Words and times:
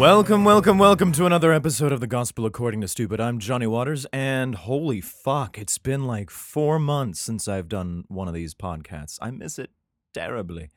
Welcome, 0.00 0.44
welcome, 0.44 0.78
welcome 0.78 1.12
to 1.12 1.26
another 1.26 1.52
episode 1.52 1.92
of 1.92 2.00
the 2.00 2.06
Gospel 2.06 2.46
According 2.46 2.80
to 2.80 2.88
Stupid. 2.88 3.20
I'm 3.20 3.38
Johnny 3.38 3.66
Waters, 3.66 4.06
and 4.14 4.54
holy 4.54 5.02
fuck, 5.02 5.58
it's 5.58 5.76
been 5.76 6.06
like 6.06 6.30
four 6.30 6.78
months 6.78 7.20
since 7.20 7.46
I've 7.46 7.68
done 7.68 8.04
one 8.08 8.26
of 8.26 8.32
these 8.32 8.54
podcasts. 8.54 9.18
I 9.20 9.30
miss 9.30 9.58
it 9.58 9.68
terribly. 10.14 10.70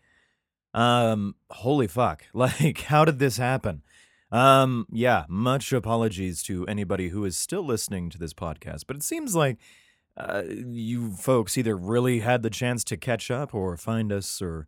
Um, 0.74 1.36
holy 1.50 1.88
fuck. 1.88 2.26
Like, 2.34 2.82
how 2.82 3.06
did 3.06 3.20
this 3.20 3.38
happen? 3.38 3.82
Um, 4.30 4.88
yeah, 4.92 5.24
much 5.30 5.72
apologies 5.72 6.44
to 6.44 6.68
anybody 6.68 7.08
who 7.08 7.24
is 7.24 7.38
still 7.38 7.64
listening 7.64 8.10
to 8.10 8.18
this 8.18 8.34
podcast, 8.34 8.84
but 8.88 8.98
it 8.98 9.04
seems 9.04 9.38
like 9.38 9.58
uh, 10.18 10.44
you 10.50 11.14
folks 11.14 11.58
either 11.58 11.78
really 11.78 12.20
had 12.20 12.44
the 12.44 12.50
chance 12.50 12.84
to 12.84 12.98
catch 12.98 13.32
up 13.32 13.56
or 13.56 13.78
find 13.78 14.12
us 14.12 14.42
or 14.42 14.68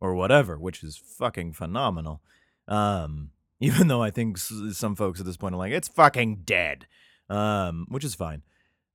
or 0.00 0.14
whatever, 0.14 0.56
which 0.56 0.84
is 0.84 0.96
fucking 0.96 1.54
phenomenal. 1.54 2.22
Um, 2.68 3.30
even 3.60 3.88
though 3.88 4.02
I 4.02 4.10
think 4.10 4.38
some 4.38 4.94
folks 4.94 5.20
at 5.20 5.26
this 5.26 5.36
point 5.36 5.54
are 5.54 5.58
like, 5.58 5.72
it's 5.72 5.88
fucking 5.88 6.42
dead, 6.44 6.86
um, 7.28 7.86
which 7.88 8.04
is 8.04 8.14
fine. 8.14 8.42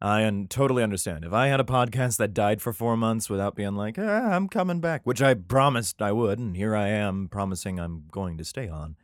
I 0.02 0.26
un- 0.26 0.48
totally 0.50 0.82
understand. 0.82 1.26
If 1.26 1.34
I 1.34 1.48
had 1.48 1.60
a 1.60 1.64
podcast 1.64 2.18
that 2.18 2.34
died 2.34 2.62
for 2.62 2.74
four 2.74 2.98
months 2.98 3.30
without 3.30 3.56
being 3.56 3.76
like, 3.76 3.98
ah, 4.00 4.32
I'm 4.32 4.48
coming 4.48 4.82
back, 4.82 5.02
which 5.04 5.22
I 5.22 5.36
promised 5.36 6.02
I 6.02 6.12
would, 6.12 6.40
and 6.40 6.58
here 6.58 6.76
I 6.76 6.88
am 6.88 7.28
promising 7.30 7.80
I'm 7.80 8.06
going 8.12 8.38
to 8.40 8.46
stay 8.46 8.68
on, 8.68 8.96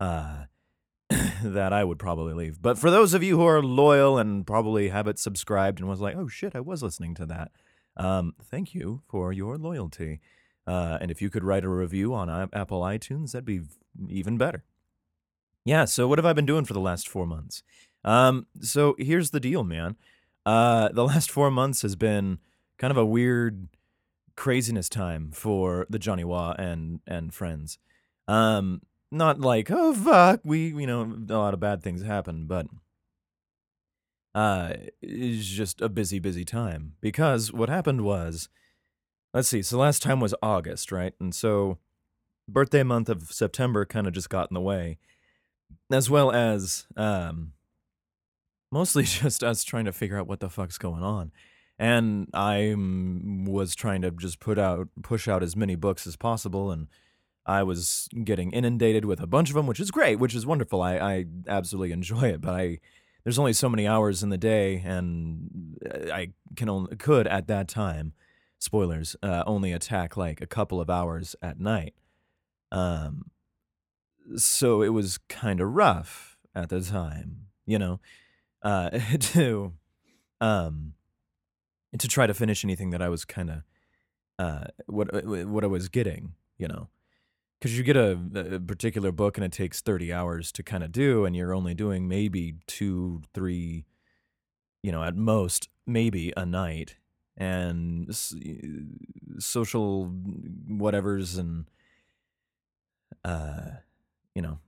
uh, 0.00 0.44
that 1.44 1.72
I 1.72 1.84
would 1.84 1.98
probably 1.98 2.34
leave. 2.34 2.60
But 2.60 2.76
for 2.76 2.90
those 2.90 3.14
of 3.14 3.22
you 3.22 3.38
who 3.38 3.46
are 3.46 3.62
loyal 3.62 4.18
and 4.18 4.44
probably 4.44 4.88
have 4.88 5.06
it 5.06 5.20
subscribed 5.20 5.78
and 5.78 5.88
was 5.88 6.00
like, 6.00 6.16
oh 6.16 6.26
shit, 6.26 6.56
I 6.56 6.60
was 6.60 6.82
listening 6.82 7.14
to 7.16 7.26
that, 7.26 7.52
um, 7.96 8.34
thank 8.42 8.74
you 8.74 9.02
for 9.08 9.32
your 9.32 9.56
loyalty. 9.56 10.20
Uh, 10.66 10.98
and 11.00 11.10
if 11.10 11.22
you 11.22 11.30
could 11.30 11.44
write 11.44 11.64
a 11.64 11.68
review 11.68 12.14
on 12.14 12.28
Apple 12.52 12.82
iTunes, 12.82 13.32
that'd 13.32 13.44
be 13.44 13.62
even 14.08 14.38
better. 14.38 14.64
Yeah, 15.64 15.84
so 15.84 16.08
what 16.08 16.18
have 16.18 16.26
I 16.26 16.32
been 16.32 16.46
doing 16.46 16.64
for 16.64 16.72
the 16.72 16.80
last 16.80 17.08
four 17.08 17.26
months? 17.26 17.62
Um, 18.04 18.46
so 18.60 18.96
here's 18.98 19.30
the 19.30 19.40
deal, 19.40 19.62
man. 19.64 19.96
Uh, 20.44 20.88
the 20.88 21.04
last 21.12 21.30
four 21.30 21.50
months 21.50 21.82
has 21.82 21.96
been 21.96 22.38
kind 22.78 22.90
of 22.90 22.96
a 22.96 23.06
weird 23.06 23.68
craziness 24.36 24.88
time 24.88 25.30
for 25.32 25.86
the 25.90 25.98
Johnny 25.98 26.24
Wah 26.24 26.54
and 26.58 27.00
and 27.06 27.32
friends. 27.32 27.78
Um, 28.26 28.82
not 29.10 29.40
like 29.40 29.70
oh 29.70 29.94
fuck, 29.94 30.40
we 30.44 30.68
you 30.68 30.86
know 30.86 31.02
a 31.02 31.36
lot 31.36 31.54
of 31.54 31.60
bad 31.60 31.82
things 31.82 32.02
happen, 32.02 32.46
but 32.46 32.66
uh, 34.34 34.72
it's 35.02 35.46
just 35.46 35.80
a 35.80 35.88
busy, 35.88 36.18
busy 36.18 36.44
time 36.44 36.94
because 37.00 37.52
what 37.52 37.68
happened 37.68 38.00
was, 38.02 38.48
let's 39.34 39.48
see, 39.48 39.62
so 39.62 39.78
last 39.78 40.02
time 40.02 40.20
was 40.20 40.34
August, 40.42 40.90
right? 40.90 41.12
And 41.20 41.34
so 41.34 41.78
birthday 42.48 42.82
month 42.82 43.08
of 43.08 43.30
September 43.30 43.84
kind 43.84 44.06
of 44.06 44.14
just 44.14 44.30
got 44.30 44.50
in 44.50 44.54
the 44.54 44.60
way, 44.60 44.98
as 45.90 46.08
well 46.08 46.32
as 46.32 46.86
um, 46.96 47.52
mostly 48.70 49.02
just 49.04 49.42
us 49.42 49.64
trying 49.64 49.84
to 49.84 49.92
figure 49.92 50.18
out 50.18 50.26
what 50.26 50.40
the 50.40 50.50
fuck's 50.50 50.78
going 50.78 51.02
on. 51.02 51.32
And 51.78 52.28
I 52.32 52.74
was 52.76 53.74
trying 53.74 54.02
to 54.02 54.10
just 54.12 54.38
put 54.40 54.58
out, 54.58 54.88
push 55.02 55.26
out 55.26 55.42
as 55.42 55.56
many 55.56 55.74
books 55.74 56.06
as 56.06 56.16
possible, 56.16 56.70
and 56.70 56.86
I 57.44 57.62
was 57.64 58.08
getting 58.24 58.52
inundated 58.52 59.04
with 59.04 59.20
a 59.20 59.26
bunch 59.26 59.48
of 59.48 59.56
them, 59.56 59.66
which 59.66 59.80
is 59.80 59.90
great, 59.90 60.16
which 60.16 60.34
is 60.34 60.46
wonderful. 60.46 60.80
I, 60.80 60.96
I 60.98 61.24
absolutely 61.48 61.92
enjoy 61.92 62.28
it, 62.28 62.40
but 62.40 62.54
I 62.54 62.78
there's 63.24 63.38
only 63.38 63.52
so 63.52 63.68
many 63.68 63.86
hours 63.86 64.22
in 64.22 64.30
the 64.30 64.38
day, 64.38 64.82
and 64.84 65.78
uh, 65.88 66.12
I 66.12 66.28
can 66.56 66.68
only 66.68 66.96
could 66.96 67.26
at 67.26 67.46
that 67.48 67.68
time, 67.68 68.14
spoilers, 68.58 69.16
uh, 69.22 69.44
only 69.46 69.72
attack 69.72 70.16
like 70.16 70.40
a 70.40 70.46
couple 70.46 70.80
of 70.80 70.90
hours 70.90 71.36
at 71.40 71.60
night. 71.60 71.94
Um, 72.70 73.30
so 74.36 74.82
it 74.82 74.90
was 74.90 75.18
kind 75.28 75.60
of 75.60 75.68
rough 75.74 76.36
at 76.54 76.68
the 76.68 76.80
time, 76.80 77.46
you 77.66 77.78
know, 77.78 78.00
uh, 78.62 78.90
to 79.18 79.72
um 80.40 80.94
to 81.98 82.08
try 82.08 82.26
to 82.26 82.34
finish 82.34 82.64
anything 82.64 82.90
that 82.90 83.02
I 83.02 83.08
was 83.08 83.24
kind 83.24 83.50
of 83.50 83.62
uh 84.38 84.64
what 84.86 85.08
what 85.46 85.64
I 85.64 85.68
was 85.68 85.88
getting, 85.88 86.34
you 86.58 86.68
know? 86.68 86.88
Because 87.58 87.78
you 87.78 87.84
get 87.84 87.96
a, 87.96 88.18
a 88.34 88.60
particular 88.60 89.12
book 89.12 89.38
and 89.38 89.44
it 89.44 89.52
takes 89.52 89.80
30 89.80 90.12
hours 90.12 90.50
to 90.52 90.64
kind 90.64 90.82
of 90.82 90.90
do 90.90 91.24
and 91.24 91.36
you're 91.36 91.54
only 91.54 91.74
doing 91.74 92.08
maybe 92.08 92.54
two 92.66 93.22
three 93.32 93.84
you 94.82 94.90
know 94.90 95.04
at 95.04 95.14
most 95.14 95.68
maybe 95.86 96.32
a 96.36 96.44
night 96.44 96.96
and 97.36 98.14
social 99.38 100.12
whatevers 100.68 101.38
and 101.38 101.70
uh 103.24 103.76
you 104.34 104.42
know 104.42 104.58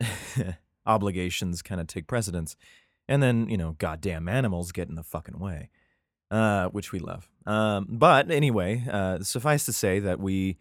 obligations 0.86 1.62
kind 1.62 1.80
of 1.80 1.86
take 1.86 2.06
precedence 2.06 2.56
and 3.08 3.22
then 3.22 3.48
you 3.48 3.56
know 3.56 3.76
goddamn 3.78 4.28
animals 4.28 4.72
get 4.72 4.88
in 4.88 4.94
the 4.94 5.02
fucking 5.02 5.38
way 5.38 5.68
uh 6.30 6.68
which 6.68 6.92
we 6.92 6.98
love 6.98 7.28
um 7.46 7.86
but 7.88 8.30
anyway 8.30 8.84
uh 8.90 9.18
suffice 9.20 9.64
to 9.64 9.72
say 9.72 9.98
that 9.98 10.20
we 10.20 10.56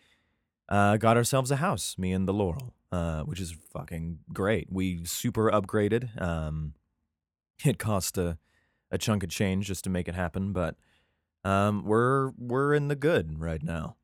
uh, 0.69 0.97
got 0.97 1.17
ourselves 1.17 1.51
a 1.51 1.57
house, 1.57 1.97
me 1.97 2.13
and 2.13 2.27
the 2.27 2.33
Laurel, 2.33 2.73
uh, 2.91 3.23
which 3.23 3.39
is 3.39 3.55
fucking 3.73 4.19
great. 4.31 4.67
We 4.71 5.03
super 5.03 5.51
upgraded. 5.51 6.21
Um, 6.21 6.73
it 7.65 7.79
cost 7.79 8.17
a, 8.17 8.37
a 8.91 8.97
chunk 8.97 9.23
of 9.23 9.29
change 9.29 9.67
just 9.67 9.83
to 9.83 9.89
make 9.89 10.07
it 10.07 10.15
happen, 10.15 10.53
but 10.53 10.75
um, 11.43 11.83
we're 11.85 12.31
we're 12.37 12.73
in 12.73 12.87
the 12.87 12.95
good 12.95 13.39
right 13.39 13.63
now, 13.63 13.95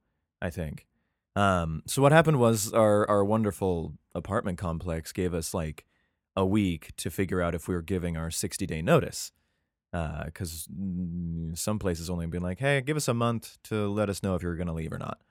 I 0.42 0.50
think. 0.50 0.88
Um, 1.36 1.84
so 1.86 2.02
what 2.02 2.12
happened 2.12 2.40
was 2.40 2.72
our 2.74 3.10
our 3.10 3.24
wonderful 3.26 3.94
apartment 4.14 4.58
complex 4.58 5.12
gave 5.12 5.34
us 5.34 5.54
like 5.54 5.86
a 6.36 6.46
week 6.46 6.92
to 6.98 7.10
figure 7.10 7.42
out 7.42 7.56
if 7.56 7.68
we 7.68 7.76
were 7.76 7.82
giving 7.82 8.18
our 8.18 8.32
60 8.32 8.66
day 8.66 8.82
notice. 8.82 9.32
Because 9.92 10.68
some 11.54 11.80
places 11.80 12.10
only 12.10 12.26
been 12.26 12.44
like, 12.44 12.60
hey, 12.60 12.82
give 12.82 12.98
us 12.98 13.08
a 13.08 13.14
month 13.14 13.58
to 13.64 13.88
let 13.88 14.10
us 14.10 14.22
know 14.22 14.36
if 14.36 14.44
you're 14.44 14.58
going 14.58 14.68
to 14.68 14.74
leave 14.74 14.92
or 14.92 14.98
not. 14.98 15.22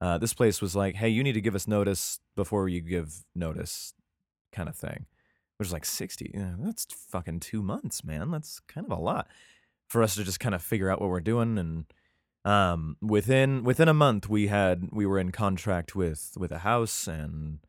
Uh, 0.00 0.18
this 0.18 0.32
place 0.32 0.62
was 0.62 0.76
like, 0.76 0.94
hey, 0.94 1.08
you 1.08 1.24
need 1.24 1.32
to 1.32 1.40
give 1.40 1.56
us 1.56 1.66
notice 1.66 2.20
before 2.36 2.68
you 2.68 2.80
give 2.80 3.24
notice, 3.34 3.92
kind 4.52 4.68
of 4.68 4.76
thing. 4.76 5.06
Which 5.56 5.66
is 5.66 5.72
like 5.72 5.84
60. 5.84 6.30
Yeah, 6.32 6.54
that's 6.60 6.86
fucking 7.10 7.40
two 7.40 7.60
months, 7.60 8.04
man. 8.04 8.30
That's 8.30 8.60
kind 8.68 8.86
of 8.86 8.96
a 8.96 9.00
lot 9.00 9.26
for 9.88 10.00
us 10.00 10.14
to 10.14 10.22
just 10.22 10.40
kind 10.40 10.54
of 10.54 10.62
figure 10.62 10.90
out 10.90 11.00
what 11.00 11.10
we're 11.10 11.20
doing. 11.20 11.58
And 11.58 11.86
um, 12.44 12.96
within 13.00 13.64
within 13.64 13.88
a 13.88 13.94
month, 13.94 14.28
we 14.28 14.48
had 14.48 14.88
we 14.92 15.06
were 15.06 15.18
in 15.18 15.32
contract 15.32 15.94
with 15.96 16.32
with 16.36 16.52
a 16.52 16.58
house, 16.58 17.06
and 17.06 17.60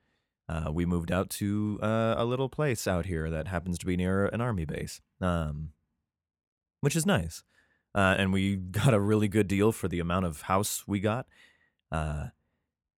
uh, 0.49 0.69
we 0.71 0.85
moved 0.85 1.11
out 1.11 1.29
to 1.31 1.79
uh, 1.81 2.15
a 2.17 2.25
little 2.25 2.49
place 2.49 2.87
out 2.87 3.05
here 3.05 3.29
that 3.29 3.47
happens 3.47 3.77
to 3.79 3.85
be 3.85 3.97
near 3.97 4.25
an 4.27 4.41
army 4.41 4.65
base, 4.65 5.01
um, 5.21 5.69
which 6.81 6.95
is 6.95 7.05
nice. 7.05 7.43
Uh, 7.93 8.15
and 8.17 8.33
we 8.33 8.55
got 8.81 8.93
a 8.93 8.99
really 8.99 9.27
good 9.27 9.47
deal 9.47 9.71
for 9.71 9.87
the 9.87 9.99
amount 9.99 10.25
of 10.25 10.41
house 10.41 10.83
we 10.85 10.99
got 10.99 11.25
uh, 11.91 12.27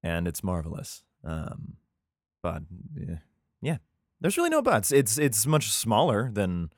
and 0.03 0.29
it's 0.29 0.45
marvelous. 0.45 1.03
Um, 1.25 1.77
but 2.43 2.63
yeah, 2.95 3.17
yeah, 3.61 3.77
there's 4.21 4.37
really 4.37 4.51
no 4.51 4.63
buts. 4.63 4.93
It's 4.93 5.19
it's 5.19 5.47
much 5.47 5.71
smaller 5.71 6.31
than 6.33 6.71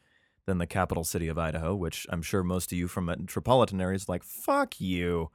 than 0.49 0.59
the 0.59 0.67
capital 0.67 1.05
city 1.05 1.29
of 1.29 1.39
Idaho, 1.39 1.75
which 1.77 2.07
I'm 2.09 2.23
sure 2.23 2.43
most 2.43 2.73
of 2.73 2.79
you 2.79 2.89
from 2.89 3.05
metropolitan 3.05 3.81
areas 3.81 4.09
like 4.09 4.25
fuck 4.25 4.81
you, 4.81 5.31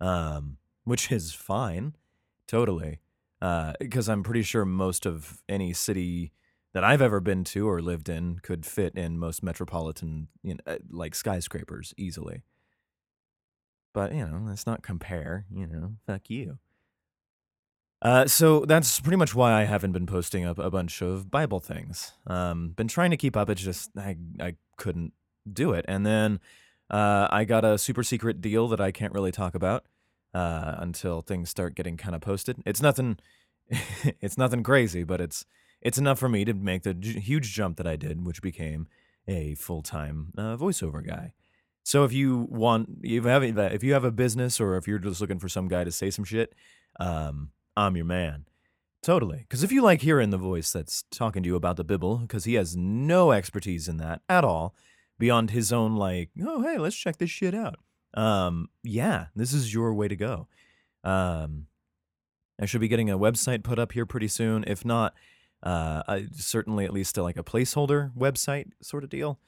um, 0.00 0.56
which 0.84 1.10
is 1.10 1.34
fine, 1.34 1.96
totally, 2.46 3.00
because 3.80 4.08
I'm 4.08 4.22
pretty 4.22 4.42
sure 4.42 4.64
most 4.64 5.04
of 5.04 5.42
any 5.48 5.72
city 5.72 6.32
that 6.74 6.84
I've 6.84 7.02
ever 7.02 7.18
been 7.18 7.42
to 7.44 7.68
or 7.68 7.82
lived 7.82 8.08
in 8.08 8.38
could 8.38 8.64
fit 8.64 8.94
in 8.94 9.18
most 9.18 9.42
metropolitan 9.42 10.28
you 10.42 10.54
know, 10.54 10.60
uh, 10.66 10.78
like 10.90 11.16
skyscrapers 11.16 11.92
easily. 11.96 12.44
But 13.92 14.14
you 14.14 14.24
know, 14.24 14.42
let's 14.46 14.64
not 14.64 14.82
compare. 14.82 15.44
You 15.52 15.66
know, 15.66 15.94
fuck 16.06 16.30
you. 16.30 16.58
Uh, 18.02 18.26
so 18.26 18.64
that's 18.64 18.98
pretty 18.98 19.16
much 19.16 19.32
why 19.32 19.52
I 19.52 19.62
haven't 19.62 19.92
been 19.92 20.06
posting 20.06 20.44
up 20.44 20.58
a 20.58 20.70
bunch 20.70 21.02
of 21.02 21.30
Bible 21.30 21.60
things. 21.60 22.12
Um, 22.26 22.70
been 22.70 22.88
trying 22.88 23.12
to 23.12 23.16
keep 23.16 23.36
up. 23.36 23.48
It's 23.48 23.62
just 23.62 23.90
I 23.96 24.16
I 24.40 24.56
couldn't 24.82 25.12
do 25.50 25.72
it, 25.72 25.84
and 25.88 26.04
then 26.04 26.40
uh, 26.90 27.28
I 27.30 27.44
got 27.44 27.64
a 27.64 27.78
super 27.78 28.02
secret 28.02 28.40
deal 28.40 28.68
that 28.68 28.80
I 28.80 28.90
can't 28.90 29.14
really 29.14 29.32
talk 29.32 29.54
about 29.54 29.84
uh, 30.34 30.74
until 30.78 31.20
things 31.20 31.48
start 31.48 31.74
getting 31.74 31.96
kind 31.96 32.14
of 32.14 32.20
posted. 32.20 32.62
It's 32.66 32.82
nothing. 32.82 33.18
it's 34.20 34.36
nothing 34.36 34.62
crazy, 34.62 35.04
but 35.04 35.20
it's 35.20 35.46
it's 35.80 35.98
enough 35.98 36.18
for 36.18 36.28
me 36.28 36.44
to 36.44 36.54
make 36.54 36.82
the 36.82 36.94
j- 36.94 37.20
huge 37.20 37.54
jump 37.54 37.76
that 37.76 37.86
I 37.86 37.96
did, 37.96 38.26
which 38.26 38.42
became 38.42 38.88
a 39.28 39.54
full 39.54 39.82
time 39.82 40.32
uh, 40.36 40.56
voiceover 40.56 41.06
guy. 41.06 41.32
So 41.84 42.04
if 42.04 42.12
you 42.12 42.46
want, 42.50 42.88
if 43.02 43.24
you 43.24 43.28
have 43.28 43.42
if 43.42 43.82
you 43.82 43.92
have 43.92 44.04
a 44.04 44.12
business 44.12 44.60
or 44.60 44.76
if 44.76 44.86
you're 44.86 44.98
just 44.98 45.20
looking 45.20 45.38
for 45.38 45.48
some 45.48 45.68
guy 45.68 45.84
to 45.84 45.92
say 45.92 46.10
some 46.10 46.24
shit, 46.24 46.54
um, 47.00 47.50
I'm 47.76 47.96
your 47.96 48.04
man. 48.04 48.46
Totally. 49.02 49.38
Because 49.38 49.62
if 49.62 49.72
you 49.72 49.82
like 49.82 50.02
hearing 50.02 50.30
the 50.30 50.38
voice 50.38 50.72
that's 50.72 51.04
talking 51.10 51.42
to 51.42 51.48
you 51.48 51.56
about 51.56 51.76
the 51.76 51.84
Bible, 51.84 52.18
because 52.18 52.44
he 52.44 52.54
has 52.54 52.76
no 52.76 53.32
expertise 53.32 53.88
in 53.88 53.96
that 53.96 54.22
at 54.28 54.44
all, 54.44 54.74
beyond 55.18 55.50
his 55.50 55.72
own 55.72 55.96
like, 55.96 56.30
oh 56.42 56.62
hey, 56.62 56.78
let's 56.78 56.96
check 56.96 57.18
this 57.18 57.30
shit 57.30 57.54
out. 57.54 57.76
Um, 58.14 58.68
yeah, 58.82 59.26
this 59.34 59.52
is 59.52 59.74
your 59.74 59.92
way 59.94 60.08
to 60.08 60.16
go. 60.16 60.46
Um, 61.02 61.66
I 62.60 62.66
should 62.66 62.80
be 62.80 62.88
getting 62.88 63.10
a 63.10 63.18
website 63.18 63.64
put 63.64 63.78
up 63.78 63.92
here 63.92 64.06
pretty 64.06 64.28
soon. 64.28 64.64
If 64.66 64.84
not, 64.84 65.14
Uh, 65.62 66.02
I, 66.08 66.26
certainly, 66.32 66.84
at 66.84 66.92
least 66.92 67.14
to 67.14 67.22
like 67.22 67.36
a 67.36 67.44
placeholder 67.44 68.12
website 68.16 68.72
sort 68.82 69.04
of 69.04 69.10
deal. 69.10 69.38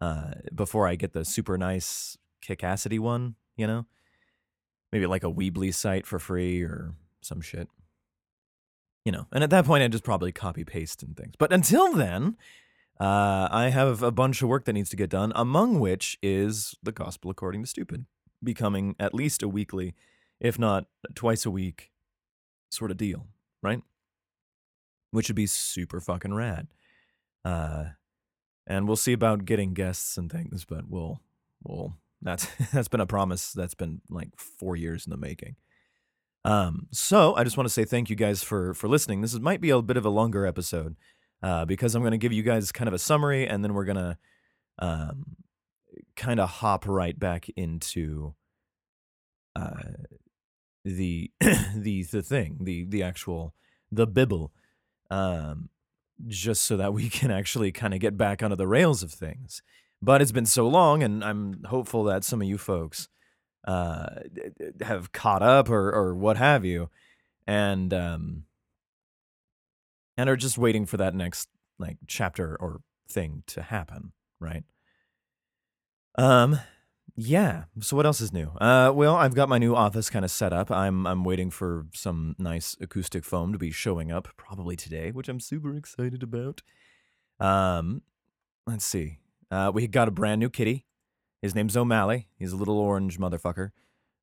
Uh, 0.00 0.34
before 0.54 0.86
I 0.86 0.94
get 0.94 1.12
the 1.12 1.24
super 1.24 1.58
nice 1.58 2.16
Kickassity 2.40 3.00
one, 3.00 3.34
you 3.56 3.66
know, 3.66 3.86
maybe 4.92 5.06
like 5.06 5.24
a 5.24 5.32
Weebly 5.32 5.74
site 5.74 6.06
for 6.06 6.20
free 6.20 6.62
or 6.62 6.94
some 7.20 7.40
shit. 7.40 7.68
You 9.06 9.12
know, 9.12 9.28
and 9.30 9.44
at 9.44 9.50
that 9.50 9.64
point, 9.64 9.84
I 9.84 9.88
just 9.88 10.02
probably 10.02 10.32
copy 10.32 10.64
paste 10.64 11.00
and 11.04 11.16
things. 11.16 11.34
But 11.38 11.52
until 11.52 11.92
then, 11.92 12.36
uh, 12.98 13.46
I 13.52 13.68
have 13.68 14.02
a 14.02 14.10
bunch 14.10 14.42
of 14.42 14.48
work 14.48 14.64
that 14.64 14.72
needs 14.72 14.90
to 14.90 14.96
get 14.96 15.10
done, 15.10 15.32
among 15.36 15.78
which 15.78 16.18
is 16.24 16.74
the 16.82 16.90
Gospel 16.90 17.30
According 17.30 17.62
to 17.62 17.68
Stupid, 17.68 18.06
becoming 18.42 18.96
at 18.98 19.14
least 19.14 19.44
a 19.44 19.48
weekly, 19.48 19.94
if 20.40 20.58
not 20.58 20.86
twice 21.14 21.46
a 21.46 21.52
week, 21.52 21.92
sort 22.68 22.90
of 22.90 22.96
deal, 22.96 23.28
right? 23.62 23.80
Which 25.12 25.28
would 25.28 25.36
be 25.36 25.46
super 25.46 26.00
fucking 26.00 26.34
rad. 26.34 26.66
Uh, 27.44 27.90
and 28.66 28.88
we'll 28.88 28.96
see 28.96 29.12
about 29.12 29.44
getting 29.44 29.72
guests 29.72 30.18
and 30.18 30.32
things, 30.32 30.64
but 30.64 30.88
we'll 30.88 31.20
we'll 31.62 31.94
that's 32.22 32.48
that's 32.72 32.88
been 32.88 33.00
a 33.00 33.06
promise 33.06 33.52
that's 33.52 33.74
been 33.74 34.00
like 34.10 34.30
four 34.36 34.74
years 34.74 35.06
in 35.06 35.10
the 35.10 35.16
making. 35.16 35.54
Um, 36.46 36.86
so 36.92 37.34
I 37.34 37.42
just 37.42 37.56
want 37.56 37.66
to 37.66 37.72
say 37.72 37.84
thank 37.84 38.08
you 38.08 38.14
guys 38.14 38.40
for 38.44 38.72
for 38.72 38.86
listening. 38.86 39.20
This 39.20 39.34
is, 39.34 39.40
might 39.40 39.60
be 39.60 39.70
a 39.70 39.82
bit 39.82 39.96
of 39.96 40.04
a 40.04 40.10
longer 40.10 40.46
episode 40.46 40.94
uh, 41.42 41.64
because 41.64 41.94
I'm 41.94 42.02
going 42.02 42.12
to 42.12 42.18
give 42.18 42.32
you 42.32 42.44
guys 42.44 42.70
kind 42.70 42.86
of 42.86 42.94
a 42.94 43.00
summary, 43.00 43.48
and 43.48 43.64
then 43.64 43.74
we're 43.74 43.84
gonna 43.84 44.16
um, 44.78 45.36
kind 46.14 46.38
of 46.38 46.48
hop 46.48 46.86
right 46.86 47.18
back 47.18 47.48
into 47.56 48.34
uh, 49.56 49.72
the 50.84 51.32
the 51.74 52.04
the 52.04 52.22
thing, 52.22 52.58
the 52.62 52.84
the 52.84 53.02
actual 53.02 53.52
the 53.90 54.06
Bible, 54.06 54.52
um, 55.10 55.68
just 56.28 56.62
so 56.62 56.76
that 56.76 56.92
we 56.92 57.08
can 57.10 57.32
actually 57.32 57.72
kind 57.72 57.92
of 57.92 57.98
get 57.98 58.16
back 58.16 58.40
onto 58.40 58.54
the 58.54 58.68
rails 58.68 59.02
of 59.02 59.12
things. 59.12 59.62
But 60.00 60.22
it's 60.22 60.30
been 60.30 60.46
so 60.46 60.68
long, 60.68 61.02
and 61.02 61.24
I'm 61.24 61.64
hopeful 61.64 62.04
that 62.04 62.22
some 62.22 62.40
of 62.40 62.46
you 62.46 62.56
folks 62.56 63.08
uh, 63.66 64.20
have 64.80 65.12
caught 65.12 65.42
up 65.42 65.68
or 65.68 65.90
or 65.90 66.14
what 66.14 66.36
have 66.36 66.64
you, 66.64 66.90
and 67.46 67.92
um, 67.92 68.44
and 70.16 70.28
are 70.28 70.36
just 70.36 70.58
waiting 70.58 70.86
for 70.86 70.96
that 70.96 71.14
next 71.14 71.48
like 71.78 71.98
chapter 72.06 72.56
or 72.60 72.80
thing 73.08 73.42
to 73.48 73.62
happen, 73.62 74.12
right? 74.40 74.64
Um, 76.16 76.58
yeah. 77.14 77.64
So 77.80 77.96
what 77.96 78.06
else 78.06 78.20
is 78.20 78.32
new? 78.32 78.48
Uh, 78.60 78.92
well, 78.94 79.16
I've 79.16 79.34
got 79.34 79.48
my 79.48 79.58
new 79.58 79.74
office 79.74 80.10
kind 80.10 80.24
of 80.24 80.30
set 80.30 80.52
up. 80.52 80.70
I'm 80.70 81.06
I'm 81.06 81.24
waiting 81.24 81.50
for 81.50 81.86
some 81.92 82.34
nice 82.38 82.76
acoustic 82.80 83.24
foam 83.24 83.52
to 83.52 83.58
be 83.58 83.70
showing 83.70 84.10
up 84.10 84.28
probably 84.36 84.76
today, 84.76 85.10
which 85.10 85.28
I'm 85.28 85.40
super 85.40 85.74
excited 85.74 86.22
about. 86.22 86.62
Um, 87.40 88.02
let's 88.66 88.84
see. 88.84 89.18
Uh, 89.50 89.70
we 89.72 89.86
got 89.86 90.08
a 90.08 90.10
brand 90.10 90.40
new 90.40 90.50
kitty. 90.50 90.85
His 91.46 91.54
name's 91.54 91.76
O'Malley. 91.76 92.26
He's 92.36 92.50
a 92.50 92.56
little 92.56 92.76
orange 92.76 93.20
motherfucker. 93.20 93.70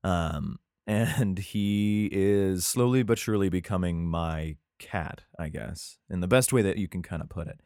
Um, 0.04 0.60
and 0.88 1.40
he 1.40 2.10
is 2.12 2.66
slowly 2.66 3.02
but 3.02 3.18
surely 3.18 3.48
becoming 3.48 4.06
my 4.06 4.58
cat, 4.78 5.22
I 5.40 5.48
guess, 5.48 6.00
in 6.10 6.20
the 6.20 6.28
best 6.28 6.52
way 6.52 6.62
that 6.64 6.78
you 6.78 6.90
can 6.90 7.02
kind 7.02 7.22
of 7.22 7.30
put 7.30 7.48
it. 7.48 7.62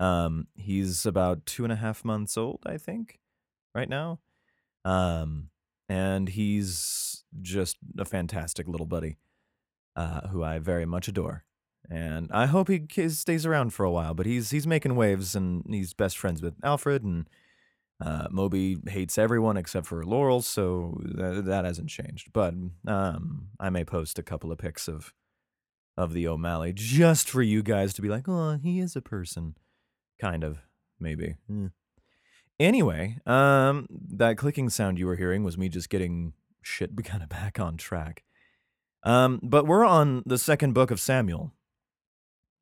Um, 0.00 0.46
he's 0.54 1.04
about 1.04 1.44
two 1.44 1.62
and 1.62 1.72
a 1.74 1.76
half 1.76 2.06
months 2.06 2.38
old, 2.38 2.60
I 2.64 2.78
think, 2.78 3.20
right 3.74 3.88
now. 3.90 4.20
Um, 4.82 5.50
and 5.90 6.30
he's 6.30 7.24
just 7.42 7.76
a 7.98 8.06
fantastic 8.06 8.66
little 8.66 8.86
buddy 8.86 9.18
uh, 9.94 10.28
who 10.28 10.42
I 10.42 10.58
very 10.58 10.86
much 10.86 11.06
adore. 11.06 11.44
And 11.90 12.30
I 12.32 12.46
hope 12.46 12.68
he 12.68 12.86
stays 13.10 13.44
around 13.44 13.74
for 13.74 13.84
a 13.84 13.90
while. 13.90 14.14
But 14.14 14.24
he's 14.24 14.48
he's 14.48 14.66
making 14.66 14.96
waves, 14.96 15.36
and 15.36 15.62
he's 15.68 15.92
best 15.92 16.16
friends 16.16 16.40
with 16.40 16.54
Alfred, 16.64 17.02
and 17.02 17.28
uh, 18.04 18.26
Moby 18.30 18.78
hates 18.88 19.16
everyone 19.16 19.56
except 19.56 19.86
for 19.86 20.04
Laurel, 20.04 20.42
so 20.42 21.00
th- 21.04 21.44
that 21.44 21.64
hasn't 21.64 21.88
changed. 21.88 22.32
But 22.32 22.54
um, 22.86 23.48
I 23.60 23.70
may 23.70 23.84
post 23.84 24.18
a 24.18 24.22
couple 24.22 24.50
of 24.50 24.58
pics 24.58 24.88
of 24.88 25.12
of 25.96 26.12
the 26.12 26.26
O'Malley 26.26 26.72
just 26.74 27.28
for 27.28 27.42
you 27.42 27.62
guys 27.62 27.92
to 27.94 28.02
be 28.02 28.08
like, 28.08 28.28
oh, 28.28 28.58
he 28.62 28.80
is 28.80 28.96
a 28.96 29.02
person, 29.02 29.54
kind 30.20 30.42
of, 30.42 30.58
maybe. 30.98 31.36
Mm. 31.50 31.70
Anyway, 32.58 33.18
um, 33.26 33.86
that 33.90 34.38
clicking 34.38 34.70
sound 34.70 34.98
you 34.98 35.06
were 35.06 35.16
hearing 35.16 35.44
was 35.44 35.58
me 35.58 35.68
just 35.68 35.90
getting 35.90 36.32
shit 36.62 36.90
kind 37.04 37.22
of 37.22 37.28
back 37.28 37.60
on 37.60 37.76
track. 37.76 38.24
Um, 39.04 39.40
but 39.42 39.66
we're 39.66 39.84
on 39.84 40.22
the 40.26 40.38
second 40.38 40.72
book 40.72 40.90
of 40.90 41.00
Samuel, 41.00 41.52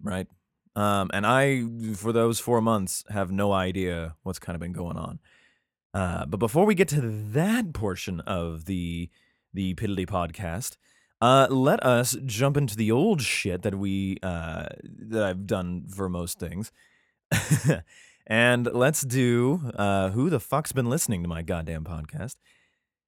right? 0.03 0.27
Um, 0.77 1.11
and 1.13 1.27
I, 1.27 1.65
for 1.95 2.13
those 2.13 2.41
four 2.41 2.61
months, 2.61 3.05
have 3.11 3.31
no 3.31 3.53
idea 3.53 4.15
what's 4.23 4.39
kind 4.39 4.55
of 4.55 4.61
been 4.61 4.73
going 4.73 4.97
on. 4.97 5.19
Uh, 5.93 6.25
but 6.27 6.37
before 6.37 6.65
we 6.65 6.75
get 6.75 6.89
to 6.89 7.01
that 7.01 7.73
portion 7.73 8.21
of 8.21 8.67
the 8.67 9.11
the 9.53 9.75
Piddly 9.75 10.07
podcast, 10.07 10.77
uh, 11.21 11.49
let 11.51 11.85
us 11.85 12.17
jump 12.25 12.57
into 12.57 12.77
the 12.77 12.93
old 12.93 13.21
shit 13.21 13.63
that 13.63 13.75
we 13.75 14.19
uh, 14.23 14.67
that 14.83 15.25
I've 15.25 15.47
done 15.47 15.87
for 15.89 16.09
most 16.09 16.39
things, 16.39 16.71
and 18.27 18.67
let's 18.73 19.03
do 19.03 19.73
uh, 19.75 20.11
who 20.11 20.31
the 20.31 20.41
fuck's 20.41 20.73
been 20.73 20.89
listening 20.89 21.23
to 21.23 21.29
my 21.29 21.43
goddamn 21.43 21.85
podcast. 21.85 22.37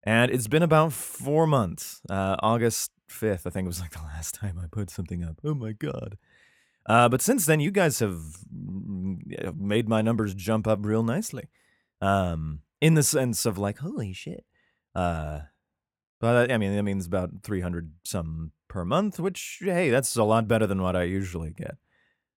And 0.05 0.33
it's 0.33 0.49
been 0.49 0.65
about 0.65 0.93
four 0.93 1.47
months. 1.47 2.01
Uh, 2.11 2.37
August 2.41 2.91
fifth, 3.07 3.47
I 3.47 3.51
think, 3.51 3.67
it 3.67 3.69
was 3.69 3.81
like 3.81 3.93
the 3.93 4.03
last 4.03 4.35
time 4.41 4.59
I 4.63 4.67
put 4.67 4.91
something 4.91 5.23
up. 5.23 5.39
Oh 5.45 5.55
my 5.55 5.73
god. 5.73 6.19
Uh, 6.87 7.09
but 7.09 7.23
since 7.23 7.47
then, 7.47 7.61
you 7.61 7.71
guys 7.71 7.99
have 8.01 8.21
mm, 8.55 9.57
made 9.57 9.89
my 9.89 10.03
numbers 10.03 10.35
jump 10.35 10.67
up 10.67 10.81
real 10.83 11.03
nicely. 11.03 11.49
Um, 12.01 12.61
in 12.81 12.95
the 12.95 13.03
sense 13.03 13.47
of 13.47 13.59
like, 13.59 13.79
holy 13.79 14.13
shit. 14.13 14.45
Uh, 14.95 15.41
but 16.21 16.51
I 16.51 16.59
mean, 16.59 16.75
that 16.75 16.83
means 16.83 17.07
about 17.07 17.31
300 17.43 17.93
some 18.05 18.53
per 18.69 18.85
month, 18.85 19.21
which, 19.21 19.61
hey, 19.63 19.91
that's 19.91 20.17
a 20.17 20.25
lot 20.25 20.49
better 20.49 20.67
than 20.67 20.83
what 20.83 20.97
I 20.97 21.05
usually 21.05 21.53
get. 21.53 21.77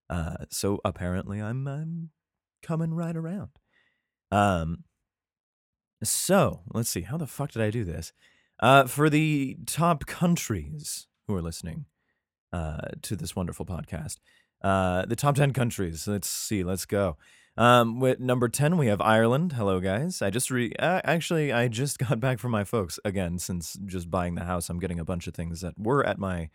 Uh, 0.09 0.45
so 0.49 0.79
apparently 0.85 1.41
I'm, 1.41 1.67
I'm 1.67 2.11
coming 2.61 2.93
right 2.93 3.15
around. 3.15 3.49
Um, 4.31 4.83
so 6.03 6.61
let's 6.73 6.89
see. 6.89 7.01
How 7.01 7.17
the 7.17 7.27
fuck 7.27 7.51
did 7.51 7.61
I 7.61 7.71
do 7.71 7.83
this? 7.83 8.13
Uh, 8.59 8.85
for 8.85 9.09
the 9.09 9.57
top 9.65 10.05
countries 10.05 11.07
who 11.27 11.35
are 11.35 11.41
listening, 11.41 11.85
uh, 12.53 12.89
to 13.01 13.15
this 13.15 13.35
wonderful 13.35 13.65
podcast. 13.65 14.17
Uh, 14.61 15.05
the 15.05 15.15
top 15.15 15.35
10 15.35 15.53
countries. 15.53 16.07
Let's 16.07 16.29
see. 16.29 16.63
Let's 16.63 16.85
go. 16.85 17.17
Um, 17.57 17.99
with 17.99 18.19
number 18.19 18.49
10, 18.49 18.77
we 18.77 18.87
have 18.87 18.99
Ireland. 18.99 19.53
Hello, 19.53 19.79
guys. 19.79 20.21
I 20.21 20.29
just 20.29 20.51
re 20.51 20.73
uh, 20.77 21.01
actually, 21.03 21.53
I 21.53 21.67
just 21.67 21.99
got 22.07 22.19
back 22.19 22.39
from 22.39 22.51
my 22.51 22.63
folks 22.63 22.99
again 23.05 23.39
since 23.39 23.77
just 23.85 24.11
buying 24.11 24.35
the 24.35 24.43
house. 24.43 24.69
I'm 24.69 24.79
getting 24.79 24.99
a 24.99 25.05
bunch 25.05 25.27
of 25.27 25.33
things 25.33 25.61
that 25.61 25.77
were 25.77 26.05
at 26.05 26.17
my 26.17 26.49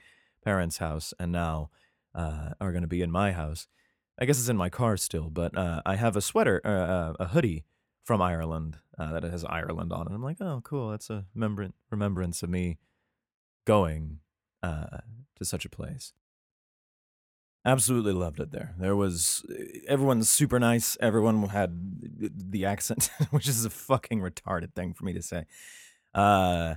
parents' 0.45 0.79
house 0.79 1.15
and 1.19 1.33
now 1.33 1.71
uh, 2.15 2.51
are 2.61 2.73
going 2.73 2.83
to 2.83 2.89
be 2.89 3.03
in 3.03 3.11
my 3.11 3.33
house. 3.33 3.67
I 4.19 4.27
guess 4.27 4.39
it's 4.39 4.51
in 4.51 4.57
my 4.57 4.69
car 4.69 4.99
still, 4.99 5.31
but 5.31 5.57
uh, 5.57 5.81
I 5.87 5.97
have 5.97 6.17
a 6.17 6.21
sweater, 6.21 6.61
uh, 6.65 6.69
uh 6.69 7.13
a 7.21 7.27
hoodie 7.29 7.65
from 8.05 8.21
Ireland 8.21 8.77
uh, 8.99 9.13
that 9.13 9.23
has 9.23 9.45
Ireland 9.45 9.93
on 9.93 10.07
it. 10.07 10.13
I'm 10.13 10.23
like, 10.23 10.41
oh, 10.41 10.61
cool. 10.63 10.91
That's 10.91 11.09
a 11.09 11.25
remembrance 11.35 12.43
of 12.43 12.51
me 12.51 12.79
going 13.67 14.19
uh, 14.63 14.99
to 15.41 15.45
such 15.45 15.65
a 15.65 15.71
place. 15.71 16.13
Absolutely 17.65 18.13
loved 18.13 18.41
it 18.41 18.53
there. 18.53 18.75
There 18.79 18.97
was 18.97 19.45
everyone's 19.87 20.31
super 20.31 20.59
nice. 20.59 20.97
Everyone 21.01 21.49
had 21.49 22.51
the 22.51 22.65
accent, 22.65 23.11
which 23.31 23.49
is 23.49 23.65
a 23.65 23.71
fucking 23.71 24.21
retarded 24.21 24.75
thing 24.75 24.95
for 24.95 25.05
me 25.05 25.13
to 25.13 25.23
say. 25.23 25.45
Uh, 26.15 26.77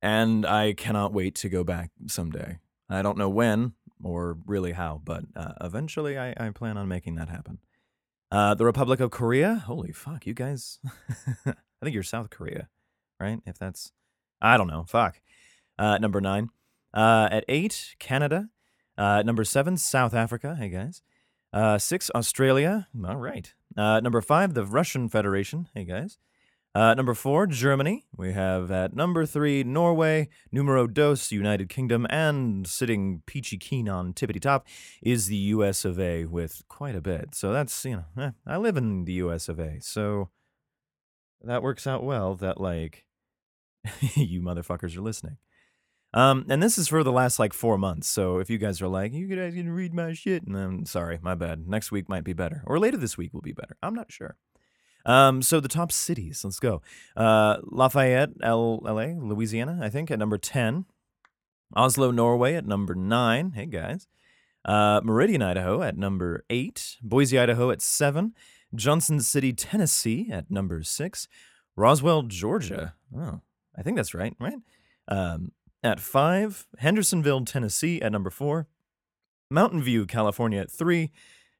and 0.00 0.44
I 0.44 0.72
cannot 0.72 1.12
wait 1.12 1.36
to 1.36 1.48
go 1.48 1.62
back 1.62 1.90
someday. 2.08 2.58
I 2.90 3.02
don't 3.02 3.16
know 3.16 3.28
when 3.28 3.74
or 4.02 4.36
really 4.46 4.72
how, 4.72 5.00
but 5.04 5.24
uh, 5.36 5.52
eventually 5.60 6.18
I, 6.18 6.34
I 6.36 6.50
plan 6.50 6.76
on 6.76 6.88
making 6.88 7.14
that 7.16 7.28
happen. 7.28 7.58
Uh, 8.32 8.54
the 8.54 8.64
Republic 8.64 8.98
of 8.98 9.10
Korea. 9.10 9.54
Holy 9.66 9.92
fuck, 9.92 10.26
you 10.26 10.34
guys! 10.34 10.80
I 11.46 11.54
think 11.84 11.94
you're 11.94 12.02
South 12.02 12.30
Korea, 12.30 12.68
right? 13.20 13.38
If 13.46 13.58
that's, 13.58 13.92
I 14.40 14.56
don't 14.56 14.68
know. 14.68 14.84
Fuck. 14.88 15.20
Uh, 15.78 15.98
number 15.98 16.20
nine. 16.20 16.50
Uh, 16.94 17.28
at 17.30 17.44
eight, 17.48 17.94
Canada. 17.98 18.48
Uh, 18.98 19.22
number 19.22 19.44
seven, 19.44 19.76
South 19.76 20.14
Africa. 20.14 20.56
Hey, 20.58 20.68
guys. 20.68 21.02
Uh, 21.52 21.78
six, 21.78 22.10
Australia. 22.14 22.88
All 23.06 23.16
right. 23.16 23.52
Uh, 23.76 24.00
number 24.00 24.20
five, 24.20 24.54
the 24.54 24.64
Russian 24.64 25.08
Federation. 25.08 25.68
Hey, 25.74 25.84
guys. 25.84 26.18
Uh, 26.74 26.94
number 26.94 27.12
four, 27.12 27.46
Germany. 27.46 28.06
We 28.16 28.32
have 28.32 28.70
at 28.70 28.96
number 28.96 29.26
three, 29.26 29.62
Norway. 29.62 30.30
Numero 30.50 30.86
dos, 30.86 31.30
United 31.30 31.68
Kingdom. 31.68 32.06
And 32.08 32.66
sitting 32.66 33.22
peachy 33.26 33.58
keen 33.58 33.88
on 33.88 34.14
tippity 34.14 34.40
top 34.40 34.66
is 35.02 35.26
the 35.26 35.36
US 35.36 35.84
of 35.84 36.00
A 36.00 36.24
with 36.24 36.62
quite 36.68 36.96
a 36.96 37.02
bit. 37.02 37.34
So 37.34 37.52
that's, 37.52 37.84
you 37.84 37.96
know, 37.96 38.22
eh, 38.22 38.30
I 38.46 38.56
live 38.56 38.78
in 38.78 39.04
the 39.04 39.12
US 39.14 39.50
of 39.50 39.58
A. 39.58 39.80
So 39.82 40.30
that 41.42 41.62
works 41.62 41.86
out 41.86 42.04
well 42.04 42.34
that, 42.36 42.58
like, 42.58 43.04
you 44.14 44.40
motherfuckers 44.40 44.96
are 44.96 45.02
listening. 45.02 45.36
Um, 46.14 46.44
and 46.48 46.62
this 46.62 46.76
is 46.76 46.88
for 46.88 47.02
the 47.02 47.12
last 47.12 47.38
like 47.38 47.52
four 47.52 47.78
months. 47.78 48.06
So 48.08 48.38
if 48.38 48.50
you 48.50 48.58
guys 48.58 48.82
are 48.82 48.88
like, 48.88 49.12
you 49.12 49.26
guys 49.26 49.54
can 49.54 49.70
read 49.70 49.94
my 49.94 50.12
shit, 50.12 50.44
and 50.46 50.56
I'm 50.56 50.84
sorry, 50.84 51.18
my 51.22 51.34
bad. 51.34 51.66
Next 51.66 51.90
week 51.90 52.08
might 52.08 52.24
be 52.24 52.34
better, 52.34 52.62
or 52.66 52.78
later 52.78 52.96
this 52.98 53.16
week 53.16 53.32
will 53.32 53.40
be 53.40 53.52
better. 53.52 53.76
I'm 53.82 53.94
not 53.94 54.12
sure. 54.12 54.36
Um, 55.04 55.42
so 55.42 55.58
the 55.58 55.68
top 55.68 55.90
cities, 55.90 56.42
let's 56.44 56.60
go. 56.60 56.82
Uh, 57.16 57.56
Lafayette, 57.64 58.30
L- 58.42 58.80
LA, 58.84 59.14
Louisiana, 59.18 59.80
I 59.82 59.88
think, 59.88 60.10
at 60.10 60.18
number 60.18 60.38
10. 60.38 60.84
Oslo, 61.74 62.10
Norway 62.10 62.54
at 62.54 62.66
number 62.66 62.94
9. 62.94 63.52
Hey, 63.52 63.66
guys. 63.66 64.06
Uh, 64.64 65.00
Meridian, 65.02 65.42
Idaho 65.42 65.82
at 65.82 65.96
number 65.96 66.44
8. 66.50 66.98
Boise, 67.02 67.38
Idaho 67.38 67.70
at 67.70 67.82
7. 67.82 68.34
Johnson 68.74 69.20
City, 69.20 69.52
Tennessee 69.52 70.28
at 70.30 70.50
number 70.50 70.82
6. 70.82 71.28
Roswell, 71.74 72.22
Georgia. 72.22 72.94
Oh, 73.16 73.40
I 73.76 73.82
think 73.82 73.96
that's 73.96 74.14
right, 74.14 74.36
right? 74.38 74.58
Um, 75.08 75.52
at 75.82 76.00
5. 76.00 76.66
Hendersonville, 76.78 77.44
Tennessee 77.44 78.00
at 78.00 78.12
number 78.12 78.30
4. 78.30 78.66
Mountain 79.50 79.82
View, 79.82 80.06
California 80.06 80.60
at 80.60 80.70
3. 80.70 81.10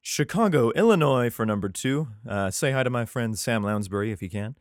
Chicago, 0.05 0.71
Illinois 0.71 1.29
for 1.29 1.45
number 1.45 1.69
two. 1.69 2.09
Uh, 2.27 2.51
say 2.51 2.73
hi 2.73 2.83
to 2.83 2.89
my 2.89 3.05
friend 3.05 3.39
Sam 3.39 3.63
Lounsbury 3.63 4.11
if 4.11 4.21
you 4.21 4.29
can. 4.29 4.57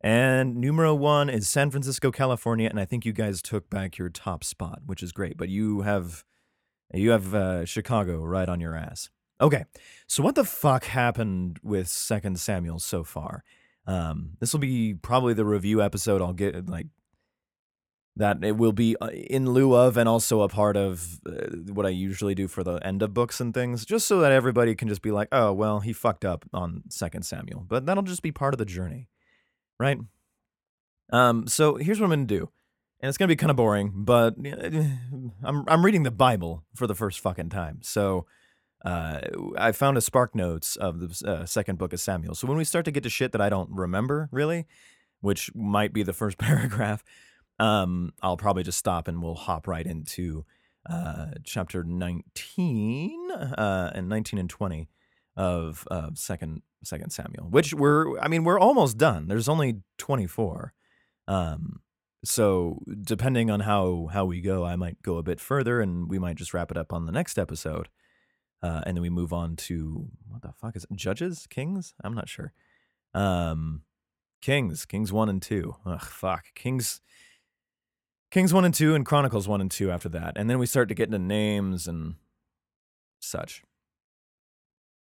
And 0.00 0.54
numero 0.54 0.94
one 0.94 1.28
is 1.28 1.48
San 1.48 1.72
Francisco, 1.72 2.12
California, 2.12 2.68
and 2.68 2.78
I 2.78 2.84
think 2.84 3.04
you 3.04 3.12
guys 3.12 3.42
took 3.42 3.68
back 3.68 3.98
your 3.98 4.08
top 4.08 4.44
spot, 4.44 4.82
which 4.86 5.02
is 5.02 5.10
great. 5.10 5.36
But 5.36 5.48
you 5.48 5.80
have 5.80 6.24
you 6.94 7.10
have 7.10 7.34
uh, 7.34 7.64
Chicago 7.64 8.24
right 8.24 8.48
on 8.48 8.60
your 8.60 8.76
ass. 8.76 9.10
Okay, 9.40 9.64
so 10.06 10.22
what 10.22 10.36
the 10.36 10.44
fuck 10.44 10.84
happened 10.84 11.58
with 11.64 11.88
Second 11.88 12.38
Samuel 12.38 12.78
so 12.78 13.02
far? 13.02 13.42
Um, 13.88 14.36
this 14.38 14.52
will 14.52 14.60
be 14.60 14.94
probably 14.94 15.34
the 15.34 15.44
review 15.44 15.82
episode. 15.82 16.22
I'll 16.22 16.32
get 16.32 16.68
like 16.68 16.86
that 18.16 18.42
it 18.42 18.56
will 18.56 18.72
be 18.72 18.96
uh, 19.00 19.08
in 19.08 19.50
lieu 19.50 19.74
of 19.74 19.96
and 19.96 20.08
also 20.08 20.40
a 20.40 20.48
part 20.48 20.76
of 20.76 21.20
uh, 21.26 21.48
what 21.72 21.84
I 21.84 21.90
usually 21.90 22.34
do 22.34 22.48
for 22.48 22.64
the 22.64 22.76
end 22.76 23.02
of 23.02 23.12
books 23.12 23.40
and 23.40 23.52
things, 23.52 23.84
just 23.84 24.06
so 24.06 24.20
that 24.20 24.32
everybody 24.32 24.74
can 24.74 24.88
just 24.88 25.02
be 25.02 25.10
like, 25.10 25.28
oh, 25.32 25.52
well, 25.52 25.80
he 25.80 25.92
fucked 25.92 26.24
up 26.24 26.44
on 26.52 26.84
Second 26.88 27.24
Samuel. 27.24 27.64
But 27.68 27.84
that'll 27.84 28.02
just 28.02 28.22
be 28.22 28.32
part 28.32 28.54
of 28.54 28.58
the 28.58 28.64
journey, 28.64 29.08
right? 29.78 29.98
Um, 31.12 31.46
so 31.46 31.76
here's 31.76 32.00
what 32.00 32.10
I'm 32.10 32.26
to 32.26 32.38
do. 32.38 32.50
And 33.00 33.10
it's 33.10 33.18
to 33.18 33.26
be 33.26 33.36
kind 33.36 33.50
of 33.50 33.56
boring, 33.56 33.92
but 33.94 34.34
I'm, 35.44 35.64
I'm 35.68 35.84
reading 35.84 36.02
the 36.02 36.10
Bible 36.10 36.64
for 36.74 36.86
the 36.86 36.94
first 36.94 37.20
fucking 37.20 37.50
time. 37.50 37.80
So 37.82 38.26
uh, 38.84 39.20
I 39.58 39.72
found 39.72 39.98
a 39.98 40.00
Spark 40.00 40.34
Notes 40.34 40.76
of 40.76 41.00
the 41.00 41.28
uh, 41.28 41.44
second 41.44 41.76
book 41.76 41.92
of 41.92 42.00
Samuel. 42.00 42.34
So 42.34 42.46
when 42.46 42.56
we 42.56 42.64
start 42.64 42.86
to 42.86 42.90
get 42.90 43.02
to 43.02 43.10
shit 43.10 43.32
that 43.32 43.40
I 43.42 43.50
don't 43.50 43.70
remember 43.70 44.30
really, 44.32 44.66
which 45.20 45.54
might 45.54 45.92
be 45.92 46.02
the 46.02 46.14
first 46.14 46.38
paragraph, 46.38 47.04
um, 47.58 48.12
I'll 48.22 48.36
probably 48.36 48.62
just 48.62 48.78
stop 48.78 49.08
and 49.08 49.22
we'll 49.22 49.34
hop 49.34 49.66
right 49.66 49.86
into 49.86 50.44
uh, 50.88 51.28
chapter 51.44 51.82
19 51.82 53.30
uh, 53.32 53.90
and 53.94 54.08
19 54.08 54.38
and 54.38 54.50
20 54.50 54.88
of 55.36 55.86
uh, 55.90 56.10
second 56.14 56.62
second 56.84 57.10
Samuel, 57.10 57.48
which 57.50 57.74
we're 57.74 58.18
I 58.20 58.28
mean 58.28 58.44
we're 58.44 58.58
almost 58.58 58.96
done. 58.96 59.28
There's 59.28 59.48
only 59.48 59.80
24. 59.98 60.72
Um, 61.28 61.80
so 62.24 62.80
depending 63.02 63.50
on 63.50 63.60
how 63.60 64.08
how 64.12 64.24
we 64.24 64.40
go, 64.40 64.64
I 64.64 64.76
might 64.76 65.02
go 65.02 65.18
a 65.18 65.22
bit 65.22 65.40
further, 65.40 65.80
and 65.80 66.08
we 66.08 66.18
might 66.18 66.36
just 66.36 66.54
wrap 66.54 66.70
it 66.70 66.76
up 66.76 66.92
on 66.92 67.06
the 67.06 67.12
next 67.12 67.38
episode, 67.38 67.88
uh, 68.62 68.82
and 68.86 68.96
then 68.96 69.02
we 69.02 69.10
move 69.10 69.32
on 69.32 69.56
to 69.56 70.08
what 70.28 70.42
the 70.42 70.52
fuck 70.52 70.76
is 70.76 70.84
it? 70.84 70.96
Judges, 70.96 71.46
Kings? 71.48 71.94
I'm 72.02 72.14
not 72.14 72.28
sure. 72.28 72.52
Um, 73.14 73.82
Kings, 74.40 74.84
Kings 74.86 75.12
one 75.12 75.28
and 75.28 75.42
two. 75.42 75.76
Ugh, 75.84 76.00
fuck, 76.00 76.46
Kings. 76.54 77.00
Kings 78.30 78.52
1 78.52 78.64
and 78.64 78.74
2 78.74 78.94
and 78.94 79.06
Chronicles 79.06 79.48
1 79.48 79.60
and 79.60 79.70
2 79.70 79.90
after 79.90 80.08
that. 80.10 80.36
And 80.36 80.50
then 80.50 80.58
we 80.58 80.66
start 80.66 80.88
to 80.88 80.94
get 80.94 81.06
into 81.06 81.18
names 81.18 81.86
and 81.86 82.16
such. 83.20 83.62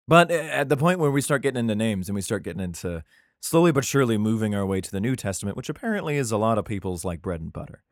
But 0.08 0.30
at 0.32 0.70
the 0.70 0.78
point 0.78 1.00
where 1.00 1.12
we 1.12 1.22
start 1.22 1.42
getting 1.42 1.60
into 1.60 1.76
names 1.76 2.10
and 2.10 2.16
we 2.16 2.22
start 2.22 2.44
getting 2.44 2.62
into 2.62 3.04
slowly 3.40 3.72
but 3.72 3.86
surely 3.86 4.18
moving 4.18 4.54
our 4.54 4.66
way 4.66 4.82
to 4.82 4.92
the 4.92 5.00
New 5.00 5.16
Testament, 5.16 5.56
which 5.56 5.70
apparently 5.70 6.18
is 6.18 6.32
a 6.32 6.38
lot 6.38 6.58
of 6.58 6.66
people's 6.66 7.06
like 7.06 7.22
bread 7.22 7.42
and 7.42 7.54
butter. 7.54 7.84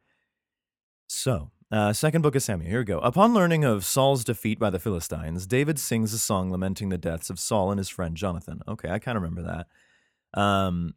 So, 1.07 1.51
uh, 1.71 1.93
second 1.93 2.21
book 2.21 2.35
of 2.35 2.43
Samuel. 2.43 2.69
Here 2.69 2.79
we 2.79 2.85
go. 2.85 2.99
Upon 2.99 3.33
learning 3.33 3.63
of 3.63 3.85
Saul's 3.85 4.25
defeat 4.25 4.59
by 4.59 4.69
the 4.69 4.79
Philistines, 4.79 5.47
David 5.47 5.79
sings 5.79 6.13
a 6.13 6.17
song 6.17 6.51
lamenting 6.51 6.89
the 6.89 6.97
deaths 6.97 7.29
of 7.29 7.39
Saul 7.39 7.71
and 7.71 7.77
his 7.79 7.89
friend 7.89 8.15
Jonathan. 8.15 8.61
Okay, 8.67 8.89
I 8.89 8.99
kind 8.99 9.15
of 9.15 9.23
remember 9.23 9.43
that. 9.43 10.39
Um, 10.39 10.95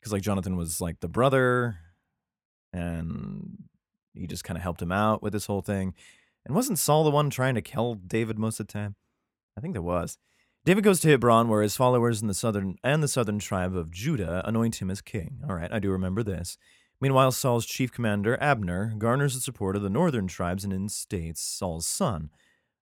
because 0.00 0.12
like 0.12 0.22
Jonathan 0.22 0.56
was 0.56 0.80
like 0.80 0.98
the 0.98 1.08
brother, 1.08 1.76
and 2.72 3.56
he 4.14 4.26
just 4.26 4.44
kind 4.44 4.56
of 4.56 4.62
helped 4.62 4.82
him 4.82 4.92
out 4.92 5.22
with 5.22 5.32
this 5.32 5.46
whole 5.46 5.62
thing. 5.62 5.94
And 6.44 6.54
wasn't 6.54 6.78
Saul 6.78 7.04
the 7.04 7.10
one 7.10 7.30
trying 7.30 7.54
to 7.54 7.62
kill 7.62 7.94
David 7.94 8.38
most 8.38 8.58
of 8.60 8.66
the 8.66 8.72
time? 8.72 8.96
I 9.56 9.60
think 9.60 9.74
there 9.74 9.82
was. 9.82 10.18
David 10.64 10.84
goes 10.84 11.00
to 11.00 11.08
Hebron, 11.08 11.48
where 11.48 11.62
his 11.62 11.76
followers 11.76 12.22
in 12.22 12.28
the 12.28 12.34
southern 12.34 12.76
and 12.84 13.02
the 13.02 13.08
southern 13.08 13.40
tribe 13.40 13.76
of 13.76 13.90
Judah 13.90 14.42
anoint 14.44 14.80
him 14.80 14.90
as 14.90 15.00
king. 15.00 15.40
All 15.48 15.56
right, 15.56 15.72
I 15.72 15.80
do 15.80 15.90
remember 15.90 16.22
this. 16.22 16.56
Meanwhile, 17.00 17.32
Saul's 17.32 17.66
chief 17.66 17.90
commander, 17.90 18.40
Abner, 18.40 18.94
garners 18.96 19.34
the 19.34 19.40
support 19.40 19.74
of 19.74 19.82
the 19.82 19.90
northern 19.90 20.28
tribes 20.28 20.62
and 20.62 20.72
instates 20.72 21.38
Saul's 21.38 21.84
son, 21.84 22.30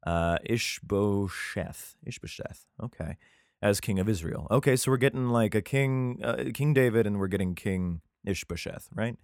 uh, 0.07 0.37
Ishbosheth. 0.45 1.97
Ishbosheth, 2.05 2.67
okay, 2.83 3.17
as 3.63 3.81
king 3.81 3.99
of 3.99 4.11
Israel. 4.11 4.47
Okay, 4.51 4.77
so 4.77 4.91
we're 4.91 4.99
getting 4.99 5.31
like 5.31 5.55
a 5.55 5.63
king, 5.63 6.21
uh, 6.23 6.51
King 6.53 6.75
David, 6.75 7.07
and 7.07 7.19
we're 7.19 7.29
getting 7.29 7.55
King 7.55 8.03
Ishbosheth, 8.27 8.91
right? 8.95 9.17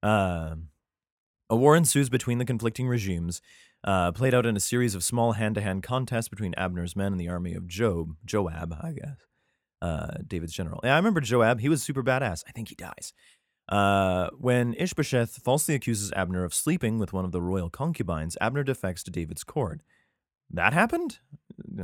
Uh, 0.00 0.54
a 1.50 1.56
war 1.56 1.76
ensues 1.76 2.08
between 2.08 2.38
the 2.38 2.44
conflicting 2.44 2.88
regimes, 2.88 3.42
uh, 3.84 4.12
played 4.12 4.34
out 4.34 4.46
in 4.46 4.56
a 4.56 4.60
series 4.60 4.94
of 4.94 5.04
small 5.04 5.32
hand-to-hand 5.32 5.82
contests 5.82 6.28
between 6.28 6.54
Abner's 6.56 6.94
men 6.96 7.12
and 7.12 7.20
the 7.20 7.28
army 7.28 7.54
of 7.54 7.66
Job, 7.66 8.14
Joab, 8.24 8.72
I 8.80 8.92
guess, 8.92 9.16
uh, 9.82 10.18
David's 10.26 10.52
general. 10.52 10.80
Yeah, 10.84 10.94
I 10.94 10.96
remember 10.96 11.20
Joab. 11.20 11.60
He 11.60 11.68
was 11.68 11.82
super 11.82 12.02
badass. 12.02 12.44
I 12.48 12.52
think 12.52 12.68
he 12.68 12.74
dies. 12.76 13.12
Uh, 13.68 14.30
when 14.38 14.74
Ishbosheth 14.74 15.42
falsely 15.42 15.74
accuses 15.74 16.12
Abner 16.12 16.44
of 16.44 16.54
sleeping 16.54 16.98
with 16.98 17.12
one 17.12 17.24
of 17.24 17.32
the 17.32 17.42
royal 17.42 17.70
concubines, 17.70 18.36
Abner 18.40 18.64
defects 18.64 19.02
to 19.04 19.10
David's 19.10 19.44
court. 19.44 19.82
That 20.50 20.72
happened? 20.72 21.18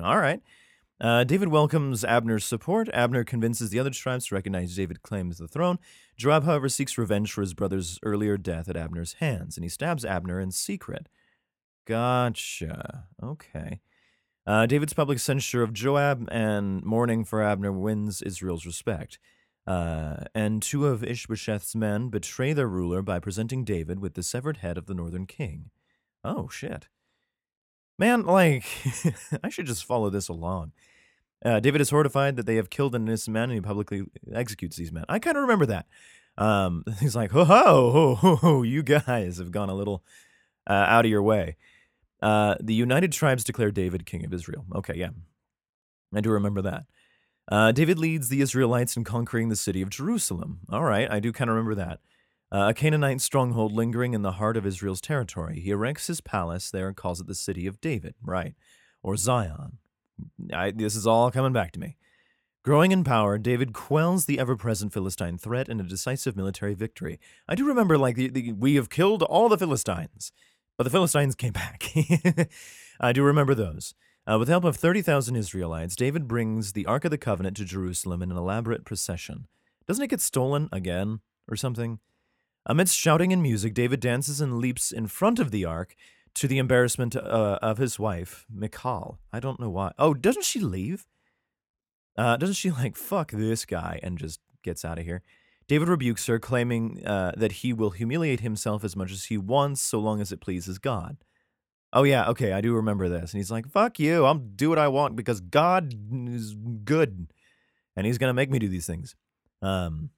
All 0.02 0.18
right. 0.18 0.40
Uh, 1.00 1.24
David 1.24 1.48
welcomes 1.48 2.04
Abner's 2.04 2.44
support. 2.44 2.88
Abner 2.92 3.22
convinces 3.22 3.70
the 3.70 3.78
other 3.78 3.90
tribes 3.90 4.26
to 4.26 4.34
recognize 4.34 4.74
David 4.74 5.02
claims 5.02 5.38
the 5.38 5.46
throne. 5.46 5.78
Joab, 6.16 6.44
however, 6.44 6.68
seeks 6.68 6.96
revenge 6.96 7.32
for 7.32 7.42
his 7.42 7.54
brother's 7.54 7.98
earlier 8.02 8.38
death 8.38 8.68
at 8.68 8.76
Abner's 8.76 9.14
hands, 9.14 9.56
and 9.56 9.64
he 9.64 9.68
stabs 9.68 10.04
Abner 10.04 10.40
in 10.40 10.50
secret. 10.50 11.08
Gotcha. 11.86 13.06
Okay. 13.22 13.80
Uh, 14.46 14.66
David's 14.66 14.92
public 14.92 15.18
censure 15.18 15.62
of 15.62 15.72
Joab 15.72 16.28
and 16.30 16.84
mourning 16.84 17.24
for 17.24 17.42
Abner 17.42 17.72
wins 17.72 18.22
Israel's 18.22 18.64
respect. 18.64 19.18
Uh, 19.66 20.24
and 20.34 20.62
two 20.62 20.86
of 20.86 21.02
Ishbosheth's 21.02 21.74
men 21.74 22.08
betray 22.08 22.52
their 22.52 22.68
ruler 22.68 23.02
by 23.02 23.18
presenting 23.18 23.64
David 23.64 23.98
with 23.98 24.14
the 24.14 24.22
severed 24.22 24.58
head 24.58 24.78
of 24.78 24.86
the 24.86 24.94
northern 24.94 25.26
king. 25.26 25.70
Oh, 26.22 26.48
shit. 26.48 26.88
Man, 27.98 28.24
like, 28.24 28.64
I 29.42 29.48
should 29.48 29.66
just 29.66 29.84
follow 29.84 30.10
this 30.10 30.28
along. 30.28 30.72
Uh, 31.44 31.60
David 31.60 31.80
is 31.80 31.90
horrified 31.90 32.36
that 32.36 32.46
they 32.46 32.56
have 32.56 32.70
killed 32.70 32.94
an 32.94 33.06
innocent 33.06 33.34
man 33.34 33.44
and 33.44 33.52
he 33.52 33.60
publicly 33.60 34.04
executes 34.32 34.76
these 34.76 34.92
men. 34.92 35.04
I 35.08 35.18
kind 35.18 35.36
of 35.36 35.42
remember 35.42 35.66
that. 35.66 35.86
Um, 36.38 36.84
he's 37.00 37.16
like, 37.16 37.30
ho, 37.30 37.44
ho, 37.44 38.14
ho, 38.14 38.36
ho, 38.36 38.62
you 38.62 38.82
guys 38.82 39.38
have 39.38 39.50
gone 39.50 39.68
a 39.68 39.74
little 39.74 40.02
uh, 40.68 40.72
out 40.72 41.04
of 41.04 41.10
your 41.10 41.22
way. 41.22 41.56
Uh, 42.22 42.56
the 42.60 42.74
United 42.74 43.12
Tribes 43.12 43.44
declare 43.44 43.70
David 43.70 44.06
king 44.06 44.24
of 44.24 44.32
Israel. 44.32 44.64
Okay, 44.74 44.94
yeah. 44.96 45.10
I 46.14 46.20
do 46.20 46.30
remember 46.30 46.62
that. 46.62 46.84
Uh, 47.48 47.72
David 47.72 47.98
leads 47.98 48.28
the 48.28 48.40
Israelites 48.40 48.96
in 48.96 49.04
conquering 49.04 49.48
the 49.48 49.56
city 49.56 49.82
of 49.82 49.90
Jerusalem. 49.90 50.60
All 50.70 50.82
right, 50.82 51.10
I 51.10 51.20
do 51.20 51.32
kind 51.32 51.50
of 51.50 51.56
remember 51.56 51.74
that. 51.76 52.00
Uh, 52.50 52.68
a 52.70 52.74
Canaanite 52.74 53.20
stronghold 53.20 53.72
lingering 53.72 54.14
in 54.14 54.22
the 54.22 54.32
heart 54.32 54.56
of 54.56 54.66
Israel's 54.66 55.00
territory. 55.00 55.60
He 55.60 55.70
erects 55.70 56.06
his 56.06 56.20
palace 56.20 56.70
there 56.70 56.88
and 56.88 56.96
calls 56.96 57.20
it 57.20 57.26
the 57.26 57.34
city 57.34 57.66
of 57.66 57.80
David, 57.80 58.14
right? 58.22 58.54
Or 59.02 59.16
Zion. 59.16 59.78
I, 60.52 60.70
this 60.70 60.96
is 60.96 61.06
all 61.06 61.30
coming 61.30 61.52
back 61.52 61.72
to 61.72 61.80
me. 61.80 61.96
Growing 62.64 62.90
in 62.90 63.04
power, 63.04 63.38
David 63.38 63.72
quells 63.72 64.24
the 64.24 64.40
ever 64.40 64.56
present 64.56 64.92
Philistine 64.92 65.38
threat 65.38 65.68
in 65.68 65.78
a 65.78 65.84
decisive 65.84 66.36
military 66.36 66.74
victory. 66.74 67.20
I 67.48 67.54
do 67.54 67.64
remember, 67.64 67.96
like, 67.96 68.16
the, 68.16 68.28
the, 68.28 68.52
we 68.52 68.74
have 68.74 68.90
killed 68.90 69.22
all 69.22 69.48
the 69.48 69.56
Philistines, 69.56 70.32
but 70.76 70.82
the 70.82 70.90
Philistines 70.90 71.36
came 71.36 71.52
back. 71.52 71.92
I 73.00 73.12
do 73.12 73.22
remember 73.22 73.54
those. 73.54 73.94
Uh, 74.28 74.36
with 74.38 74.48
the 74.48 74.52
help 74.52 74.64
of 74.64 74.76
30,000 74.76 75.36
Israelites, 75.36 75.94
David 75.94 76.26
brings 76.26 76.72
the 76.72 76.86
Ark 76.86 77.04
of 77.04 77.12
the 77.12 77.18
Covenant 77.18 77.56
to 77.58 77.64
Jerusalem 77.64 78.20
in 78.20 78.32
an 78.32 78.36
elaborate 78.36 78.84
procession. 78.84 79.46
Doesn't 79.86 80.02
it 80.02 80.10
get 80.10 80.20
stolen 80.20 80.68
again 80.72 81.20
or 81.48 81.54
something? 81.54 82.00
Amidst 82.68 82.96
shouting 82.96 83.32
and 83.32 83.40
music, 83.40 83.74
David 83.74 84.00
dances 84.00 84.40
and 84.40 84.58
leaps 84.58 84.90
in 84.90 85.06
front 85.06 85.38
of 85.38 85.52
the 85.52 85.64
ark 85.64 85.94
to 86.36 86.46
the 86.46 86.58
embarrassment 86.58 87.16
uh, 87.16 87.58
of 87.62 87.78
his 87.78 87.98
wife, 87.98 88.46
Michal. 88.50 89.18
I 89.32 89.40
don't 89.40 89.58
know 89.58 89.70
why. 89.70 89.92
Oh, 89.98 90.14
doesn't 90.14 90.44
she 90.44 90.60
leave? 90.60 91.06
Uh, 92.16 92.36
doesn't 92.36 92.54
she 92.54 92.70
like 92.70 92.96
fuck 92.96 93.32
this 93.32 93.64
guy 93.64 93.98
and 94.02 94.18
just 94.18 94.40
gets 94.62 94.84
out 94.84 94.98
of 94.98 95.04
here? 95.04 95.22
David 95.66 95.88
rebukes 95.88 96.26
her, 96.26 96.38
claiming 96.38 97.04
uh, 97.04 97.32
that 97.36 97.52
he 97.52 97.72
will 97.72 97.90
humiliate 97.90 98.40
himself 98.40 98.84
as 98.84 98.94
much 98.94 99.10
as 99.10 99.24
he 99.24 99.36
wants 99.36 99.82
so 99.82 99.98
long 99.98 100.20
as 100.20 100.30
it 100.30 100.40
pleases 100.40 100.78
God. 100.78 101.16
Oh, 101.92 102.04
yeah, 102.04 102.28
okay, 102.28 102.52
I 102.52 102.60
do 102.60 102.74
remember 102.74 103.08
this. 103.08 103.32
And 103.32 103.38
he's 103.38 103.50
like, 103.50 103.68
fuck 103.68 103.98
you, 103.98 104.24
I'll 104.24 104.34
do 104.34 104.68
what 104.68 104.78
I 104.78 104.88
want 104.88 105.16
because 105.16 105.40
God 105.40 105.94
is 106.28 106.54
good 106.84 107.32
and 107.96 108.06
he's 108.06 108.18
to 108.18 108.34
make 108.34 108.50
me 108.50 108.58
do 108.58 108.68
these 108.68 108.86
things. 108.86 109.16
Um, 109.62 110.10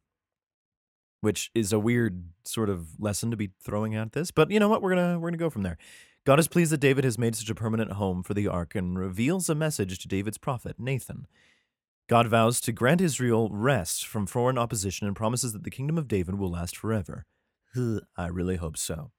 which 1.20 1.50
is 1.54 1.72
a 1.72 1.78
weird 1.78 2.24
sort 2.44 2.70
of 2.70 3.00
lesson 3.00 3.30
to 3.30 3.36
be 3.36 3.50
throwing 3.62 3.94
at 3.94 4.12
this. 4.12 4.30
But 4.30 4.50
you 4.50 4.60
know 4.60 4.68
what? 4.68 4.82
We're 4.82 4.94
gonna 4.94 5.18
we're 5.18 5.30
gonna 5.30 5.38
go 5.38 5.50
from 5.50 5.62
there. 5.62 5.78
God 6.24 6.38
is 6.38 6.48
pleased 6.48 6.72
that 6.72 6.80
David 6.80 7.04
has 7.04 7.18
made 7.18 7.36
such 7.36 7.48
a 7.48 7.54
permanent 7.54 7.92
home 7.92 8.22
for 8.22 8.34
the 8.34 8.48
ark 8.48 8.74
and 8.74 8.98
reveals 8.98 9.48
a 9.48 9.54
message 9.54 9.98
to 10.00 10.08
David's 10.08 10.38
prophet, 10.38 10.76
Nathan. 10.78 11.26
God 12.08 12.26
vows 12.26 12.60
to 12.62 12.72
grant 12.72 13.00
Israel 13.00 13.48
rest 13.50 14.06
from 14.06 14.26
foreign 14.26 14.58
opposition 14.58 15.06
and 15.06 15.16
promises 15.16 15.52
that 15.52 15.64
the 15.64 15.70
kingdom 15.70 15.98
of 15.98 16.08
David 16.08 16.36
will 16.36 16.50
last 16.50 16.76
forever. 16.76 17.24
I 17.76 18.26
really 18.26 18.56
hope 18.56 18.76
so. 18.76 19.12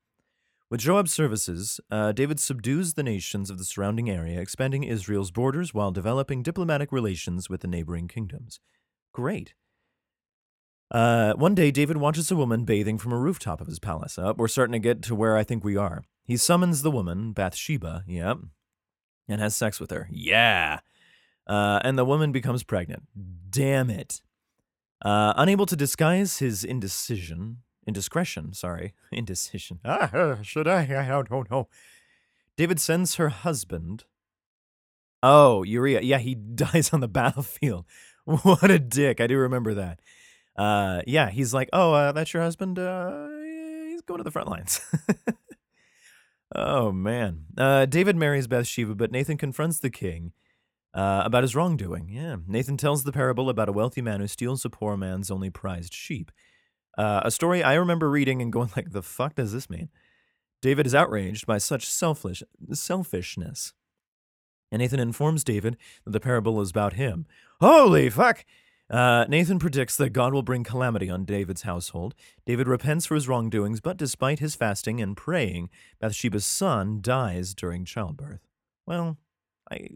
With 0.69 0.81
Joab's 0.81 1.11
services, 1.11 1.79
uh, 1.89 2.11
David 2.11 2.39
subdues 2.39 2.93
the 2.93 3.01
nations 3.01 3.49
of 3.49 3.57
the 3.57 3.65
surrounding 3.65 4.07
area, 4.07 4.39
expanding 4.39 4.83
Israel's 4.83 5.31
borders 5.31 5.73
while 5.73 5.91
developing 5.91 6.43
diplomatic 6.43 6.91
relations 6.91 7.49
with 7.49 7.61
the 7.61 7.67
neighboring 7.67 8.07
kingdoms. 8.07 8.59
Great. 9.11 9.55
Uh, 10.91 11.33
one 11.33 11.53
day, 11.53 11.69
David 11.71 11.97
watches 11.97 12.31
a 12.31 12.35
woman 12.35 12.65
bathing 12.65 12.97
from 12.97 13.11
a 13.11 13.17
rooftop 13.17 13.61
of 13.61 13.67
his 13.67 13.79
palace. 13.79 14.17
Uh, 14.17 14.33
we're 14.35 14.47
starting 14.47 14.73
to 14.73 14.79
get 14.79 15.01
to 15.03 15.15
where 15.15 15.37
I 15.37 15.43
think 15.43 15.63
we 15.63 15.77
are. 15.77 16.03
He 16.23 16.35
summons 16.37 16.81
the 16.81 16.91
woman, 16.91 17.31
Bathsheba, 17.31 18.03
yep, 18.07 18.37
and 19.27 19.39
has 19.41 19.55
sex 19.55 19.79
with 19.79 19.91
her. 19.91 20.07
Yeah. 20.11 20.79
Uh, 21.47 21.79
and 21.83 21.97
the 21.97 22.05
woman 22.05 22.31
becomes 22.31 22.63
pregnant. 22.63 23.03
Damn 23.49 23.89
it. 23.89 24.21
Uh, 25.03 25.33
unable 25.35 25.65
to 25.67 25.75
disguise 25.75 26.39
his 26.39 26.63
indecision, 26.63 27.57
indiscretion, 27.87 28.53
sorry, 28.53 28.93
indecision. 29.11 29.79
Ah, 29.85 30.39
should 30.41 30.67
I? 30.67 30.81
I 30.81 31.23
don't 31.23 31.49
know. 31.51 31.67
David 32.57 32.79
sends 32.79 33.15
her 33.15 33.29
husband. 33.29 34.03
Oh, 35.23 35.63
Uriah. 35.63 36.01
Yeah, 36.01 36.17
he 36.17 36.35
dies 36.55 36.91
on 36.93 36.99
the 36.99 37.07
battlefield. 37.07 37.85
What 38.25 38.69
a 38.69 38.79
dick. 38.79 39.21
I 39.21 39.27
do 39.27 39.37
remember 39.37 39.73
that. 39.73 39.99
Uh, 40.59 41.01
yeah, 41.07 41.29
he's 41.29 41.53
like, 41.53 41.69
oh, 41.71 41.93
uh, 41.93 42.11
that's 42.11 42.33
your 42.33 42.43
husband. 42.43 42.77
Uh, 42.77 43.29
he's 43.87 44.01
going 44.01 44.17
to 44.17 44.25
the 44.25 44.31
front 44.31 44.49
lines. 44.49 44.81
oh 46.55 46.91
man. 46.91 47.45
Uh, 47.57 47.85
David 47.85 48.17
marries 48.17 48.47
Bathsheba, 48.47 48.93
but 48.93 49.09
Nathan 49.09 49.37
confronts 49.37 49.79
the 49.79 49.89
king 49.89 50.33
uh, 50.93 51.21
about 51.23 51.43
his 51.43 51.55
wrongdoing. 51.55 52.09
Yeah. 52.09 52.35
Nathan 52.45 52.75
tells 52.75 53.05
the 53.05 53.13
parable 53.13 53.49
about 53.49 53.69
a 53.69 53.71
wealthy 53.71 54.01
man 54.01 54.19
who 54.19 54.27
steals 54.27 54.65
a 54.65 54.69
poor 54.69 54.97
man's 54.97 55.31
only 55.31 55.49
prized 55.49 55.93
sheep. 55.93 56.29
Uh, 56.97 57.21
a 57.23 57.31
story 57.31 57.63
I 57.63 57.75
remember 57.75 58.09
reading 58.09 58.41
and 58.41 58.51
going 58.51 58.71
like, 58.75 58.91
the 58.91 59.01
fuck 59.01 59.35
does 59.35 59.53
this 59.53 59.69
mean? 59.69 59.87
David 60.61 60.85
is 60.85 60.93
outraged 60.93 61.47
by 61.47 61.57
such 61.57 61.87
selfish 61.87 62.43
selfishness. 62.73 63.71
And 64.73 64.81
Nathan 64.81 64.99
informs 64.99 65.45
David 65.45 65.77
that 66.03 66.11
the 66.11 66.19
parable 66.19 66.59
is 66.59 66.69
about 66.69 66.93
him. 66.93 67.27
Holy 67.61 68.09
fuck! 68.09 68.43
Uh, 68.89 69.25
Nathan 69.29 69.59
predicts 69.59 69.95
that 69.97 70.11
God 70.11 70.33
will 70.33 70.41
bring 70.41 70.63
calamity 70.63 71.09
on 71.09 71.23
David's 71.23 71.61
household. 71.61 72.15
David 72.45 72.67
repents 72.67 73.05
for 73.05 73.15
his 73.15 73.27
wrongdoings, 73.27 73.81
but 73.81 73.97
despite 73.97 74.39
his 74.39 74.55
fasting 74.55 74.99
and 74.99 75.15
praying, 75.15 75.69
Bathsheba's 75.99 76.45
son 76.45 76.99
dies 77.01 77.53
during 77.53 77.85
childbirth. 77.85 78.47
Well, 78.87 79.17
I, 79.71 79.89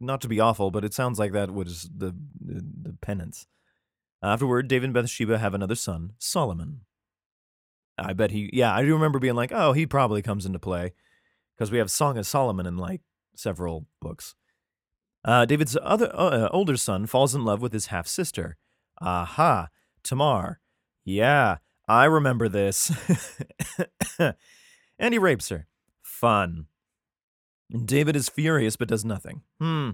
not 0.00 0.22
to 0.22 0.28
be 0.28 0.40
awful, 0.40 0.70
but 0.70 0.84
it 0.84 0.94
sounds 0.94 1.18
like 1.18 1.32
that 1.32 1.52
was 1.52 1.90
the, 1.94 2.14
the, 2.40 2.64
the 2.82 2.96
penance. 3.02 3.46
Afterward, 4.22 4.68
David 4.68 4.86
and 4.86 4.94
Bathsheba 4.94 5.38
have 5.38 5.54
another 5.54 5.74
son, 5.74 6.12
Solomon. 6.18 6.80
I 7.98 8.14
bet 8.14 8.30
he, 8.30 8.48
yeah, 8.54 8.74
I 8.74 8.82
do 8.82 8.94
remember 8.94 9.18
being 9.18 9.34
like, 9.34 9.52
oh, 9.52 9.72
he 9.72 9.86
probably 9.86 10.22
comes 10.22 10.46
into 10.46 10.58
play 10.58 10.94
because 11.54 11.70
we 11.70 11.76
have 11.76 11.90
Song 11.90 12.16
of 12.16 12.26
Solomon 12.26 12.64
in 12.64 12.78
like 12.78 13.02
several 13.36 13.86
books. 14.00 14.34
Uh, 15.24 15.44
David's 15.44 15.76
other 15.82 16.10
uh, 16.14 16.48
older 16.50 16.76
son 16.76 17.06
falls 17.06 17.34
in 17.34 17.44
love 17.44 17.60
with 17.60 17.72
his 17.72 17.86
half 17.86 18.06
sister. 18.06 18.56
Aha, 19.00 19.68
Tamar. 20.02 20.60
Yeah, 21.04 21.58
I 21.88 22.04
remember 22.04 22.48
this. 22.48 22.92
and 24.98 25.14
he 25.14 25.18
rapes 25.18 25.48
her. 25.48 25.66
Fun. 26.02 26.66
David 27.84 28.16
is 28.16 28.28
furious 28.28 28.76
but 28.76 28.88
does 28.88 29.04
nothing. 29.04 29.42
Hmm. 29.60 29.90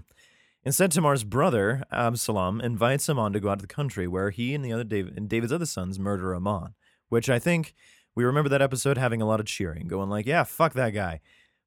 Instead, 0.63 0.91
Tamar's 0.91 1.23
brother, 1.23 1.83
Absalom, 1.91 2.59
invites 2.59 3.07
him 3.07 3.17
on 3.17 3.31
to 3.31 3.39
go 3.39 3.49
out 3.49 3.59
to 3.59 3.67
the 3.67 3.73
country 3.73 4.07
where 4.07 4.31
he 4.31 4.53
and 4.53 4.65
the 4.65 4.73
other 4.73 4.83
and 5.15 5.29
David's 5.29 5.53
other 5.53 5.65
sons 5.65 5.97
murder 5.97 6.35
Amnon, 6.35 6.73
which 7.07 7.29
I 7.29 7.39
think 7.39 7.73
we 8.15 8.25
remember 8.25 8.49
that 8.49 8.61
episode 8.61 8.97
having 8.97 9.21
a 9.21 9.25
lot 9.25 9.39
of 9.39 9.45
cheering, 9.45 9.87
going 9.87 10.09
like, 10.09 10.25
yeah, 10.25 10.43
fuck 10.43 10.73
that 10.73 10.89
guy. 10.89 11.21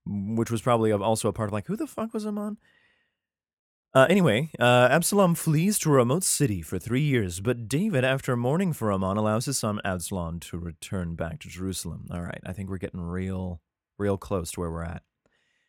Which 0.05 0.51
was 0.51 0.61
probably 0.61 0.93
also 0.93 1.29
a 1.29 1.33
part 1.33 1.49
of 1.49 1.53
like, 1.53 1.67
who 1.67 1.77
the 1.77 1.87
fuck 1.87 2.13
was 2.13 2.27
Amnon? 2.27 2.59
Uh, 3.93 4.07
anyway, 4.09 4.51
uh, 4.61 4.89
Absalom 4.89 5.35
flees 5.35 5.77
to 5.81 5.91
a 5.91 5.95
remote 5.95 6.23
city 6.23 6.63
for 6.63 6.79
three 6.79 7.01
years, 7.01 7.41
but 7.41 7.67
David, 7.67 8.05
after 8.05 8.37
mourning 8.37 8.73
for 8.73 8.93
Amon, 8.93 9.17
allows 9.17 9.47
his 9.47 9.59
son 9.59 9.81
Absalom 9.85 10.39
to 10.41 10.59
return 10.59 11.17
back 11.17 11.41
to 11.41 11.49
Jerusalem. 11.49 12.07
All 12.09 12.23
right, 12.23 12.41
I 12.47 12.53
think 12.53 12.71
we're 12.71 12.79
getting 12.79 13.01
real, 13.01 13.61
real 13.99 14.17
close 14.17 14.53
to 14.53 14.61
where 14.61 14.71
we're 14.71 14.85
at. 14.85 15.03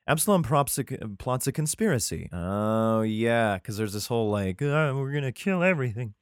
Absalom 0.08 0.44
a, 0.44 0.84
plots 1.18 1.48
a 1.48 1.52
conspiracy. 1.52 2.30
Oh, 2.32 3.02
yeah, 3.02 3.56
because 3.56 3.78
there's 3.78 3.94
this 3.94 4.08
whole 4.08 4.30
like, 4.30 4.62
oh, 4.62 4.96
we're 5.00 5.12
going 5.12 5.24
to 5.24 5.32
kill 5.32 5.64
everything. 5.64 6.14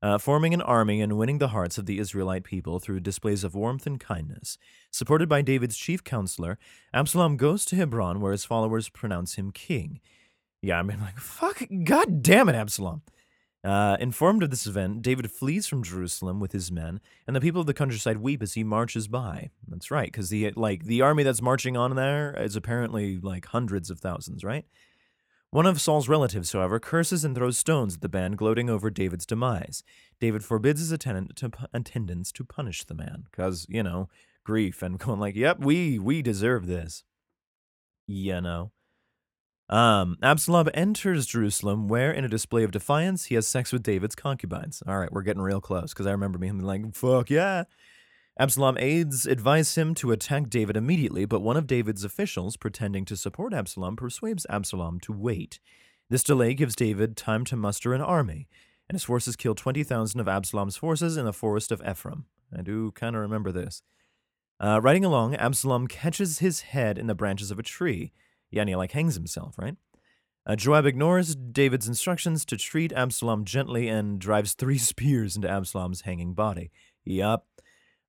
Uh, 0.00 0.16
forming 0.18 0.54
an 0.54 0.62
army 0.62 1.02
and 1.02 1.18
winning 1.18 1.38
the 1.38 1.48
hearts 1.48 1.76
of 1.76 1.84
the 1.84 1.98
Israelite 1.98 2.44
people 2.44 2.78
through 2.78 3.00
displays 3.00 3.44
of 3.44 3.54
warmth 3.54 3.86
and 3.86 4.00
kindness. 4.00 4.56
Supported 4.90 5.28
by 5.28 5.42
David's 5.42 5.76
chief 5.76 6.04
counselor, 6.04 6.58
Absalom 6.94 7.36
goes 7.36 7.66
to 7.66 7.76
Hebron, 7.76 8.20
where 8.20 8.32
his 8.32 8.44
followers 8.44 8.88
pronounce 8.88 9.34
him 9.34 9.50
king. 9.50 10.00
Yeah, 10.64 10.78
I 10.78 10.82
mean, 10.82 10.98
like, 10.98 11.18
fuck, 11.18 11.62
god 11.84 12.22
damn 12.22 12.48
it, 12.48 12.54
Absalom. 12.54 13.02
Uh, 13.62 13.98
informed 14.00 14.42
of 14.42 14.48
this 14.48 14.66
event, 14.66 15.02
David 15.02 15.30
flees 15.30 15.66
from 15.66 15.82
Jerusalem 15.82 16.40
with 16.40 16.52
his 16.52 16.72
men, 16.72 17.00
and 17.26 17.36
the 17.36 17.40
people 17.40 17.60
of 17.60 17.66
the 17.66 17.74
countryside 17.74 18.16
weep 18.16 18.42
as 18.42 18.54
he 18.54 18.64
marches 18.64 19.06
by. 19.06 19.50
That's 19.68 19.90
right, 19.90 20.10
because 20.10 20.30
the 20.30 20.50
like 20.56 20.84
the 20.84 21.02
army 21.02 21.22
that's 21.22 21.42
marching 21.42 21.76
on 21.76 21.96
there 21.96 22.34
is 22.40 22.56
apparently 22.56 23.18
like 23.18 23.44
hundreds 23.44 23.90
of 23.90 24.00
thousands, 24.00 24.42
right? 24.42 24.64
One 25.50 25.66
of 25.66 25.82
Saul's 25.82 26.08
relatives, 26.08 26.52
however, 26.52 26.80
curses 26.80 27.26
and 27.26 27.36
throws 27.36 27.58
stones 27.58 27.96
at 27.96 28.00
the 28.00 28.08
band, 28.08 28.38
gloating 28.38 28.70
over 28.70 28.88
David's 28.88 29.26
demise. 29.26 29.82
David 30.18 30.44
forbids 30.44 30.80
his 30.80 30.92
attendant 30.92 31.36
to, 31.36 31.50
attendants 31.74 32.32
to 32.32 32.44
punish 32.44 32.84
the 32.84 32.94
man, 32.94 33.24
because 33.30 33.66
you 33.68 33.82
know 33.82 34.08
grief 34.44 34.82
and 34.82 34.98
going 34.98 35.20
like, 35.20 35.36
"Yep, 35.36 35.60
we 35.60 35.98
we 35.98 36.22
deserve 36.22 36.66
this." 36.66 37.04
You 38.06 38.40
know. 38.40 38.72
Um, 39.68 40.18
Absalom 40.22 40.68
enters 40.74 41.26
Jerusalem, 41.26 41.88
where, 41.88 42.12
in 42.12 42.24
a 42.24 42.28
display 42.28 42.64
of 42.64 42.70
defiance, 42.70 43.26
he 43.26 43.34
has 43.34 43.46
sex 43.46 43.72
with 43.72 43.82
David's 43.82 44.14
concubines. 44.14 44.82
All 44.86 44.98
right, 44.98 45.12
we're 45.12 45.22
getting 45.22 45.42
real 45.42 45.60
close 45.60 45.92
because 45.92 46.06
I 46.06 46.12
remember 46.12 46.38
me 46.38 46.50
like, 46.50 46.94
"Fuck 46.94 47.30
yeah!" 47.30 47.64
Absalom 48.38 48.76
aides 48.78 49.26
advise 49.26 49.76
him 49.76 49.94
to 49.94 50.10
attack 50.10 50.50
David 50.50 50.76
immediately, 50.76 51.24
but 51.24 51.40
one 51.40 51.56
of 51.56 51.68
David's 51.68 52.04
officials, 52.04 52.56
pretending 52.56 53.04
to 53.04 53.16
support 53.16 53.54
Absalom, 53.54 53.94
persuades 53.94 54.44
Absalom 54.50 54.98
to 55.00 55.12
wait. 55.12 55.60
This 56.10 56.24
delay 56.24 56.52
gives 56.54 56.74
David 56.74 57.16
time 57.16 57.44
to 57.46 57.56
muster 57.56 57.94
an 57.94 58.00
army, 58.00 58.48
and 58.88 58.96
his 58.96 59.04
forces 59.04 59.36
kill 59.36 59.54
20,000 59.54 60.20
of 60.20 60.28
Absalom's 60.28 60.76
forces 60.76 61.16
in 61.16 61.24
the 61.24 61.32
forest 61.32 61.70
of 61.70 61.80
Ephraim. 61.88 62.26
I 62.56 62.62
do 62.62 62.90
kind 62.92 63.14
of 63.14 63.22
remember 63.22 63.52
this. 63.52 63.82
Uh, 64.60 64.80
riding 64.82 65.04
along, 65.04 65.36
Absalom 65.36 65.86
catches 65.86 66.40
his 66.40 66.62
head 66.62 66.98
in 66.98 67.06
the 67.06 67.14
branches 67.14 67.50
of 67.50 67.58
a 67.58 67.62
tree. 67.62 68.12
He 68.54 68.76
like 68.76 68.92
hangs 68.92 69.14
himself, 69.14 69.54
right? 69.58 69.76
Uh, 70.46 70.56
Joab 70.56 70.84
ignores 70.84 71.34
David's 71.34 71.88
instructions 71.88 72.44
to 72.44 72.56
treat 72.56 72.92
Absalom 72.92 73.44
gently 73.44 73.88
and 73.88 74.18
drives 74.18 74.52
three 74.52 74.78
spears 74.90 75.36
into 75.36 75.48
Absalom's 75.48 76.02
hanging 76.02 76.34
body. 76.34 76.70
Yup. 77.04 77.46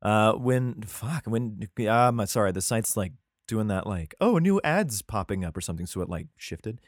Uh, 0.01 0.33
when 0.33 0.81
fuck 0.83 1.25
when 1.25 1.67
um 1.89 2.23
sorry 2.27 2.51
the 2.51 2.61
site's 2.61 2.95
like 2.95 3.13
doing 3.47 3.67
that 3.67 3.87
like 3.87 4.13
oh 4.21 4.37
new 4.37 4.61
ads 4.63 5.01
popping 5.01 5.43
up 5.43 5.55
or 5.57 5.61
something 5.61 5.85
so 5.85 6.01
it 6.01 6.09
like 6.09 6.27
shifted. 6.37 6.79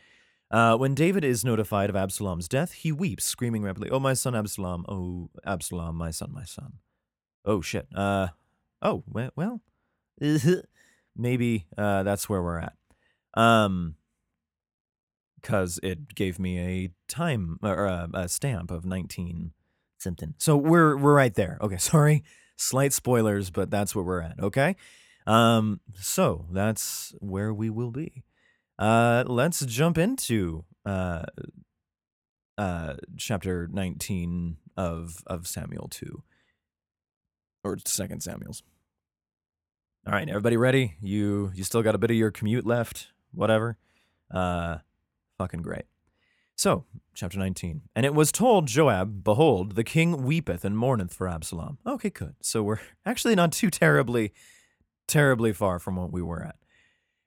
Uh, 0.49 0.77
when 0.77 0.95
David 0.95 1.25
is 1.25 1.43
notified 1.43 1.89
of 1.89 1.95
Absalom's 1.95 2.47
death, 2.47 2.71
he 2.71 2.91
weeps, 2.91 3.25
screaming 3.25 3.63
rapidly, 3.63 3.89
"Oh 3.89 3.99
my 3.99 4.13
son 4.13 4.33
Absalom! 4.35 4.85
Oh 4.87 5.29
Absalom, 5.45 5.95
my 5.95 6.11
son, 6.11 6.31
my 6.33 6.45
son!" 6.45 6.73
Oh 7.43 7.61
shit. 7.61 7.87
Uh, 7.93 8.27
oh 8.81 9.03
well, 9.07 9.31
well 9.35 9.61
maybe 11.15 11.65
uh, 11.77 12.03
that's 12.03 12.29
where 12.29 12.41
we're 12.41 12.59
at. 12.59 12.76
Um, 13.37 13.95
because 15.41 15.79
it 15.83 16.15
gave 16.15 16.39
me 16.39 16.59
a 16.59 16.89
time 17.07 17.59
or 17.63 17.85
a, 17.85 18.09
a 18.13 18.27
stamp 18.27 18.71
of 18.71 18.85
19 18.85 19.51
something. 19.99 20.33
So 20.37 20.57
we're 20.57 20.97
we're 20.97 21.13
right 21.13 21.33
there. 21.33 21.57
Okay, 21.61 21.77
sorry. 21.93 22.23
Slight 22.57 22.91
spoilers, 22.91 23.49
but 23.51 23.69
that's 23.69 23.95
where 23.95 24.03
we're 24.03 24.21
at, 24.21 24.39
okay? 24.41 24.75
Um 25.25 25.79
so 25.99 26.45
that's 26.51 27.13
where 27.19 27.53
we 27.53 27.69
will 27.69 27.91
be. 27.91 28.23
Uh 28.79 29.23
let's 29.27 29.65
jump 29.65 29.97
into 29.97 30.65
uh 30.85 31.23
uh 32.57 32.95
chapter 33.17 33.67
19 33.71 34.57
of 34.75 35.23
of 35.27 35.47
Samuel 35.47 35.87
2. 35.89 36.23
or 37.63 37.77
Second 37.85 38.21
Samuel's. 38.23 38.63
All 40.05 40.13
right, 40.13 40.27
everybody 40.27 40.57
ready? 40.57 40.95
You 41.01 41.51
you 41.53 41.63
still 41.63 41.83
got 41.83 41.95
a 41.95 41.97
bit 41.97 42.11
of 42.11 42.17
your 42.17 42.31
commute 42.31 42.65
left, 42.65 43.09
whatever. 43.33 43.77
Uh 44.31 44.77
fucking 45.37 45.61
great. 45.61 45.85
So, 46.55 46.85
chapter 47.13 47.37
19. 47.37 47.83
And 47.95 48.03
it 48.03 48.15
was 48.15 48.31
told 48.31 48.65
Joab, 48.65 49.23
Behold, 49.23 49.75
the 49.75 49.83
king 49.83 50.23
weepeth 50.23 50.65
and 50.65 50.75
mourneth 50.75 51.13
for 51.13 51.27
Absalom. 51.27 51.77
Okay, 51.85 52.09
good. 52.09 52.35
So 52.41 52.63
we're 52.63 52.79
actually 53.05 53.35
not 53.35 53.51
too 53.51 53.69
terribly, 53.69 54.33
terribly 55.07 55.53
far 55.53 55.77
from 55.77 55.95
what 55.95 56.11
we 56.11 56.21
were 56.21 56.43
at. 56.43 56.55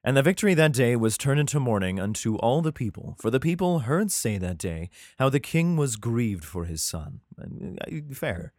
And 0.03 0.17
the 0.17 0.23
victory 0.23 0.55
that 0.55 0.73
day 0.73 0.97
was 0.97 1.17
turned 1.17 1.39
into 1.39 1.61
mourning 1.61 2.01
unto 2.01 2.37
all 2.37 2.63
the 2.63 2.73
people, 2.73 3.17
for 3.21 3.31
the 3.31 3.39
people 3.39 3.81
heard 3.81 4.11
say 4.11 4.39
that 4.39 4.59
day 4.59 4.89
how 5.19 5.29
the 5.29 5.41
king 5.41 5.77
was 5.77 5.97
grieved 5.97 6.45
for 6.45 6.65
his 6.65 6.83
son. 6.83 7.21
Uh, 7.41 8.15
fair. 8.15 8.53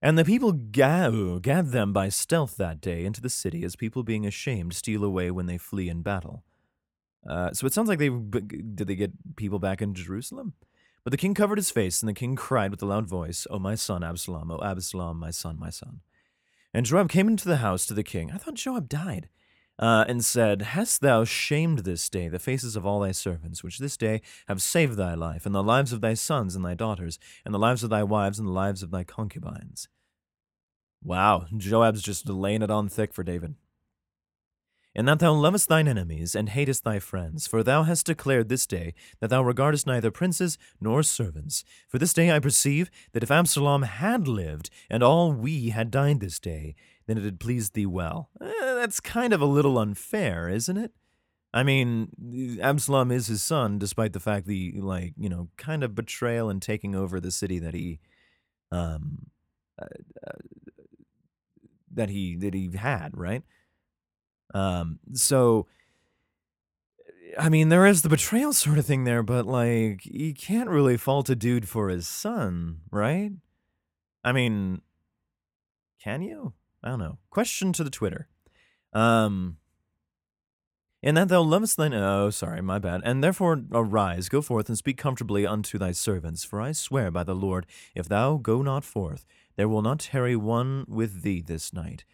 And 0.00 0.18
the 0.18 0.24
people 0.24 0.52
ga- 0.52 1.38
gathered 1.40 1.72
them 1.72 1.92
by 1.92 2.08
stealth 2.08 2.56
that 2.56 2.80
day 2.80 3.04
into 3.04 3.20
the 3.20 3.30
city, 3.30 3.62
as 3.62 3.76
people 3.76 4.02
being 4.02 4.26
ashamed 4.26 4.74
steal 4.74 5.04
away 5.04 5.30
when 5.30 5.46
they 5.46 5.58
flee 5.58 5.88
in 5.88 6.02
battle. 6.02 6.42
Uh, 7.28 7.52
so 7.52 7.66
it 7.66 7.72
sounds 7.72 7.88
like 7.88 7.98
they 7.98 8.10
did 8.10 8.86
they 8.86 8.94
get 8.94 9.36
people 9.36 9.58
back 9.58 9.80
in 9.80 9.94
Jerusalem. 9.94 10.54
But 11.04 11.10
the 11.10 11.16
king 11.16 11.34
covered 11.34 11.58
his 11.58 11.70
face, 11.70 12.02
and 12.02 12.08
the 12.08 12.14
king 12.14 12.34
cried 12.34 12.70
with 12.70 12.82
a 12.82 12.86
loud 12.86 13.06
voice, 13.06 13.46
"O 13.50 13.58
my 13.58 13.74
son 13.74 14.02
Absalom, 14.02 14.50
O 14.50 14.60
Absalom, 14.62 15.18
my 15.18 15.30
son, 15.30 15.58
my 15.58 15.70
son." 15.70 16.00
And 16.72 16.86
Joab 16.86 17.08
came 17.08 17.28
into 17.28 17.48
the 17.48 17.58
house 17.58 17.86
to 17.86 17.94
the 17.94 18.02
king. 18.02 18.30
I 18.32 18.38
thought 18.38 18.54
Joab 18.54 18.88
died. 18.88 19.28
Uh, 19.76 20.04
and 20.06 20.24
said, 20.24 20.62
Hast 20.62 21.00
thou 21.00 21.24
shamed 21.24 21.80
this 21.80 22.08
day 22.08 22.28
the 22.28 22.38
faces 22.38 22.76
of 22.76 22.86
all 22.86 23.00
thy 23.00 23.10
servants, 23.10 23.64
which 23.64 23.80
this 23.80 23.96
day 23.96 24.22
have 24.46 24.62
saved 24.62 24.96
thy 24.96 25.14
life, 25.14 25.44
and 25.46 25.52
the 25.52 25.64
lives 25.64 25.92
of 25.92 26.00
thy 26.00 26.14
sons 26.14 26.54
and 26.54 26.64
thy 26.64 26.74
daughters, 26.74 27.18
and 27.44 27.52
the 27.52 27.58
lives 27.58 27.82
of 27.82 27.90
thy 27.90 28.04
wives, 28.04 28.38
and 28.38 28.46
the 28.46 28.52
lives 28.52 28.84
of 28.84 28.92
thy 28.92 29.02
concubines? 29.02 29.88
Wow, 31.02 31.46
Joab's 31.56 32.02
just 32.02 32.28
laying 32.28 32.62
it 32.62 32.70
on 32.70 32.88
thick 32.88 33.12
for 33.12 33.24
David 33.24 33.56
and 34.94 35.08
that 35.08 35.18
thou 35.18 35.32
lovest 35.32 35.68
thine 35.68 35.88
enemies, 35.88 36.34
and 36.34 36.48
hatest 36.48 36.84
thy 36.84 36.98
friends. 36.98 37.46
For 37.46 37.62
thou 37.62 37.82
hast 37.82 38.06
declared 38.06 38.48
this 38.48 38.66
day 38.66 38.94
that 39.20 39.30
thou 39.30 39.42
regardest 39.42 39.86
neither 39.86 40.10
princes 40.10 40.58
nor 40.80 41.02
servants. 41.02 41.64
For 41.88 41.98
this 41.98 42.12
day 42.12 42.30
I 42.30 42.38
perceive 42.38 42.90
that 43.12 43.22
if 43.22 43.30
Absalom 43.30 43.82
had 43.82 44.28
lived, 44.28 44.70
and 44.88 45.02
all 45.02 45.32
we 45.32 45.70
had 45.70 45.90
died 45.90 46.20
this 46.20 46.38
day, 46.38 46.74
then 47.06 47.18
it 47.18 47.24
had 47.24 47.40
pleased 47.40 47.74
thee 47.74 47.86
well. 47.86 48.30
Eh, 48.40 48.46
that's 48.60 49.00
kind 49.00 49.32
of 49.32 49.40
a 49.40 49.46
little 49.46 49.78
unfair, 49.78 50.48
isn't 50.48 50.76
it? 50.76 50.92
I 51.52 51.62
mean, 51.62 52.58
Absalom 52.60 53.12
is 53.12 53.28
his 53.28 53.42
son, 53.42 53.78
despite 53.78 54.12
the 54.12 54.20
fact 54.20 54.46
the 54.46 54.72
like 54.80 55.14
you 55.16 55.28
know 55.28 55.48
kind 55.56 55.84
of 55.84 55.94
betrayal 55.94 56.50
and 56.50 56.60
taking 56.60 56.96
over 56.96 57.20
the 57.20 57.30
city 57.30 57.60
that 57.60 57.74
he, 57.74 58.00
um, 58.72 59.26
uh, 59.80 59.86
uh, 60.26 60.32
that 61.92 62.10
he 62.10 62.34
that 62.36 62.54
he 62.54 62.70
had, 62.76 63.16
right? 63.16 63.44
Um, 64.54 65.00
so, 65.12 65.66
I 67.38 67.48
mean, 67.48 67.68
there 67.68 67.86
is 67.86 68.02
the 68.02 68.08
betrayal 68.08 68.52
sort 68.52 68.78
of 68.78 68.86
thing 68.86 69.04
there, 69.04 69.22
but 69.22 69.46
like, 69.46 70.06
you 70.06 70.32
can't 70.32 70.70
really 70.70 70.96
fault 70.96 71.28
a 71.28 71.36
dude 71.36 71.68
for 71.68 71.88
his 71.88 72.08
son, 72.08 72.80
right? 72.90 73.32
I 74.22 74.32
mean, 74.32 74.80
can 76.02 76.22
you? 76.22 76.54
I 76.82 76.90
don't 76.90 77.00
know. 77.00 77.18
Question 77.30 77.72
to 77.74 77.84
the 77.84 77.90
Twitter. 77.90 78.28
Um, 78.92 79.58
in 81.04 81.14
that 81.16 81.28
thou 81.28 81.42
lovest 81.42 81.76
thine 81.76 81.92
oh 81.92 82.30
sorry 82.30 82.62
my 82.62 82.78
bad 82.78 83.02
and 83.04 83.22
therefore 83.22 83.62
arise 83.72 84.30
go 84.30 84.40
forth 84.40 84.68
and 84.68 84.78
speak 84.78 84.96
comfortably 84.96 85.46
unto 85.46 85.76
thy 85.76 85.92
servants 85.92 86.44
for 86.44 86.62
i 86.62 86.72
swear 86.72 87.10
by 87.10 87.22
the 87.22 87.34
lord 87.34 87.66
if 87.94 88.08
thou 88.08 88.38
go 88.38 88.62
not 88.62 88.82
forth 88.82 89.26
there 89.56 89.68
will 89.68 89.82
not 89.82 89.98
tarry 89.98 90.34
one 90.34 90.86
with 90.88 91.20
thee 91.20 91.42
this 91.42 91.74
night 91.74 92.04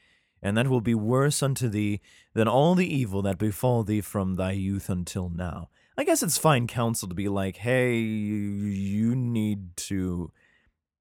and 0.43 0.57
that 0.57 0.69
will 0.69 0.81
be 0.81 0.95
worse 0.95 1.43
unto 1.43 1.69
thee 1.69 2.01
than 2.35 2.49
all 2.49 2.75
the 2.75 2.93
evil 2.93 3.23
that 3.23 3.39
befall 3.39 3.83
thee 3.83 4.01
from 4.01 4.37
thy 4.37 4.53
youth 4.53 4.89
until 4.89 5.29
now. 5.29 5.69
I 5.97 6.05
guess 6.05 6.23
it's 6.23 6.39
fine 6.39 6.67
counsel 6.67 7.09
to 7.09 7.15
be 7.15 7.29
like, 7.29 7.59
hey, 7.59 7.99
you 7.99 9.15
need 9.15 9.77
to. 9.89 10.33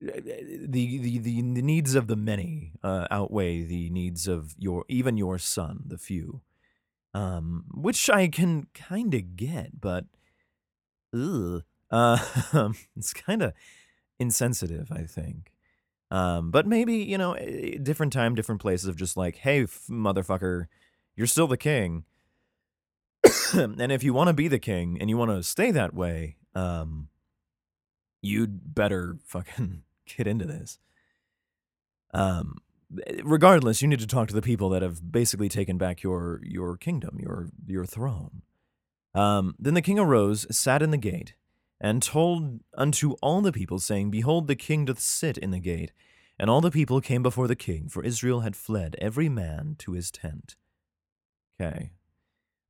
The, 0.01 0.21
the, 0.67 1.19
the, 1.19 1.19
the 1.19 1.61
needs 1.61 1.93
of 1.93 2.07
the 2.07 2.15
many 2.15 2.71
uh, 2.81 3.07
outweigh 3.11 3.63
the 3.63 3.89
needs 3.89 4.29
of 4.29 4.55
your 4.57 4.85
even 4.87 5.17
your 5.17 5.37
son, 5.37 5.83
the 5.85 5.97
few, 5.97 6.41
um, 7.13 7.65
which 7.73 8.09
I 8.09 8.29
can 8.29 8.67
kind 8.73 9.13
of 9.13 9.35
get, 9.35 9.81
but 9.81 10.05
ugh, 11.13 11.63
uh, 11.91 12.17
it's 12.95 13.13
kind 13.13 13.41
of 13.41 13.53
insensitive, 14.19 14.91
I 14.91 15.03
think. 15.03 15.51
Um, 16.11 16.49
but 16.51 16.65
maybe, 16.65 16.95
you 16.95 17.17
know, 17.17 17.35
different 17.83 18.13
time, 18.13 18.35
different 18.35 18.61
places 18.61 18.87
of 18.87 18.95
just 18.95 19.15
like, 19.15 19.37
hey, 19.37 19.63
f- 19.63 19.85
motherfucker, 19.89 20.65
you're 21.15 21.27
still 21.27 21.47
the 21.47 21.57
king. 21.57 22.05
and 23.53 23.91
if 23.91 24.03
you 24.03 24.13
want 24.13 24.27
to 24.27 24.33
be 24.33 24.47
the 24.47 24.59
king 24.59 24.97
and 24.99 25.09
you 25.09 25.17
want 25.17 25.31
to 25.31 25.43
stay 25.43 25.71
that 25.71 25.93
way, 25.93 26.37
um, 26.55 27.09
you'd 28.21 28.73
better 28.73 29.17
fucking 29.25 29.83
get 30.17 30.27
into 30.27 30.45
this. 30.45 30.79
Um, 32.13 32.57
regardless, 33.23 33.81
you 33.81 33.87
need 33.87 33.99
to 33.99 34.07
talk 34.07 34.27
to 34.29 34.33
the 34.33 34.41
people 34.41 34.69
that 34.69 34.81
have 34.81 35.11
basically 35.11 35.49
taken 35.49 35.77
back 35.77 36.01
your 36.01 36.41
your 36.43 36.75
kingdom, 36.75 37.19
your 37.19 37.49
your 37.67 37.85
throne. 37.85 38.41
Um, 39.13 39.55
then 39.59 39.73
the 39.73 39.81
king 39.81 39.99
arose, 39.99 40.45
sat 40.55 40.81
in 40.81 40.91
the 40.91 40.97
gate, 40.97 41.33
and 41.81 42.03
told 42.03 42.59
unto 42.73 43.13
all 43.21 43.41
the 43.41 43.51
people, 43.51 43.79
saying, 43.79 44.11
Behold, 44.11 44.47
the 44.47 44.55
king 44.55 44.85
doth 44.85 44.99
sit 44.99 45.37
in 45.37 45.51
the 45.51 45.59
gate. 45.59 45.91
And 46.37 46.49
all 46.49 46.61
the 46.61 46.71
people 46.71 47.01
came 47.01 47.21
before 47.21 47.47
the 47.47 47.55
king, 47.55 47.89
for 47.89 48.03
Israel 48.03 48.41
had 48.41 48.55
fled, 48.55 48.95
every 48.99 49.27
man 49.27 49.75
to 49.79 49.91
his 49.91 50.09
tent. 50.09 50.55
Okay. 51.59 51.91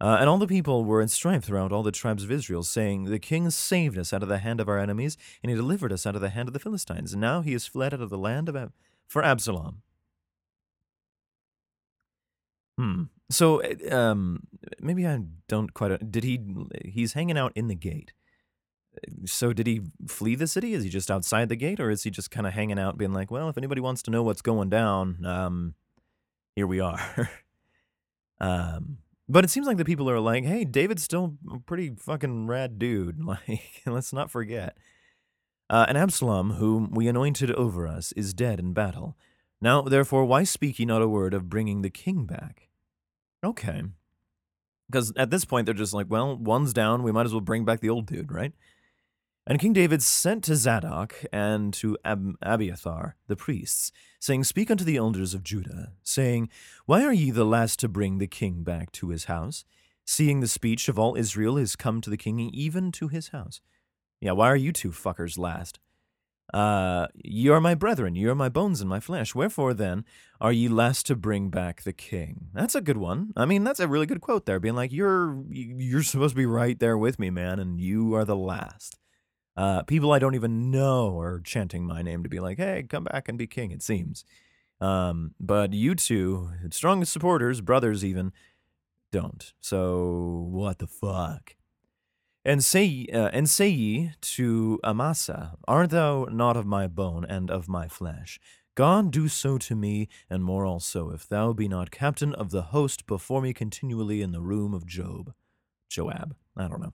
Uh, 0.02 0.18
and 0.20 0.30
all 0.30 0.38
the 0.38 0.48
people 0.48 0.86
were 0.86 1.02
in 1.02 1.08
strife 1.08 1.44
throughout 1.44 1.72
all 1.72 1.84
the 1.84 1.92
tribes 1.92 2.24
of 2.24 2.32
Israel, 2.32 2.64
saying, 2.64 3.06
The 3.06 3.20
king 3.20 3.50
saved 3.50 3.98
us 3.98 4.14
out 4.14 4.24
of 4.24 4.30
the 4.30 4.38
hand 4.40 4.60
of 4.60 4.70
our 4.70 4.80
enemies, 4.80 5.18
and 5.44 5.50
he 5.50 5.56
delivered 5.56 5.92
us 5.92 6.08
out 6.08 6.16
of 6.16 6.22
the 6.22 6.30
hand 6.30 6.48
of 6.48 6.54
the 6.54 6.60
Philistines. 6.60 7.14
And 7.14 7.22
now 7.22 7.42
he 7.42 7.54
is 7.54 7.68
fled 7.68 7.94
out 7.94 8.02
of 8.02 8.10
the 8.10 8.18
land 8.18 8.48
of 8.50 8.56
Ab- 8.56 8.74
for 9.08 9.24
Absalom. 9.24 9.82
Hmm. 12.78 13.04
So, 13.30 13.62
uh, 13.62 13.96
um, 13.96 14.48
maybe 14.80 15.06
I 15.06 15.20
don't 15.48 15.74
quite. 15.74 16.12
Did 16.12 16.24
he? 16.24 16.40
He's 16.86 17.14
hanging 17.14 17.38
out 17.38 17.52
in 17.54 17.68
the 17.68 17.76
gate 17.76 18.14
so 19.26 19.54
did 19.54 19.68
he 19.68 19.82
flee 20.08 20.36
the 20.36 20.48
city? 20.48 20.74
Is 20.74 20.84
he 20.84 20.90
just 20.90 21.12
outside 21.12 21.50
the 21.50 21.56
gate, 21.56 21.80
or 21.80 21.90
is 21.90 22.04
he 22.04 22.10
just 22.10 22.32
kind 22.32 22.48
of 22.48 22.54
hanging 22.54 22.80
out, 22.80 22.98
being 22.98 23.14
like, 23.14 23.32
"Well, 23.32 23.50
if 23.50 23.58
anybody 23.58 23.82
wants 23.82 24.02
to 24.04 24.12
know 24.12 24.24
what's 24.24 24.42
going 24.42 24.70
down, 24.70 25.26
um, 25.26 25.76
here 26.56 26.68
we 26.68 26.80
are." 26.80 27.30
um, 28.40 29.00
but 29.28 29.44
it 29.44 29.50
seems 29.50 29.68
like 29.68 29.78
the 29.78 29.86
people 29.86 30.10
are 30.10 30.20
like, 30.20 30.46
"Hey, 30.46 30.66
David's 30.66 31.04
still 31.04 31.38
a 31.52 31.60
pretty 31.60 31.96
fucking 31.98 32.48
rad 32.48 32.80
dude. 32.80 33.20
Like, 33.26 33.82
let's 33.86 34.14
not 34.14 34.32
forget." 34.32 34.78
Uh, 35.70 35.86
and 35.88 35.98
Absalom, 35.98 36.54
whom 36.54 36.90
we 36.92 37.08
anointed 37.08 37.52
over 37.52 37.88
us, 37.88 38.12
is 38.14 38.34
dead 38.34 38.60
in 38.60 38.74
battle. 38.74 39.16
Now, 39.62 39.82
therefore, 39.82 40.26
why 40.26 40.44
speak 40.44 40.80
ye 40.80 40.86
not 40.86 41.02
a 41.02 41.08
word 41.08 41.34
of 41.34 41.50
bringing 41.50 41.82
the 41.82 41.90
king 41.90 42.26
back? 42.26 42.70
Okay. 43.44 43.84
Because 44.90 45.14
at 45.16 45.30
this 45.30 45.46
point, 45.46 45.66
they're 45.66 45.76
just 45.76 45.94
like, 45.94 46.08
well, 46.10 46.36
one's 46.36 46.74
down. 46.74 47.04
We 47.04 47.12
might 47.12 47.26
as 47.26 47.34
well 47.34 47.42
bring 47.42 47.66
back 47.66 47.82
the 47.82 47.90
old 47.90 48.08
dude, 48.08 48.32
right? 48.32 48.54
And 49.50 49.58
King 49.58 49.74
David 49.74 50.04
sent 50.04 50.44
to 50.44 50.56
Zadok 50.56 51.26
and 51.34 51.74
to 51.74 51.98
Ab- 52.06 52.36
Abiathar, 52.44 53.16
the 53.26 53.36
priests, 53.36 53.92
saying, 54.20 54.44
Speak 54.44 54.70
unto 54.70 54.84
the 54.84 54.96
elders 54.96 55.34
of 55.34 55.44
Judah, 55.44 55.94
saying, 56.04 56.50
Why 56.86 57.04
are 57.04 57.12
ye 57.12 57.32
the 57.32 57.46
last 57.46 57.80
to 57.80 57.88
bring 57.88 58.20
the 58.20 58.28
king 58.28 58.62
back 58.62 58.92
to 58.92 59.10
his 59.10 59.26
house? 59.26 59.66
Seeing 60.06 60.40
the 60.40 60.48
speech 60.48 60.88
of 60.88 61.00
all 61.00 61.16
Israel 61.16 61.58
is 61.58 61.76
come 61.76 62.00
to 62.02 62.12
the 62.12 62.18
king, 62.18 62.40
even 62.40 62.92
to 62.92 63.08
his 63.08 63.30
house. 63.30 63.60
Yeah, 64.22 64.34
why 64.34 64.52
are 64.52 64.56
you 64.56 64.72
two 64.72 64.92
fuckers 64.92 65.40
last? 65.40 65.80
Uh, 66.54 67.08
ye 67.16 67.50
are 67.50 67.60
my 67.60 67.74
brethren, 67.74 68.14
ye 68.14 68.28
are 68.28 68.36
my 68.36 68.50
bones 68.50 68.82
and 68.82 68.90
my 68.90 69.00
flesh. 69.00 69.34
Wherefore 69.34 69.74
then 69.74 70.06
are 70.40 70.52
ye 70.52 70.68
last 70.68 71.08
to 71.08 71.16
bring 71.16 71.50
back 71.50 71.82
the 71.82 71.94
king? 71.94 72.50
That's 72.54 72.76
a 72.76 72.82
good 72.82 72.98
one. 72.98 73.34
I 73.36 73.48
mean, 73.48 73.64
that's 73.64 73.80
a 73.80 73.88
really 73.88 74.06
good 74.06 74.22
quote 74.22 74.46
there, 74.46 74.60
being 74.60 74.76
like, 74.76 74.92
you're 74.92 75.44
you're 75.50 76.04
supposed 76.04 76.34
to 76.34 76.40
be 76.40 76.46
right 76.46 76.78
there 76.78 77.00
with 77.00 77.18
me, 77.18 77.32
man, 77.32 77.58
and 77.58 77.82
you 77.82 78.14
are 78.14 78.26
the 78.26 78.36
last. 78.36 79.00
Uh, 79.60 79.84
people 79.84 80.14
I 80.14 80.20
don't 80.20 80.36
even 80.36 80.72
know 80.72 81.20
are 81.20 81.42
chanting 81.42 81.86
my 81.86 82.02
name 82.02 82.24
to 82.24 82.30
be 82.30 82.40
like, 82.40 82.60
hey, 82.60 82.86
come 82.88 83.04
back 83.04 83.28
and 83.28 83.38
be 83.38 83.46
king, 83.46 83.72
it 83.72 83.84
seems. 83.84 84.24
Um, 84.80 85.36
but 85.38 85.74
you 85.74 85.96
two, 85.96 86.52
strongest 86.72 87.12
supporters, 87.12 87.60
brothers 87.60 88.06
even, 88.06 88.32
don't. 89.12 89.52
So 89.60 90.48
what 90.50 90.80
the 90.80 90.88
fuck? 90.88 91.58
And 92.46 92.64
say, 92.64 93.06
uh, 93.14 93.32
and 93.34 93.50
say 93.50 93.68
ye 93.68 94.14
to 94.22 94.80
Amasa, 94.82 95.58
Art 95.68 95.90
thou 95.90 96.30
not 96.32 96.56
of 96.56 96.66
my 96.66 96.88
bone 96.88 97.26
and 97.28 97.52
of 97.52 97.68
my 97.68 97.90
flesh? 97.90 98.40
God 98.76 99.12
do 99.12 99.28
so 99.28 99.58
to 99.58 99.76
me, 99.76 100.08
and 100.30 100.42
more 100.42 100.66
also, 100.66 101.10
if 101.10 101.28
thou 101.28 101.52
be 101.52 101.68
not 101.68 101.92
captain 101.92 102.34
of 102.34 102.52
the 102.52 102.62
host 102.62 103.06
before 103.06 103.42
me 103.42 103.52
continually 103.52 104.22
in 104.22 104.32
the 104.32 104.40
room 104.40 104.74
of 104.74 104.86
Job. 104.86 105.34
Joab. 105.90 106.34
I 106.56 106.70
don't 106.70 106.80
know. 106.80 106.94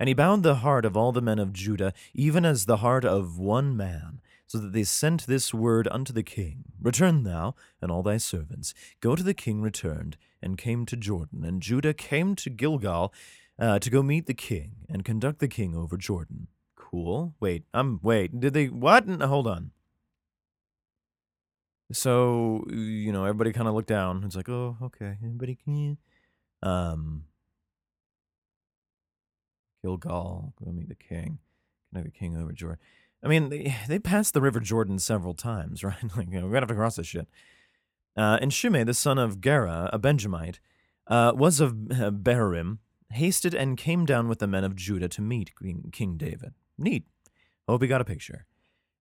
And 0.00 0.08
he 0.08 0.14
bound 0.14 0.42
the 0.42 0.56
heart 0.56 0.86
of 0.86 0.96
all 0.96 1.12
the 1.12 1.20
men 1.20 1.38
of 1.38 1.52
Judah, 1.52 1.92
even 2.14 2.46
as 2.46 2.64
the 2.64 2.78
heart 2.78 3.04
of 3.04 3.38
one 3.38 3.76
man, 3.76 4.22
so 4.46 4.56
that 4.56 4.72
they 4.72 4.82
sent 4.82 5.26
this 5.26 5.52
word 5.52 5.86
unto 5.90 6.10
the 6.10 6.22
king 6.22 6.64
Return 6.80 7.22
thou 7.22 7.54
and 7.82 7.92
all 7.92 8.02
thy 8.02 8.16
servants. 8.16 8.72
Go 9.00 9.14
to 9.14 9.22
the 9.22 9.34
king 9.34 9.60
returned, 9.60 10.16
and 10.40 10.56
came 10.56 10.86
to 10.86 10.96
Jordan. 10.96 11.44
And 11.44 11.60
Judah 11.60 11.92
came 11.92 12.34
to 12.36 12.48
Gilgal 12.48 13.12
uh, 13.58 13.78
to 13.78 13.90
go 13.90 14.02
meet 14.02 14.24
the 14.24 14.32
king, 14.32 14.86
and 14.88 15.04
conduct 15.04 15.38
the 15.38 15.48
king 15.48 15.76
over 15.76 15.98
Jordan. 15.98 16.46
Cool. 16.76 17.34
Wait, 17.38 17.64
um, 17.74 18.00
wait, 18.02 18.40
did 18.40 18.54
they, 18.54 18.68
what? 18.68 19.06
Hold 19.06 19.46
on. 19.46 19.70
So, 21.92 22.64
you 22.70 23.12
know, 23.12 23.24
everybody 23.24 23.52
kind 23.52 23.68
of 23.68 23.74
looked 23.74 23.88
down. 23.88 24.22
It's 24.24 24.34
like, 24.36 24.48
oh, 24.48 24.78
okay, 24.82 25.18
everybody 25.22 25.56
can, 25.62 25.98
um, 26.62 27.24
Gilgal, 29.82 30.54
go 30.62 30.70
meet 30.72 30.88
the 30.88 30.94
king, 30.94 31.38
conduct 31.92 32.12
the 32.12 32.18
king 32.18 32.36
over 32.36 32.52
Jordan. 32.52 32.78
I 33.22 33.28
mean, 33.28 33.48
they, 33.48 33.74
they 33.88 33.98
passed 33.98 34.34
the 34.34 34.40
river 34.40 34.60
Jordan 34.60 34.98
several 34.98 35.34
times, 35.34 35.84
right? 35.84 35.96
like, 36.16 36.28
you 36.30 36.40
know, 36.40 36.46
we're 36.46 36.52
gonna 36.52 36.60
have 36.60 36.68
to 36.68 36.74
cross 36.74 36.96
this 36.96 37.06
shit. 37.06 37.28
Uh, 38.16 38.38
and 38.40 38.52
Shimei, 38.52 38.84
the 38.84 38.94
son 38.94 39.18
of 39.18 39.40
Gera, 39.40 39.88
a 39.92 39.98
Benjamite, 39.98 40.60
uh, 41.06 41.32
was 41.34 41.60
of 41.60 41.76
uh, 41.92 42.10
hasted 43.12 43.54
and 43.54 43.76
came 43.76 44.04
down 44.04 44.28
with 44.28 44.38
the 44.38 44.46
men 44.46 44.64
of 44.64 44.76
Judah 44.76 45.08
to 45.08 45.22
meet 45.22 45.52
King 45.92 46.16
David. 46.16 46.54
Neat. 46.78 47.04
Hope 47.68 47.82
he 47.82 47.88
got 47.88 48.00
a 48.00 48.04
picture. 48.04 48.46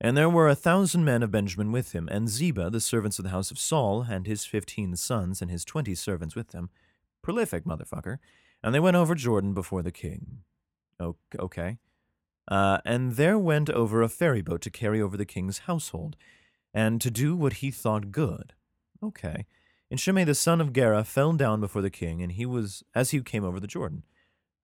And 0.01 0.15
there 0.15 0.29
were 0.29 0.47
a 0.47 0.55
thousand 0.55 1.03
men 1.03 1.23
of 1.23 1.31
Benjamin 1.31 1.71
with 1.71 1.91
him, 1.91 2.07
and 2.09 2.29
Ziba, 2.29 2.69
the 2.69 2.79
servants 2.79 3.19
of 3.19 3.23
the 3.23 3.31
house 3.31 3.51
of 3.51 3.59
Saul, 3.59 4.05
and 4.09 4.25
his 4.25 4.45
fifteen 4.45 4.95
sons, 4.95 5.41
and 5.41 5.51
his 5.51 5.65
twenty 5.65 5.93
servants 5.93 6.35
with 6.35 6.49
them. 6.49 6.69
Prolific 7.21 7.65
motherfucker. 7.65 8.17
And 8.63 8.73
they 8.73 8.79
went 8.79 8.95
over 8.95 9.15
Jordan 9.15 9.53
before 9.53 9.81
the 9.81 9.91
king. 9.91 10.39
Okay. 11.01 11.77
Uh, 12.47 12.79
and 12.83 13.13
there 13.13 13.37
went 13.37 13.69
over 13.69 14.01
a 14.01 14.09
ferry 14.09 14.41
boat 14.41 14.61
to 14.61 14.69
carry 14.71 15.01
over 15.01 15.15
the 15.15 15.25
king's 15.25 15.59
household, 15.59 16.15
and 16.73 16.99
to 17.01 17.11
do 17.11 17.35
what 17.35 17.53
he 17.53 17.71
thought 17.71 18.11
good. 18.11 18.53
Okay. 19.03 19.45
And 19.91 19.99
Shimei 19.99 20.23
the 20.23 20.35
son 20.35 20.61
of 20.61 20.73
Gera 20.73 21.03
fell 21.03 21.33
down 21.33 21.59
before 21.59 21.81
the 21.81 21.89
king, 21.89 22.21
and 22.21 22.31
he 22.31 22.45
was 22.45 22.83
as 22.93 23.11
he 23.11 23.21
came 23.21 23.43
over 23.43 23.59
the 23.59 23.67
Jordan. 23.67 24.03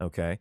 Okay. 0.02 0.40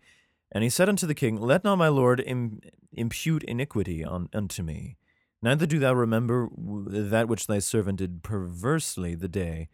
And 0.53 0.63
he 0.63 0.71
said 0.71 0.89
unto 0.89 1.07
the 1.07 1.15
king, 1.15 1.41
Let 1.41 1.65
not 1.65 1.77
my 1.77 1.89
lord 1.89 2.21
Im- 2.21 2.61
impute 2.93 3.43
iniquity 3.45 4.05
on, 4.05 4.29
unto 4.33 4.63
me. 4.63 4.97
Neither 5.43 5.67
do 5.67 5.79
thou 5.79 5.95
remember 5.95 6.49
that 6.57 7.29
which 7.29 7.47
thy 7.47 7.59
servant 7.59 7.99
did 7.99 8.23
perversely 8.23 9.15
the 9.15 9.29
day 9.29 9.69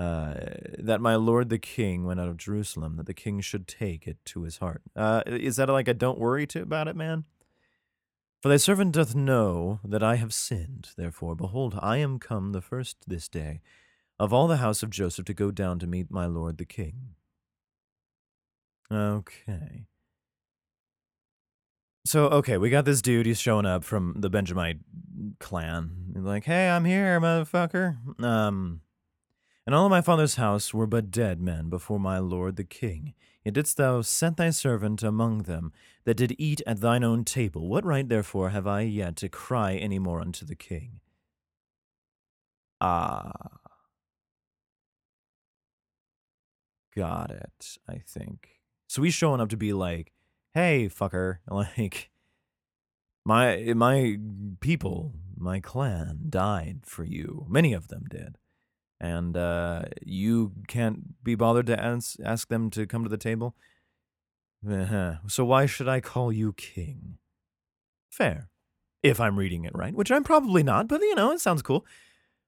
uh, 0.00 0.34
that 0.78 1.00
my 1.02 1.14
lord 1.14 1.50
the 1.50 1.58
king 1.58 2.06
went 2.06 2.20
out 2.20 2.28
of 2.28 2.38
Jerusalem, 2.38 2.96
that 2.96 3.04
the 3.06 3.12
king 3.12 3.40
should 3.40 3.68
take 3.68 4.06
it 4.06 4.16
to 4.26 4.42
his 4.44 4.56
heart. 4.56 4.80
Uh, 4.96 5.22
is 5.26 5.56
that 5.56 5.68
like 5.68 5.88
a 5.88 5.94
don't 5.94 6.18
worry 6.18 6.46
to, 6.48 6.62
about 6.62 6.88
it, 6.88 6.96
man? 6.96 7.26
For 8.40 8.48
thy 8.48 8.56
servant 8.56 8.92
doth 8.92 9.14
know 9.14 9.80
that 9.84 10.02
I 10.02 10.16
have 10.16 10.32
sinned. 10.32 10.88
Therefore, 10.96 11.34
behold, 11.34 11.78
I 11.82 11.98
am 11.98 12.18
come 12.18 12.52
the 12.52 12.62
first 12.62 12.96
this 13.06 13.28
day 13.28 13.60
of 14.18 14.32
all 14.32 14.46
the 14.48 14.56
house 14.56 14.82
of 14.82 14.88
Joseph 14.88 15.26
to 15.26 15.34
go 15.34 15.50
down 15.50 15.78
to 15.80 15.86
meet 15.86 16.10
my 16.10 16.24
lord 16.24 16.56
the 16.56 16.64
king. 16.64 17.14
Okay. 18.90 19.84
So, 22.06 22.28
okay, 22.28 22.56
we 22.56 22.70
got 22.70 22.86
this 22.86 23.02
dude. 23.02 23.26
He's 23.26 23.38
showing 23.38 23.66
up 23.66 23.84
from 23.84 24.14
the 24.16 24.30
Benjamite 24.30 24.78
clan. 25.38 26.12
He's 26.14 26.24
like, 26.24 26.44
hey, 26.44 26.70
I'm 26.70 26.86
here, 26.86 27.20
motherfucker. 27.20 27.98
Um, 28.24 28.80
and 29.70 29.76
all 29.76 29.86
of 29.86 29.90
my 29.90 30.00
father's 30.00 30.34
house 30.34 30.74
were 30.74 30.88
but 30.88 31.12
dead 31.12 31.40
men 31.40 31.68
before 31.68 32.00
my 32.00 32.18
lord 32.18 32.56
the 32.56 32.64
king. 32.64 33.14
Yet 33.44 33.54
didst 33.54 33.76
thou 33.76 34.02
set 34.02 34.36
thy 34.36 34.50
servant 34.50 35.04
among 35.04 35.44
them 35.44 35.72
that 36.02 36.16
did 36.16 36.34
eat 36.40 36.60
at 36.66 36.80
thine 36.80 37.04
own 37.04 37.24
table. 37.24 37.68
What 37.68 37.84
right, 37.84 38.08
therefore, 38.08 38.50
have 38.50 38.66
I 38.66 38.80
yet 38.80 39.14
to 39.18 39.28
cry 39.28 39.76
any 39.76 40.00
more 40.00 40.20
unto 40.20 40.44
the 40.44 40.56
king? 40.56 40.98
Ah. 42.80 43.30
Got 46.96 47.30
it, 47.30 47.78
I 47.88 47.98
think. 48.04 48.48
So 48.88 49.02
he's 49.02 49.14
showing 49.14 49.40
up 49.40 49.50
to 49.50 49.56
be 49.56 49.72
like, 49.72 50.12
hey, 50.52 50.90
fucker, 50.92 51.36
like, 51.48 52.10
my 53.24 53.72
my 53.76 54.18
people, 54.58 55.14
my 55.36 55.60
clan 55.60 56.22
died 56.28 56.80
for 56.82 57.04
you. 57.04 57.46
Many 57.48 57.72
of 57.72 57.86
them 57.86 58.06
did 58.10 58.36
and 59.00 59.36
uh, 59.36 59.82
you 60.04 60.52
can't 60.68 61.22
be 61.24 61.34
bothered 61.34 61.66
to 61.66 61.80
ask, 61.80 62.48
them 62.48 62.70
to 62.70 62.86
come 62.86 63.02
to 63.02 63.08
the 63.08 63.16
table? 63.16 63.54
Uh-huh. 64.68 65.14
So 65.26 65.44
why 65.44 65.66
should 65.66 65.88
I 65.88 66.00
call 66.00 66.32
you 66.32 66.52
king? 66.52 67.18
Fair, 68.10 68.50
if 69.02 69.20
I'm 69.20 69.38
reading 69.38 69.64
it 69.64 69.74
right, 69.74 69.94
which 69.94 70.12
I'm 70.12 70.24
probably 70.24 70.62
not, 70.62 70.86
but 70.88 71.00
you 71.00 71.14
know, 71.14 71.32
it 71.32 71.40
sounds 71.40 71.62
cool. 71.62 71.86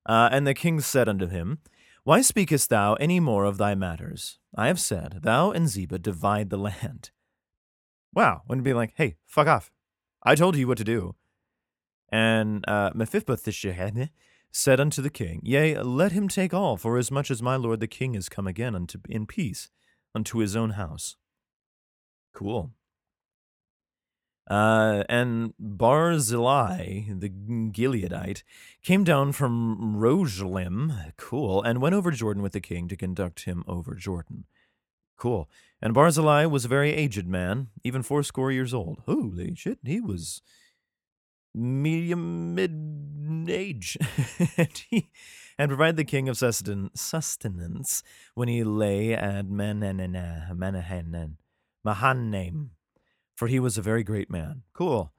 Uh, 0.04 0.28
and 0.32 0.46
the 0.46 0.54
king 0.54 0.80
said 0.80 1.08
unto 1.08 1.28
him, 1.28 1.60
Why 2.04 2.20
speakest 2.20 2.68
thou 2.68 2.94
any 2.94 3.20
more 3.20 3.44
of 3.44 3.56
thy 3.56 3.74
matters? 3.74 4.38
I 4.54 4.66
have 4.66 4.80
said, 4.80 5.20
Thou 5.22 5.52
and 5.52 5.68
Ziba 5.68 5.98
divide 5.98 6.50
the 6.50 6.58
land. 6.58 7.10
Wow, 8.14 8.42
wouldn't 8.46 8.66
it 8.66 8.70
be 8.70 8.74
like, 8.74 8.92
hey, 8.96 9.16
fuck 9.24 9.46
off. 9.46 9.70
I 10.22 10.34
told 10.34 10.56
you 10.56 10.68
what 10.68 10.78
to 10.78 10.84
do. 10.84 11.14
And 12.10 12.64
uh, 12.68 12.90
said 14.52 14.78
unto 14.78 15.02
the 15.02 15.10
king, 15.10 15.40
Yea, 15.42 15.78
let 15.82 16.12
him 16.12 16.28
take 16.28 16.52
all, 16.54 16.76
for 16.76 16.98
as 16.98 17.10
much 17.10 17.30
as 17.30 17.42
my 17.42 17.56
lord 17.56 17.80
the 17.80 17.86
king 17.86 18.14
is 18.14 18.28
come 18.28 18.46
again 18.46 18.74
unto 18.74 18.98
in 19.08 19.26
peace 19.26 19.70
unto 20.14 20.38
his 20.38 20.54
own 20.54 20.70
house. 20.70 21.16
Cool. 22.34 22.72
Uh, 24.50 25.04
and 25.08 25.54
Barzillai, 25.58 27.04
the 27.08 27.28
Gileadite, 27.30 28.42
came 28.82 29.04
down 29.04 29.32
from 29.32 29.96
Rogelim, 29.96 31.12
cool, 31.16 31.62
and 31.62 31.80
went 31.80 31.94
over 31.94 32.10
Jordan 32.10 32.42
with 32.42 32.52
the 32.52 32.60
king 32.60 32.88
to 32.88 32.96
conduct 32.96 33.44
him 33.44 33.64
over 33.66 33.94
Jordan. 33.94 34.44
Cool. 35.16 35.48
And 35.80 35.94
Barzillai 35.94 36.46
was 36.46 36.64
a 36.64 36.68
very 36.68 36.92
aged 36.92 37.26
man, 37.26 37.68
even 37.84 38.02
fourscore 38.02 38.50
years 38.50 38.74
old. 38.74 39.02
Holy 39.06 39.54
shit, 39.54 39.78
he 39.84 40.00
was 40.00 40.42
medium 41.54 42.54
mid 42.54 43.48
age 43.48 43.96
and, 44.56 44.84
he, 44.88 45.10
and 45.58 45.68
provide 45.68 45.96
the 45.96 46.04
king 46.04 46.28
of 46.28 46.36
sustenance 46.36 48.02
when 48.34 48.48
he 48.48 48.64
lay 48.64 49.12
at 49.14 49.46
Manahanan, 49.46 50.56
Mahanaim, 51.84 52.70
for 53.34 53.48
he 53.48 53.58
was 53.58 53.78
a 53.78 53.82
very 53.82 54.02
great 54.02 54.30
man. 54.30 54.62
Cool. 54.72 55.12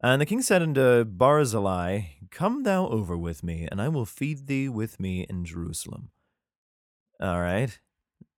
And 0.00 0.20
the 0.20 0.26
king 0.26 0.42
said 0.42 0.62
unto 0.62 1.04
Barzillai, 1.04 2.02
Come 2.30 2.62
thou 2.62 2.86
over 2.88 3.16
with 3.16 3.42
me, 3.42 3.66
and 3.70 3.82
I 3.82 3.88
will 3.88 4.06
feed 4.06 4.46
thee 4.46 4.68
with 4.68 5.00
me 5.00 5.26
in 5.28 5.44
Jerusalem. 5.44 6.10
All 7.20 7.40
right. 7.40 7.78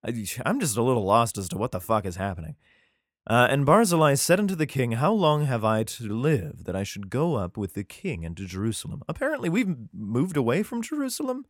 I'm 0.02 0.60
just 0.60 0.78
a 0.78 0.82
little 0.82 1.04
lost 1.04 1.36
as 1.36 1.50
to 1.50 1.58
what 1.58 1.72
the 1.72 1.80
fuck 1.80 2.06
is 2.06 2.16
happening. 2.16 2.56
Uh, 3.30 3.46
and 3.48 3.64
Barzillai 3.64 4.14
said 4.14 4.40
unto 4.40 4.56
the 4.56 4.66
king, 4.66 4.90
How 4.92 5.12
long 5.12 5.44
have 5.44 5.64
I 5.64 5.84
to 5.84 6.08
live 6.08 6.64
that 6.64 6.74
I 6.74 6.82
should 6.82 7.10
go 7.10 7.36
up 7.36 7.56
with 7.56 7.74
the 7.74 7.84
king 7.84 8.24
into 8.24 8.44
Jerusalem? 8.44 9.04
Apparently, 9.08 9.48
we've 9.48 9.72
moved 9.94 10.36
away 10.36 10.64
from 10.64 10.82
Jerusalem. 10.82 11.46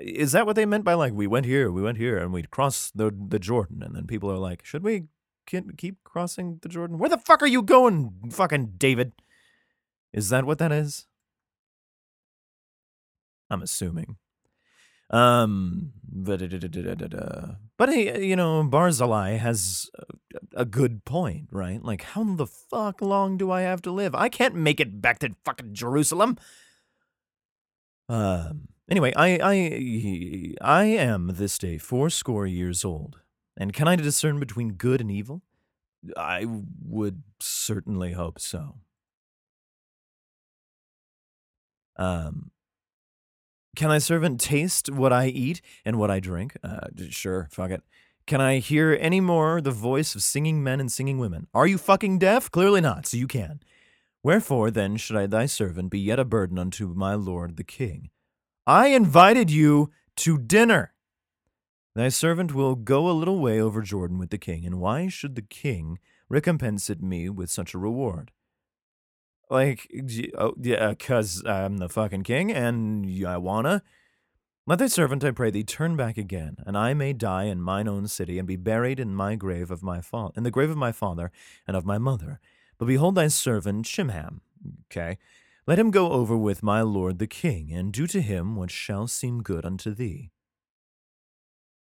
Is 0.00 0.32
that 0.32 0.46
what 0.46 0.56
they 0.56 0.66
meant 0.66 0.82
by 0.82 0.94
like 0.94 1.12
we 1.12 1.28
went 1.28 1.46
here, 1.46 1.70
we 1.70 1.82
went 1.82 1.98
here, 1.98 2.18
and 2.18 2.32
we 2.32 2.42
crossed 2.42 2.96
the 2.96 3.14
the 3.16 3.38
Jordan? 3.38 3.80
And 3.80 3.94
then 3.94 4.08
people 4.08 4.28
are 4.28 4.38
like, 4.38 4.64
should 4.64 4.82
we 4.82 5.04
keep 5.46 6.02
crossing 6.02 6.58
the 6.62 6.68
Jordan? 6.68 6.98
Where 6.98 7.08
the 7.10 7.18
fuck 7.18 7.44
are 7.44 7.46
you 7.46 7.62
going, 7.62 8.32
fucking 8.32 8.72
David? 8.76 9.12
Is 10.12 10.30
that 10.30 10.46
what 10.46 10.58
that 10.58 10.72
is? 10.72 11.06
I'm 13.48 13.62
assuming. 13.62 14.16
Um, 15.10 15.92
but 16.12 16.40
hey, 17.88 18.24
you 18.24 18.36
know, 18.36 18.62
Barzillai 18.64 19.32
has 19.32 19.90
a 20.54 20.64
good 20.64 21.04
point, 21.04 21.48
right? 21.50 21.82
Like, 21.82 22.02
how 22.02 22.22
the 22.24 22.46
fuck 22.46 23.02
long 23.02 23.36
do 23.36 23.50
I 23.50 23.62
have 23.62 23.82
to 23.82 23.90
live? 23.90 24.14
I 24.14 24.28
can't 24.28 24.54
make 24.54 24.78
it 24.80 25.02
back 25.02 25.18
to 25.20 25.34
fucking 25.44 25.74
Jerusalem. 25.74 26.36
Um. 28.08 28.68
Anyway, 28.88 29.12
I 29.14 29.38
I 29.40 30.54
I 30.60 30.84
am 30.84 31.30
this 31.34 31.58
day 31.58 31.78
fourscore 31.78 32.46
years 32.46 32.84
old, 32.84 33.20
and 33.56 33.72
can 33.72 33.86
I 33.86 33.94
discern 33.94 34.40
between 34.40 34.72
good 34.72 35.00
and 35.00 35.12
evil? 35.12 35.42
I 36.16 36.46
would 36.82 37.22
certainly 37.38 38.12
hope 38.12 38.40
so. 38.40 38.78
Um, 41.96 42.50
can 43.76 43.88
thy 43.88 43.98
servant 43.98 44.40
taste 44.40 44.90
what 44.90 45.12
I 45.12 45.26
eat 45.26 45.60
and 45.84 45.98
what 45.98 46.10
I 46.10 46.20
drink? 46.20 46.56
Uh, 46.62 46.88
sure, 47.08 47.48
fuck 47.50 47.70
it. 47.70 47.82
Can 48.26 48.40
I 48.40 48.58
hear 48.58 48.96
any 49.00 49.20
more 49.20 49.60
the 49.60 49.70
voice 49.70 50.14
of 50.14 50.22
singing 50.22 50.62
men 50.62 50.80
and 50.80 50.90
singing 50.90 51.18
women? 51.18 51.46
Are 51.54 51.66
you 51.66 51.78
fucking 51.78 52.18
deaf? 52.18 52.50
Clearly 52.50 52.80
not, 52.80 53.06
so 53.06 53.16
you 53.16 53.26
can. 53.26 53.60
Wherefore 54.22 54.70
then 54.70 54.96
should 54.96 55.16
I 55.16 55.26
thy 55.26 55.46
servant 55.46 55.90
be 55.90 55.98
yet 55.98 56.18
a 56.18 56.24
burden 56.24 56.58
unto 56.58 56.94
my 56.94 57.14
lord 57.14 57.56
the 57.56 57.64
king? 57.64 58.10
I 58.66 58.88
invited 58.88 59.50
you 59.50 59.90
to 60.16 60.38
dinner. 60.38 60.92
Thy 61.94 62.08
servant 62.08 62.54
will 62.54 62.76
go 62.76 63.10
a 63.10 63.12
little 63.12 63.40
way 63.40 63.60
over 63.60 63.82
Jordan 63.82 64.18
with 64.18 64.30
the 64.30 64.38
king, 64.38 64.64
and 64.64 64.78
why 64.78 65.08
should 65.08 65.34
the 65.34 65.42
king 65.42 65.98
recompense 66.28 66.88
it 66.88 67.02
me 67.02 67.28
with 67.28 67.50
such 67.50 67.74
a 67.74 67.78
reward? 67.78 68.30
Like, 69.50 69.90
oh, 70.38 70.54
yeah, 70.60 70.90
because 70.90 71.42
I'm 71.44 71.78
the 71.78 71.88
fucking 71.88 72.22
king 72.22 72.52
and 72.52 73.26
I 73.26 73.36
wanna. 73.36 73.82
Let 74.66 74.78
thy 74.78 74.86
servant, 74.86 75.24
I 75.24 75.32
pray 75.32 75.50
thee, 75.50 75.64
turn 75.64 75.96
back 75.96 76.16
again, 76.16 76.58
and 76.64 76.78
I 76.78 76.94
may 76.94 77.12
die 77.12 77.44
in 77.44 77.60
mine 77.60 77.88
own 77.88 78.06
city, 78.06 78.38
and 78.38 78.46
be 78.46 78.54
buried 78.56 79.00
in 79.00 79.14
my 79.14 79.34
grave 79.34 79.70
of 79.70 79.82
my 79.82 80.00
fa- 80.00 80.30
in 80.36 80.44
the 80.44 80.50
grave 80.50 80.70
of 80.70 80.76
my 80.76 80.92
father 80.92 81.32
and 81.66 81.76
of 81.76 81.84
my 81.84 81.98
mother. 81.98 82.38
But 82.78 82.86
behold 82.86 83.16
thy 83.16 83.28
servant 83.28 83.86
Shimham, 83.86 84.42
Okay. 84.86 85.18
Let 85.66 85.78
him 85.78 85.90
go 85.90 86.12
over 86.12 86.36
with 86.36 86.62
my 86.62 86.82
lord 86.82 87.18
the 87.18 87.26
king, 87.26 87.72
and 87.72 87.92
do 87.92 88.06
to 88.08 88.20
him 88.20 88.56
what 88.56 88.70
shall 88.70 89.06
seem 89.06 89.42
good 89.42 89.64
unto 89.64 89.94
thee. 89.94 90.30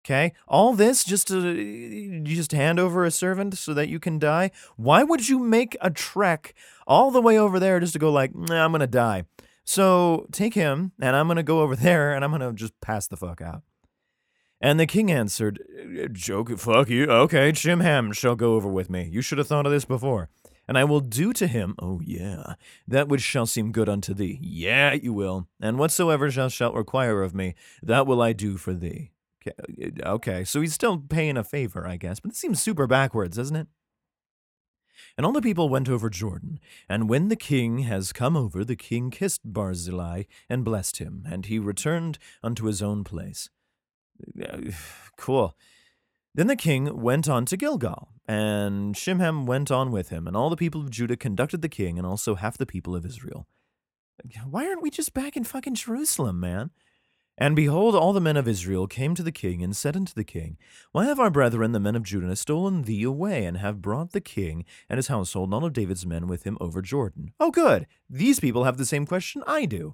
Okay, 0.07 0.31
all 0.47 0.71
this 0.71 1.03
just 1.03 1.27
to 1.27 1.37
uh, 1.37 1.51
you 1.51 2.23
just 2.23 2.53
hand 2.53 2.79
over 2.79 3.03
a 3.03 3.11
servant 3.11 3.57
so 3.57 3.73
that 3.73 3.89
you 3.89 3.99
can 3.99 4.19
die. 4.19 4.51
Why 4.77 5.03
would 5.03 5.27
you 5.27 5.37
make 5.37 5.75
a 5.81 5.89
trek 5.89 6.53
all 6.87 7.11
the 7.11 7.21
way 7.21 7.37
over 7.37 7.59
there 7.59 7.81
just 7.81 7.91
to 7.91 7.99
go 7.99 8.09
like, 8.09 8.33
nah, 8.33 8.63
I'm 8.63 8.71
gonna 8.71 8.87
die? 8.87 9.25
So 9.65 10.25
take 10.31 10.53
him, 10.53 10.93
and 11.01 11.13
I'm 11.13 11.27
gonna 11.27 11.43
go 11.43 11.59
over 11.59 11.75
there, 11.75 12.13
and 12.13 12.23
I'm 12.23 12.31
gonna 12.31 12.53
just 12.53 12.79
pass 12.79 13.05
the 13.05 13.17
fuck 13.17 13.41
out. 13.41 13.63
And 14.61 14.79
the 14.79 14.87
king 14.87 15.11
answered, 15.11 15.59
Joke, 16.13 16.57
fuck 16.57 16.89
you. 16.89 17.07
Okay, 17.07 17.51
Chimham 17.51 18.13
shall 18.13 18.37
go 18.37 18.53
over 18.53 18.69
with 18.69 18.89
me. 18.89 19.09
You 19.11 19.21
should 19.21 19.39
have 19.39 19.47
thought 19.47 19.65
of 19.65 19.73
this 19.73 19.83
before. 19.83 20.29
And 20.69 20.77
I 20.77 20.85
will 20.85 21.01
do 21.01 21.33
to 21.33 21.47
him, 21.47 21.75
oh 21.79 21.99
yeah, 22.01 22.53
that 22.87 23.09
which 23.09 23.21
shall 23.21 23.45
seem 23.45 23.73
good 23.73 23.89
unto 23.89 24.13
thee. 24.13 24.39
Yeah, 24.41 24.93
you 24.93 25.11
will. 25.11 25.49
And 25.59 25.77
whatsoever 25.77 26.31
thou 26.31 26.47
shalt 26.47 26.75
require 26.75 27.23
of 27.23 27.35
me, 27.35 27.55
that 27.83 28.07
will 28.07 28.21
I 28.21 28.31
do 28.31 28.55
for 28.55 28.73
thee. 28.73 29.11
Uh, 29.47 30.09
okay, 30.13 30.43
so 30.43 30.61
he's 30.61 30.73
still 30.73 30.97
paying 30.97 31.37
a 31.37 31.43
favor, 31.43 31.87
I 31.87 31.97
guess, 31.97 32.19
but 32.19 32.31
it 32.31 32.37
seems 32.37 32.61
super 32.61 32.87
backwards, 32.87 33.37
doesn't 33.37 33.55
it? 33.55 33.67
And 35.15 35.25
all 35.25 35.31
the 35.31 35.41
people 35.41 35.69
went 35.69 35.89
over 35.89 36.09
Jordan, 36.09 36.59
and 36.89 37.09
when 37.09 37.27
the 37.29 37.35
king 37.35 37.79
has 37.79 38.13
come 38.13 38.35
over, 38.35 38.63
the 38.63 38.75
king 38.75 39.09
kissed 39.09 39.41
Barzillai 39.43 40.23
and 40.49 40.65
blessed 40.65 40.97
him, 40.97 41.23
and 41.29 41.45
he 41.45 41.59
returned 41.59 42.17
unto 42.43 42.65
his 42.65 42.81
own 42.81 43.03
place. 43.03 43.49
Cool. 45.17 45.55
Then 46.35 46.45
the 46.45 46.55
king 46.55 47.01
went 47.01 47.27
on 47.27 47.45
to 47.45 47.57
Gilgal, 47.57 48.09
and 48.27 48.93
Chimham 48.93 49.47
went 49.47 49.71
on 49.71 49.91
with 49.91 50.09
him, 50.09 50.27
and 50.27 50.37
all 50.37 50.51
the 50.51 50.55
people 50.55 50.81
of 50.81 50.91
Judah 50.91 51.17
conducted 51.17 51.63
the 51.63 51.69
king, 51.69 51.97
and 51.97 52.05
also 52.05 52.35
half 52.35 52.55
the 52.55 52.67
people 52.67 52.95
of 52.95 53.03
Israel. 53.03 53.47
Why 54.45 54.67
aren't 54.67 54.83
we 54.83 54.91
just 54.91 55.15
back 55.15 55.35
in 55.35 55.43
fucking 55.43 55.73
Jerusalem, 55.73 56.39
man? 56.39 56.69
And 57.37 57.55
behold, 57.55 57.95
all 57.95 58.13
the 58.13 58.19
men 58.19 58.35
of 58.35 58.47
Israel 58.47 58.87
came 58.87 59.13
to 59.13 59.21
the 59.21 59.31
king 59.31 59.61
and 59.61 59.75
said 59.75 59.95
unto 59.95 60.13
the 60.13 60.23
king, 60.23 60.57
Why 60.91 61.05
have 61.05 61.19
our 61.19 61.29
brethren, 61.29 61.71
the 61.71 61.79
men 61.79 61.95
of 61.95 62.01
Judah, 62.01 62.35
stolen 62.35 62.83
thee 62.83 63.03
away, 63.03 63.45
and 63.45 63.57
have 63.57 63.81
brought 63.81 64.11
the 64.11 64.21
king 64.21 64.65
and 64.89 64.97
his 64.97 65.07
household, 65.07 65.51
none 65.51 65.63
of 65.63 65.73
David's 65.73 66.05
men, 66.05 66.27
with 66.27 66.43
him 66.43 66.57
over 66.59 66.81
Jordan? 66.81 67.33
Oh, 67.39 67.51
good. 67.51 67.85
These 68.09 68.39
people 68.39 68.63
have 68.63 68.77
the 68.77 68.87
same 68.87 69.05
question 69.05 69.43
I 69.45 69.65
do. 69.65 69.93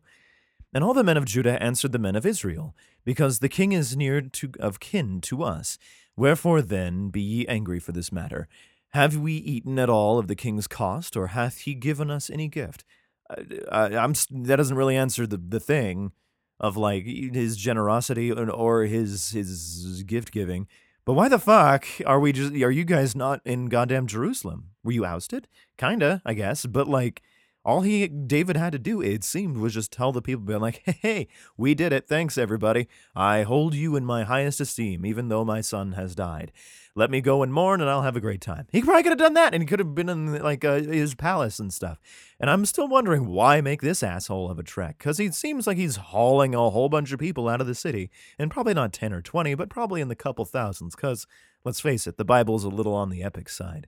And 0.74 0.86
all 0.86 0.94
the 0.94 1.04
men 1.04 1.18
of 1.18 1.26
Judah 1.26 1.62
answered 1.62 1.92
the 1.92 2.00
men 2.00 2.16
of 2.16 2.26
Israel, 2.26 2.76
Because 3.04 3.40
the 3.40 3.50
king 3.50 3.74
is 3.74 3.98
near 3.98 4.22
to, 4.22 4.52
of 4.60 4.80
kin 4.80 5.20
to 5.22 5.44
us. 5.44 5.78
Wherefore 6.16 6.62
then 6.62 7.10
be 7.10 7.22
ye 7.22 7.48
angry 7.48 7.80
for 7.80 7.92
this 7.92 8.12
matter? 8.12 8.48
Have 8.94 9.18
we 9.18 9.34
eaten 9.34 9.78
at 9.80 9.90
all 9.90 10.18
of 10.18 10.28
the 10.28 10.36
king's 10.36 10.68
cost, 10.68 11.18
or 11.18 11.28
hath 11.28 11.60
he 11.60 11.74
given 11.74 12.10
us 12.10 12.30
any 12.30 12.48
gift? 12.48 12.86
Uh, 13.30 13.44
I, 13.70 13.90
that 13.90 14.56
doesn't 14.56 14.78
really 14.78 14.96
answer 14.96 15.28
the, 15.28 15.38
the 15.38 15.60
thing 15.60 16.14
of 16.64 16.78
like 16.78 17.06
his 17.06 17.58
generosity 17.58 18.32
or 18.32 18.86
his 18.86 19.32
his 19.32 20.04
gift 20.08 20.32
giving. 20.32 20.68
But 21.06 21.14
why 21.14 21.28
the 21.28 21.38
fuck 21.38 21.86
are 22.06 22.20
we 22.22 22.32
just 22.32 22.54
are 22.54 22.72
you 22.72 22.86
guys 22.86 23.16
not 23.16 23.42
in 23.46 23.68
goddamn 23.68 24.08
Jerusalem? 24.08 24.70
Were 24.84 24.94
you 24.94 25.06
ousted? 25.06 25.50
Kinda, 25.78 26.22
I 26.26 26.34
guess, 26.34 26.66
but 26.66 26.88
like 26.88 27.22
all 27.66 27.82
he 27.82 28.08
David 28.08 28.58
had 28.58 28.72
to 28.74 28.80
do, 28.80 29.02
it 29.02 29.24
seemed, 29.24 29.58
was 29.58 29.74
just 29.74 29.92
tell 29.92 30.12
the 30.12 30.22
people, 30.22 30.44
being 30.44 30.60
like, 30.60 30.82
hey, 30.86 30.98
hey, 31.02 31.28
we 31.58 31.74
did 31.74 31.94
it. 31.94 32.08
Thanks, 32.08 32.38
everybody. 32.38 32.88
I 33.16 33.44
hold 33.44 33.74
you 33.74 33.96
in 33.96 34.06
my 34.06 34.24
highest 34.24 34.60
esteem, 34.60 35.06
even 35.06 35.30
though 35.30 35.46
my 35.46 35.62
son 35.62 35.94
has 35.94 36.16
died. 36.16 36.52
Let 36.96 37.10
me 37.10 37.22
go 37.22 37.42
and 37.42 37.52
mourn, 37.52 37.82
and 37.82 37.90
I'll 37.90 38.04
have 38.04 38.16
a 38.16 38.22
great 38.22 38.42
time. 38.42 38.68
He 38.72 38.84
probably 38.84 39.02
could 39.02 39.14
have 39.14 39.18
done 39.18 39.34
that, 39.34 39.54
and 39.54 39.64
he 39.64 39.68
could 39.68 39.80
have 39.80 39.96
been 39.96 40.10
in 40.10 40.42
like 40.44 40.64
uh, 40.64 40.76
his 40.76 41.16
palace 41.16 41.58
and 41.58 41.74
stuff. 41.74 42.00
And 42.40 42.52
I'm 42.52 42.66
still 42.66 42.88
wondering 42.88 43.26
why 43.26 43.62
make 43.62 43.82
this 43.82 44.04
asshole 44.04 44.52
of 44.52 44.60
a 44.60 44.64
trek? 44.64 45.00
Because 45.00 45.18
he 45.18 45.32
seems 45.32 45.66
like 45.66 45.78
he's 45.78 45.96
hauling 45.96 46.54
a 46.54 46.70
whole 46.70 46.90
bunch 46.90 47.12
of 47.12 47.20
people 47.20 47.50
out 47.50 47.62
of 47.62 47.68
the 47.68 47.74
city, 47.74 48.12
and 48.38 48.52
probably 48.52 48.76
not 48.76 48.94
ten 48.94 49.12
or 49.12 49.22
twenty, 49.22 49.56
but 49.56 49.70
probably 49.70 50.02
in 50.02 50.08
the 50.08 50.16
couple 50.16 50.46
thousands. 50.46 50.96
Because 50.96 51.26
let's 51.66 51.80
face 51.80 52.06
it, 52.06 52.18
the 52.18 52.26
Bible's 52.26 52.64
a 52.64 52.70
little 52.70 52.94
on 52.94 53.10
the 53.10 53.24
epic 53.24 53.50
side. 53.50 53.88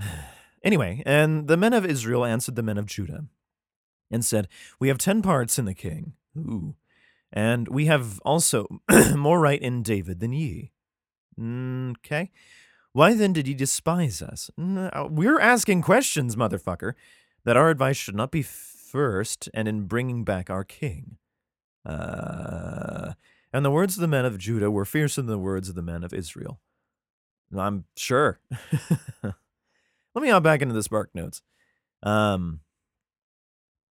Anyway, 0.64 1.02
and 1.04 1.46
the 1.46 1.58
men 1.58 1.74
of 1.74 1.84
Israel 1.84 2.24
answered 2.24 2.56
the 2.56 2.62
men 2.62 2.78
of 2.78 2.86
Judah 2.86 3.26
and 4.10 4.24
said, 4.24 4.48
We 4.80 4.88
have 4.88 4.96
ten 4.96 5.20
parts 5.20 5.58
in 5.58 5.66
the 5.66 5.74
king. 5.74 6.14
Ooh. 6.38 6.74
And 7.30 7.68
we 7.68 7.84
have 7.84 8.18
also 8.20 8.80
more 9.14 9.38
right 9.38 9.60
in 9.60 9.82
David 9.82 10.20
than 10.20 10.32
ye. 10.32 10.72
Okay. 11.40 12.30
Why 12.92 13.14
then 13.14 13.32
did 13.32 13.46
he 13.46 13.54
despise 13.54 14.22
us? 14.22 14.50
Uh, 14.58 15.08
we're 15.10 15.40
asking 15.40 15.82
questions, 15.82 16.36
motherfucker, 16.36 16.94
that 17.44 17.56
our 17.56 17.70
advice 17.70 17.96
should 17.96 18.14
not 18.14 18.30
be 18.30 18.42
first 18.42 19.48
and 19.52 19.66
in 19.66 19.86
bringing 19.86 20.24
back 20.24 20.48
our 20.48 20.62
king. 20.62 21.16
Uh, 21.84 23.14
and 23.52 23.64
the 23.64 23.70
words 23.70 23.96
of 23.96 24.00
the 24.00 24.08
men 24.08 24.24
of 24.24 24.38
Judah 24.38 24.70
were 24.70 24.84
fiercer 24.84 25.22
than 25.22 25.30
the 25.30 25.38
words 25.38 25.68
of 25.68 25.74
the 25.74 25.82
men 25.82 26.04
of 26.04 26.12
Israel. 26.12 26.60
I'm 27.56 27.84
sure. 27.96 28.40
Let 29.22 29.34
me 30.22 30.28
hop 30.28 30.42
back 30.44 30.62
into 30.62 30.74
the 30.74 30.80
SparkNotes. 30.80 31.42
Um, 32.02 32.60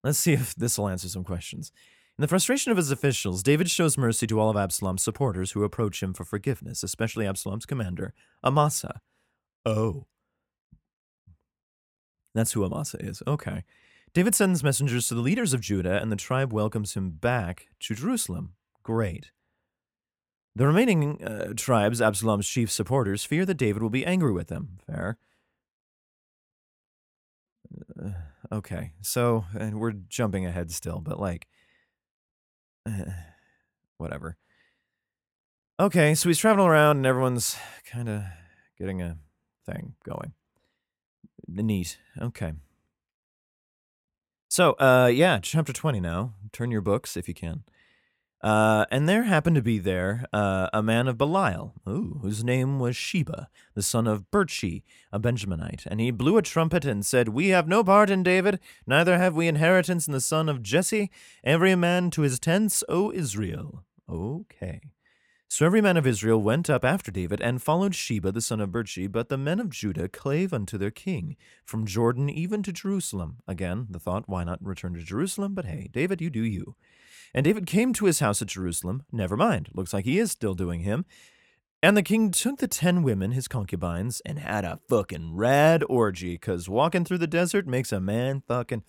let's 0.05 0.19
see 0.19 0.33
if 0.35 0.55
this 0.55 0.79
will 0.79 0.89
answer 0.89 1.09
some 1.09 1.25
questions. 1.25 1.73
In 2.21 2.23
the 2.23 2.29
frustration 2.29 2.71
of 2.71 2.77
his 2.77 2.91
officials, 2.91 3.43
David 3.43 3.71
shows 3.71 3.97
mercy 3.97 4.27
to 4.27 4.39
all 4.39 4.51
of 4.51 4.57
Absalom's 4.59 5.03
supporters 5.03 5.53
who 5.53 5.65
approach 5.65 6.03
him 6.03 6.13
for 6.13 6.23
forgiveness, 6.27 6.83
especially 6.83 7.27
Absalom's 7.27 7.65
commander, 7.65 8.13
Amasa. 8.45 9.01
Oh. 9.65 10.05
That's 12.35 12.53
who 12.53 12.63
Amasa 12.63 12.99
is. 12.99 13.23
Okay. 13.27 13.65
David 14.13 14.35
sends 14.35 14.63
messengers 14.63 15.09
to 15.09 15.15
the 15.15 15.23
leaders 15.23 15.55
of 15.55 15.63
Judah, 15.63 15.99
and 15.99 16.13
the 16.13 16.17
tribe 16.17 16.53
welcomes 16.53 16.93
him 16.93 17.13
back 17.13 17.69
to 17.81 17.95
Jerusalem. 17.95 18.53
Great. 18.83 19.31
The 20.55 20.67
remaining 20.67 21.25
uh, 21.25 21.55
tribes, 21.57 22.03
Absalom's 22.03 22.47
chief 22.47 22.71
supporters, 22.71 23.25
fear 23.25 23.47
that 23.47 23.55
David 23.55 23.83
will 23.83 23.89
be 23.89 24.05
angry 24.05 24.33
with 24.33 24.49
them. 24.49 24.77
Fair. 24.87 25.17
Uh, 27.99 28.11
okay, 28.53 28.93
so 29.01 29.47
and 29.59 29.81
we're 29.81 29.93
jumping 29.93 30.45
ahead 30.45 30.71
still, 30.71 31.01
but 31.01 31.19
like, 31.19 31.47
whatever. 33.99 34.37
Okay, 35.79 36.15
so 36.15 36.29
he's 36.29 36.39
traveling 36.39 36.69
around 36.69 36.99
and 36.99 37.07
everyone's 37.07 37.57
kind 37.91 38.09
of 38.09 38.23
getting 38.79 39.01
a 39.01 39.19
thing 39.65 39.95
going. 40.05 40.33
Neat. 41.49 41.99
Okay. 42.21 42.53
So, 44.49 44.73
uh, 44.73 45.11
yeah, 45.13 45.39
chapter 45.41 45.73
20 45.73 46.01
now. 46.01 46.35
Turn 46.53 46.71
your 46.71 46.81
books 46.81 47.17
if 47.17 47.29
you 47.29 47.35
can. 47.35 47.63
Uh, 48.43 48.87
and 48.91 49.07
there 49.07 49.25
happened 49.25 49.57
to 49.57 49.63
be 49.63 49.79
there 49.79 50.25
uh, 50.33 50.69
a 50.73 50.83
man 50.83 51.09
of 51.09 51.19
Belial, 51.19 51.75
ooh, 51.87 52.19
whose 52.23 52.43
name 52.43 52.79
was 52.79 52.97
Sheba, 52.97 53.49
the 53.75 53.83
son 53.83 54.07
of 54.07 54.31
Berchi, 54.31 54.83
a 55.13 55.21
Benjaminite. 55.21 55.85
And 55.87 56.01
he 56.01 56.11
blew 56.11 56.39
a 56.39 56.43
trumpet 56.43 56.87
and 56.87 57.05
said, 57.05 57.29
We 57.29 57.49
have 57.49 57.69
no 57.69 57.85
part 57.85 58.09
in 58.09 58.23
David, 58.23 58.59
neither 58.87 59.19
have 59.19 59.37
we 59.37 59.47
inheritance 59.47 60.07
in 60.07 60.15
the 60.15 60.21
son 60.21 60.49
of 60.49 60.63
Jesse. 60.63 61.11
Every 61.45 61.75
man 61.75 62.11
to 62.13 62.23
his 62.23 62.41
tents, 62.41 62.83
O 62.89 63.13
Israel. 63.13 63.85
Okay. 64.09 64.81
So 65.53 65.67
every 65.67 65.81
man 65.81 65.97
of 65.97 66.07
Israel 66.07 66.41
went 66.41 66.71
up 66.71 66.85
after 66.85 67.11
David 67.11 67.41
and 67.41 67.61
followed 67.61 67.95
Sheba 67.95 68.33
the 68.33 68.41
son 68.41 68.61
of 68.61 68.71
Berchi, 68.71 69.11
but 69.11 69.29
the 69.29 69.37
men 69.37 69.59
of 69.59 69.69
Judah 69.69 70.09
clave 70.09 70.55
unto 70.55 70.79
their 70.79 70.93
king, 70.93 71.37
from 71.65 71.87
Jordan 71.87 72.31
even 72.31 72.63
to 72.63 72.73
Jerusalem. 72.73 73.39
Again, 73.49 73.89
the 73.91 73.99
thought, 73.99 74.29
why 74.29 74.45
not 74.45 74.65
return 74.65 74.95
to 74.95 75.03
Jerusalem? 75.03 75.55
But 75.55 75.65
hey, 75.65 75.91
David, 75.93 76.21
you 76.21 76.31
do 76.31 76.43
you. 76.43 76.77
And 77.33 77.45
David 77.45 77.67
came 77.67 77.93
to 77.95 78.07
his 78.07 78.21
house 78.21 78.43
at 78.43 78.49
Jerusalem. 78.49 79.05
Never 79.13 79.37
mind. 79.37 79.69
Looks 79.73 79.93
like 79.93 80.05
he 80.05 80.19
is 80.19 80.31
still 80.31 80.55
doing 80.55 80.81
him. 80.81 81.05
And 81.83 81.97
the 81.97 82.03
king 82.03 82.31
took 82.31 82.59
the 82.59 82.69
ten 82.69 83.03
women, 83.03 83.31
his 83.33 83.49
concubines, 83.49 84.21
and 84.27 84.39
had 84.39 84.65
a 84.67 84.81
fucking 84.89 85.35
rad 85.35 85.83
orgy, 85.89 86.33
because 86.33 86.69
walking 86.69 87.05
through 87.05 87.19
the 87.19 87.27
desert 87.27 87.67
makes 87.67 87.91
a 87.91 88.01
man 88.01 88.43
fucking 88.47 88.83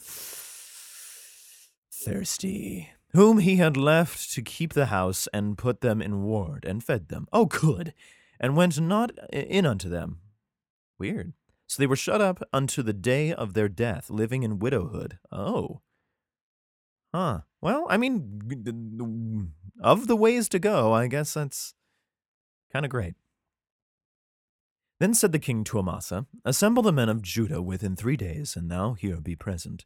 thirsty. 1.90 2.90
Whom 3.14 3.40
he 3.40 3.58
had 3.58 3.78
left 3.78 4.34
to 4.34 4.42
keep 4.42 4.74
the 4.74 4.88
house, 4.88 5.28
and 5.34 5.58
put 5.58 5.80
them 5.82 6.02
in 6.02 6.24
ward, 6.24 6.66
and 6.66 6.84
fed 6.84 7.08
them. 7.08 7.28
Oh, 7.32 7.46
good. 7.46 7.94
And 8.40 8.58
went 8.58 8.80
not 8.82 9.12
in 9.32 9.66
unto 9.66 9.88
them. 9.88 10.20
Weird. 11.00 11.32
So 11.68 11.82
they 11.82 11.88
were 11.88 11.96
shut 11.96 12.20
up 12.20 12.44
unto 12.52 12.84
the 12.84 12.92
day 12.92 13.32
of 13.32 13.54
their 13.54 13.70
death, 13.70 14.10
living 14.10 14.44
in 14.44 14.60
widowhood. 14.60 15.18
Oh. 15.32 15.80
Huh. 17.14 17.42
Well, 17.62 17.86
I 17.90 17.98
mean, 17.98 19.52
of 19.82 20.08
the 20.08 20.16
ways 20.16 20.50
to 20.50 20.60
go, 20.60 20.94
I 20.94 21.08
guess 21.08 21.34
that's 21.34 21.74
kind 22.74 22.86
of 22.86 22.92
great. 22.92 23.16
Then 25.00 25.14
said 25.14 25.32
the 25.32 25.40
king 25.40 25.64
to 25.66 25.80
Amasa, 25.80 26.28
Assemble 26.46 26.84
the 26.84 26.92
men 26.92 27.10
of 27.10 27.22
Judah 27.22 27.62
within 27.62 27.96
three 27.96 28.18
days, 28.18 28.56
and 28.56 28.70
thou 28.70 28.94
here 28.94 29.20
be 29.20 29.36
present. 29.36 29.86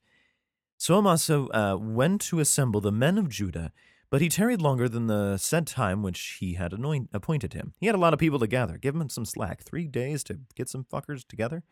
So 0.78 0.98
Amasa 0.98 1.48
uh, 1.54 1.78
went 1.78 2.22
to 2.24 2.40
assemble 2.40 2.82
the 2.82 2.92
men 2.92 3.18
of 3.18 3.30
Judah, 3.30 3.72
but 4.10 4.22
he 4.22 4.28
tarried 4.28 4.62
longer 4.62 4.90
than 4.90 5.08
the 5.08 5.38
set 5.38 5.68
time 5.68 6.04
which 6.04 6.38
he 6.40 6.54
had 6.56 6.74
anoint- 6.74 7.10
appointed 7.14 7.54
him. 7.54 7.74
He 7.80 7.86
had 7.88 7.96
a 7.96 8.00
lot 8.00 8.14
of 8.14 8.20
people 8.20 8.40
to 8.40 8.48
gather. 8.48 8.78
Give 8.78 8.96
him 8.96 9.08
some 9.10 9.26
slack. 9.26 9.64
Three 9.64 9.88
days 9.88 10.24
to 10.26 10.40
get 10.56 10.70
some 10.70 10.84
fuckers 10.84 11.26
together? 11.26 11.64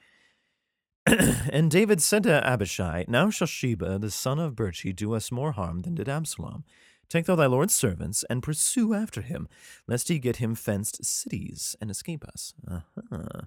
and 1.51 1.69
David 1.69 2.01
said 2.01 2.23
to 2.23 2.45
Abishai, 2.45 3.05
Now 3.07 3.29
shall 3.29 3.47
Sheba 3.47 3.99
the 3.99 4.11
son 4.11 4.39
of 4.39 4.55
Birchi 4.55 4.95
do 4.95 5.13
us 5.13 5.31
more 5.31 5.51
harm 5.51 5.81
than 5.81 5.95
did 5.95 6.07
Absalom. 6.07 6.63
Take 7.09 7.25
thou 7.25 7.35
thy 7.35 7.45
lord's 7.45 7.75
servants 7.75 8.23
and 8.29 8.41
pursue 8.41 8.93
after 8.93 9.21
him, 9.21 9.47
lest 9.87 10.07
he 10.07 10.17
get 10.17 10.37
him 10.37 10.55
fenced 10.55 11.03
cities 11.05 11.75
and 11.81 11.91
escape 11.91 12.25
us. 12.25 12.53
Uh-huh. 12.69 13.41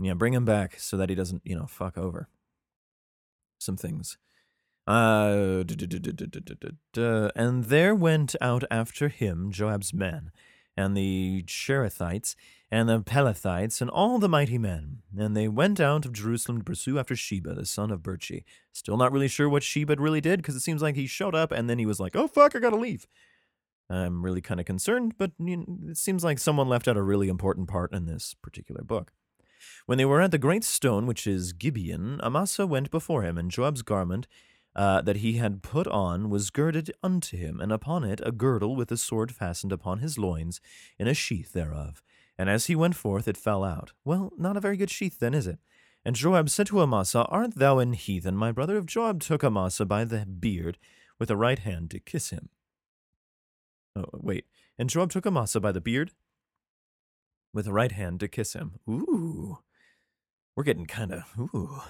Yeah, 0.00 0.14
bring 0.14 0.34
him 0.34 0.44
back 0.44 0.78
so 0.78 0.96
that 0.96 1.08
he 1.08 1.14
doesn't, 1.14 1.42
you 1.44 1.56
know, 1.56 1.66
fuck 1.66 1.96
over 1.96 2.28
some 3.58 3.76
things. 3.76 4.18
Uh, 4.86 5.64
and 7.36 7.64
there 7.64 7.94
went 7.94 8.36
out 8.40 8.64
after 8.70 9.08
him 9.08 9.50
Joab's 9.50 9.92
men, 9.92 10.30
and 10.76 10.96
the 10.96 11.44
Cherethites, 11.46 12.34
and 12.70 12.88
the 12.88 13.00
Pelethites, 13.00 13.80
and 13.80 13.90
all 13.90 14.18
the 14.18 14.28
mighty 14.28 14.58
men. 14.58 14.98
And 15.16 15.36
they 15.36 15.48
went 15.48 15.80
out 15.80 16.04
of 16.04 16.12
Jerusalem 16.12 16.58
to 16.58 16.64
pursue 16.64 16.98
after 16.98 17.16
Sheba, 17.16 17.54
the 17.54 17.64
son 17.64 17.90
of 17.90 18.02
Birchi. 18.02 18.44
Still 18.72 18.96
not 18.96 19.12
really 19.12 19.28
sure 19.28 19.48
what 19.48 19.62
Sheba 19.62 19.96
really 19.98 20.20
did, 20.20 20.40
because 20.40 20.54
it 20.54 20.60
seems 20.60 20.82
like 20.82 20.94
he 20.94 21.06
showed 21.06 21.34
up 21.34 21.50
and 21.50 21.68
then 21.68 21.78
he 21.78 21.86
was 21.86 22.00
like, 22.00 22.14
oh 22.14 22.28
fuck, 22.28 22.54
I 22.54 22.58
gotta 22.58 22.76
leave. 22.76 23.06
I'm 23.90 24.22
really 24.22 24.42
kind 24.42 24.60
of 24.60 24.66
concerned, 24.66 25.14
but 25.16 25.32
you 25.38 25.56
know, 25.56 25.78
it 25.88 25.96
seems 25.96 26.22
like 26.22 26.38
someone 26.38 26.68
left 26.68 26.88
out 26.88 26.98
a 26.98 27.02
really 27.02 27.28
important 27.28 27.68
part 27.68 27.92
in 27.92 28.04
this 28.04 28.34
particular 28.42 28.82
book. 28.82 29.12
When 29.86 29.96
they 29.96 30.04
were 30.04 30.20
at 30.20 30.30
the 30.30 30.38
great 30.38 30.64
stone, 30.64 31.06
which 31.06 31.26
is 31.26 31.54
Gibeon, 31.54 32.20
Amasa 32.22 32.66
went 32.66 32.90
before 32.90 33.22
him, 33.22 33.38
and 33.38 33.50
Joab's 33.50 33.82
garment 33.82 34.26
uh, 34.76 35.00
that 35.00 35.16
he 35.16 35.34
had 35.34 35.62
put 35.62 35.86
on 35.86 36.28
was 36.28 36.50
girded 36.50 36.92
unto 37.02 37.36
him, 37.36 37.60
and 37.60 37.72
upon 37.72 38.04
it 38.04 38.20
a 38.22 38.30
girdle 38.30 38.76
with 38.76 38.92
a 38.92 38.98
sword 38.98 39.32
fastened 39.32 39.72
upon 39.72 40.00
his 40.00 40.18
loins, 40.18 40.60
in 40.98 41.08
a 41.08 41.14
sheath 41.14 41.52
thereof. 41.52 42.02
And 42.38 42.48
as 42.48 42.66
he 42.66 42.76
went 42.76 42.94
forth, 42.94 43.26
it 43.26 43.36
fell 43.36 43.64
out. 43.64 43.92
Well, 44.04 44.32
not 44.38 44.56
a 44.56 44.60
very 44.60 44.76
good 44.76 44.90
sheath, 44.90 45.18
then, 45.18 45.34
is 45.34 45.46
it? 45.46 45.58
And 46.04 46.14
Joab 46.14 46.48
said 46.48 46.68
to 46.68 46.80
Amasa, 46.80 47.24
Art 47.24 47.56
thou 47.56 47.78
an 47.80 47.92
heathen, 47.94 48.36
my 48.36 48.52
brother? 48.52 48.78
If 48.78 48.86
Joab 48.86 49.20
took 49.20 49.42
Amasa 49.42 49.84
by 49.84 50.04
the 50.04 50.24
beard 50.24 50.78
with 51.18 51.28
the 51.28 51.36
right 51.36 51.58
hand 51.58 51.90
to 51.90 51.98
kiss 51.98 52.30
him. 52.30 52.50
Oh, 53.96 54.04
wait. 54.12 54.46
And 54.78 54.88
Joab 54.88 55.10
took 55.10 55.26
Amasa 55.26 55.58
by 55.60 55.72
the 55.72 55.80
beard 55.80 56.12
with 57.52 57.64
the 57.64 57.72
right 57.72 57.92
hand 57.92 58.20
to 58.20 58.28
kiss 58.28 58.52
him. 58.52 58.74
Ooh. 58.88 59.58
We're 60.54 60.64
getting 60.64 60.86
kind 60.86 61.12
of, 61.12 61.24
ooh. 61.38 61.82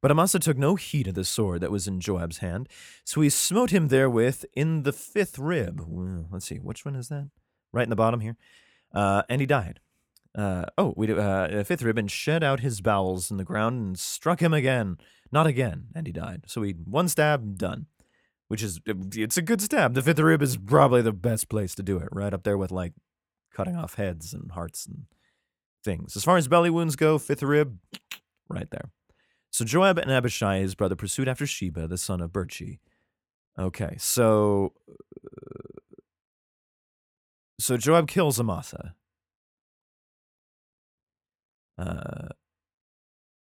But 0.00 0.10
Amasa 0.10 0.38
took 0.38 0.56
no 0.56 0.76
heed 0.76 1.08
of 1.08 1.14
the 1.14 1.24
sword 1.24 1.60
that 1.60 1.70
was 1.70 1.86
in 1.86 2.00
Joab's 2.00 2.38
hand, 2.38 2.68
so 3.04 3.20
he 3.20 3.28
smote 3.28 3.70
him 3.70 3.88
therewith 3.88 4.44
in 4.54 4.84
the 4.84 4.92
fifth 4.92 5.38
rib. 5.38 5.82
Well, 5.86 6.26
let's 6.30 6.46
see, 6.46 6.56
which 6.56 6.86
one 6.86 6.96
is 6.96 7.08
that? 7.08 7.30
Right 7.72 7.82
in 7.82 7.90
the 7.90 7.96
bottom 7.96 8.20
here. 8.20 8.36
Uh, 8.92 9.22
and 9.28 9.40
he 9.40 9.46
died. 9.46 9.80
Uh, 10.36 10.64
oh, 10.78 10.94
we 10.96 11.12
uh, 11.12 11.64
fifth 11.64 11.82
rib 11.82 11.98
and 11.98 12.10
shed 12.10 12.44
out 12.44 12.60
his 12.60 12.80
bowels 12.80 13.30
in 13.30 13.36
the 13.36 13.44
ground 13.44 13.80
and 13.80 13.98
struck 13.98 14.40
him 14.40 14.54
again. 14.54 14.98
Not 15.32 15.46
again, 15.46 15.86
and 15.94 16.06
he 16.06 16.12
died. 16.12 16.44
So 16.46 16.62
he 16.62 16.72
one 16.72 17.08
stab, 17.08 17.58
done. 17.58 17.86
Which 18.48 18.62
is 18.62 18.80
it's 18.86 19.36
a 19.36 19.42
good 19.42 19.60
stab. 19.60 19.94
The 19.94 20.02
fifth 20.02 20.18
rib 20.18 20.42
is 20.42 20.56
probably 20.56 21.02
the 21.02 21.12
best 21.12 21.48
place 21.48 21.74
to 21.76 21.84
do 21.84 21.98
it, 21.98 22.08
right 22.10 22.34
up 22.34 22.42
there 22.42 22.58
with 22.58 22.72
like 22.72 22.94
cutting 23.54 23.76
off 23.76 23.94
heads 23.94 24.32
and 24.32 24.50
hearts 24.52 24.86
and 24.86 25.04
things. 25.84 26.16
As 26.16 26.24
far 26.24 26.36
as 26.36 26.48
belly 26.48 26.70
wounds 26.70 26.96
go, 26.96 27.18
fifth 27.18 27.42
rib, 27.42 27.78
right 28.48 28.68
there. 28.70 28.90
So 29.50 29.64
Joab 29.64 29.98
and 29.98 30.10
Abishai, 30.10 30.60
his 30.60 30.74
brother, 30.74 30.96
pursued 30.96 31.28
after 31.28 31.46
Sheba, 31.46 31.86
the 31.86 31.98
son 31.98 32.20
of 32.20 32.30
Birchi. 32.30 32.78
Okay, 33.58 33.96
so 33.98 34.72
so 37.60 37.76
Joab 37.76 38.08
kills 38.08 38.38
Amasa. 38.40 38.94
Uh, 41.78 42.28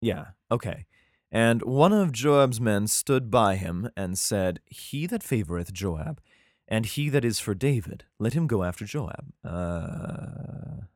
yeah, 0.01 0.27
okay. 0.51 0.87
And 1.31 1.63
one 1.63 1.93
of 1.93 2.13
Joab's 2.13 2.61
men 2.61 2.87
stood 2.87 3.31
by 3.31 3.57
him 3.57 3.91
and 3.97 4.19
said, 4.19 4.61
He 4.67 5.07
that 5.07 5.23
favoreth 5.23 5.73
Joab, 5.73 6.21
and 6.69 6.85
he 6.87 7.09
that 7.09 7.25
is 7.25 7.41
for 7.41 7.55
David, 7.55 8.05
let 8.19 8.35
him 8.35 8.47
go 8.47 8.63
after 8.63 8.85
Joab. 8.85 9.33
Uh, 9.45 10.87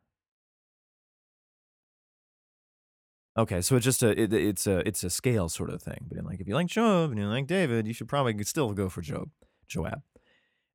Okay, 3.39 3.61
so 3.61 3.77
it's 3.77 3.85
just 3.85 4.03
a 4.03 4.19
it, 4.19 4.33
it's 4.33 4.67
a 4.67 4.79
it's 4.89 5.05
a 5.05 5.11
scale 5.11 5.49
sort 5.51 5.69
of 5.69 5.83
thing. 5.83 6.07
But 6.09 6.25
like 6.25 6.41
if 6.41 6.49
you 6.49 6.55
like 6.55 6.69
Job 6.69 7.11
and 7.11 7.21
you 7.21 7.27
like 7.27 7.47
David, 7.47 7.87
you 7.87 7.93
should 7.93 8.09
probably 8.09 8.43
still 8.45 8.73
go 8.73 8.89
for 8.89 9.03
Job, 9.03 9.29
Joab. 9.69 10.01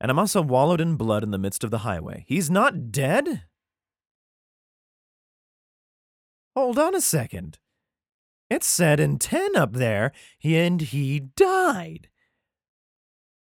And 0.02 0.10
Amasa 0.10 0.42
wallowed 0.42 0.82
in 0.82 0.96
blood 0.96 1.24
in 1.24 1.30
the 1.30 1.38
midst 1.38 1.64
of 1.64 1.70
the 1.70 1.80
highway. 1.80 2.26
He's 2.28 2.50
not 2.50 2.92
dead. 2.92 3.44
Hold 6.56 6.80
on 6.80 6.96
a 6.96 7.02
second. 7.02 7.60
It 8.50 8.64
said 8.64 9.00
in 9.00 9.20
ten 9.20 9.56
up 9.56 9.74
there, 9.74 10.12
and 10.44 10.82
he 10.82 11.20
died. 11.20 12.10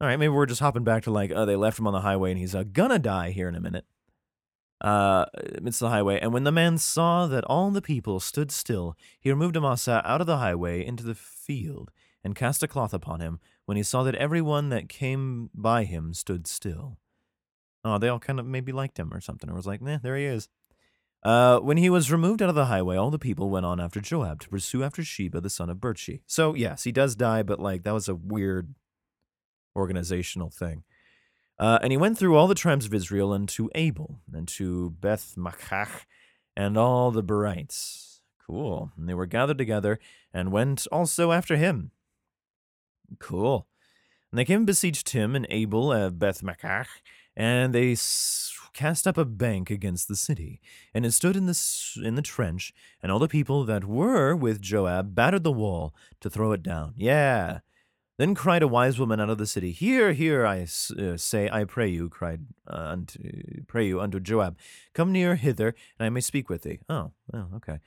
All 0.01 0.09
right, 0.09 0.19
maybe 0.19 0.29
we're 0.29 0.47
just 0.47 0.61
hopping 0.61 0.85
back 0.85 1.05
to 1.05 1.11
like, 1.11 1.33
oh, 1.35 1.47
they 1.47 1.57
left 1.57 1.79
him 1.79 1.87
on 1.87 1.93
the 1.93 2.01
highway 2.01 2.33
and 2.33 2.39
he's 2.39 2.55
uh, 2.55 2.65
gonna 2.65 2.99
die 2.99 3.31
here 3.31 3.49
in 3.49 3.55
a 3.55 3.61
minute 3.61 3.85
uh, 4.81 5.27
amidst 5.57 5.81
the 5.81 5.89
highway. 5.89 6.19
And 6.21 6.33
when 6.33 6.45
the 6.45 6.53
man 6.53 6.77
saw 6.77 7.27
that 7.29 7.45
all 7.45 7.71
the 7.71 7.81
people 7.81 8.21
stood 8.21 8.51
still, 8.51 8.97
he 9.21 9.31
removed 9.31 9.57
Amasa 9.57 10.03
out 10.05 10.21
of 10.21 10.27
the 10.27 10.39
highway 10.39 10.85
into 10.85 11.05
the 11.05 11.15
field 11.15 11.93
and 12.25 12.35
cast 12.35 12.63
a 12.63 12.69
cloth 12.69 12.93
upon 12.93 13.21
him 13.21 13.39
when 13.73 13.79
he 13.79 13.83
saw 13.83 14.03
that 14.03 14.15
everyone 14.17 14.69
that 14.69 14.91
came 14.91 15.49
by 15.55 15.85
him 15.85 16.13
stood 16.13 16.47
still. 16.47 16.99
Oh, 17.83 17.97
they 17.97 18.09
all 18.09 18.19
kind 18.19 18.39
of 18.39 18.45
maybe 18.45 18.71
liked 18.71 18.99
him 18.99 19.15
or 19.15 19.21
something, 19.23 19.49
or 19.49 19.55
was 19.55 19.65
like, 19.67 19.81
nah, 19.81 19.97
there 19.97 20.15
he 20.15 20.27
is. 20.27 20.51
Uh, 21.23 21.59
when 21.59 21.79
he 21.79 21.89
was 21.89 22.13
removed 22.13 22.43
out 22.43 22.51
of 22.51 22.55
the 22.55 22.67
highway, 22.67 22.99
all 22.99 23.11
the 23.11 23.19
people 23.19 23.49
went 23.49 23.65
on 23.65 23.81
after 23.81 23.99
Joab 23.99 24.41
to 24.41 24.51
pursue 24.51 24.83
after 24.83 25.03
Sheba, 25.03 25.41
the 25.41 25.49
son 25.49 25.71
of 25.71 25.79
Birchi. 25.79 26.21
So, 26.27 26.55
yes, 26.55 26.85
he 26.85 26.93
does 26.93 27.17
die, 27.17 27.43
but 27.43 27.61
like 27.61 27.83
that 27.85 27.95
was 27.95 28.11
a 28.11 28.15
weird 28.15 28.75
organizational 29.75 30.51
thing. 30.51 30.85
Uh, 31.59 31.79
and 31.81 31.93
he 31.93 31.97
went 31.97 32.19
through 32.19 32.37
all 32.37 32.49
the 32.49 32.55
tribes 32.55 32.85
of 32.85 32.93
Israel 32.93 33.33
and 33.33 33.49
to 33.49 33.71
Abel 33.75 34.21
and 34.35 34.47
to 34.49 34.91
Beth 35.01 35.33
Machach 35.39 36.05
and 36.55 36.77
all 36.77 37.11
the 37.11 37.23
Berites. 37.23 38.21
Cool. 38.47 38.93
And 38.99 39.09
they 39.09 39.15
were 39.15 39.25
gathered 39.25 39.57
together 39.57 39.99
and 40.31 40.53
went 40.53 40.87
also 40.93 41.33
after 41.33 41.57
him. 41.57 41.93
Cool. 43.19 43.67
And 44.31 44.39
they 44.39 44.45
came 44.45 44.59
and 44.59 44.67
besieged 44.67 45.11
him 45.11 45.37
and 45.37 45.47
Abel 45.51 45.93
at 45.93 46.19
Beth 46.19 46.43
Machach, 46.43 46.87
and 47.37 47.75
they 47.75 47.97
cast 48.73 49.07
up 49.07 49.19
a 49.19 49.25
bank 49.25 49.71
against 49.71 50.09
the 50.09 50.17
city. 50.17 50.61
And 50.95 51.05
it 51.05 51.13
stood 51.13 51.37
in 51.37 51.47
the, 51.47 52.01
in 52.03 52.15
the 52.15 52.23
trench, 52.23 52.73
and 53.03 53.13
all 53.13 53.19
the 53.19 53.29
people 53.29 53.65
that 53.65 53.85
were 53.85 54.35
with 54.35 54.63
Joab 54.63 55.15
battered 55.15 55.45
the 55.45 55.53
wall 55.53 55.95
to 56.21 56.31
throw 56.31 56.53
it 56.53 56.63
down. 56.63 56.95
Yeah. 56.97 57.61
Then 58.19 58.35
cried 58.35 58.63
a 58.63 58.69
wise 58.69 58.99
woman 58.99 59.21
out 59.21 59.31
of 59.31 59.39
the 59.39 59.47
city, 59.47 59.73
Hear, 59.73 60.13
hear, 60.13 60.47
I 60.47 60.63
uh, 60.63 61.17
say, 61.17 61.49
I 61.51 61.65
pray 61.65 61.89
you, 61.89 62.09
cried 62.09 62.43
uh, 62.69 62.77
unto, 62.77 63.19
pray 63.67 63.87
you 63.87 64.01
unto 64.01 64.21
Joab, 64.21 64.59
Come 64.95 65.13
near 65.13 65.37
hither, 65.37 65.75
and 65.99 66.07
I 66.07 66.11
may 66.11 66.21
speak 66.21 66.49
with 66.49 66.63
thee. 66.63 66.81
Oh, 66.89 67.13
well, 67.33 67.51
okay. 67.57 67.81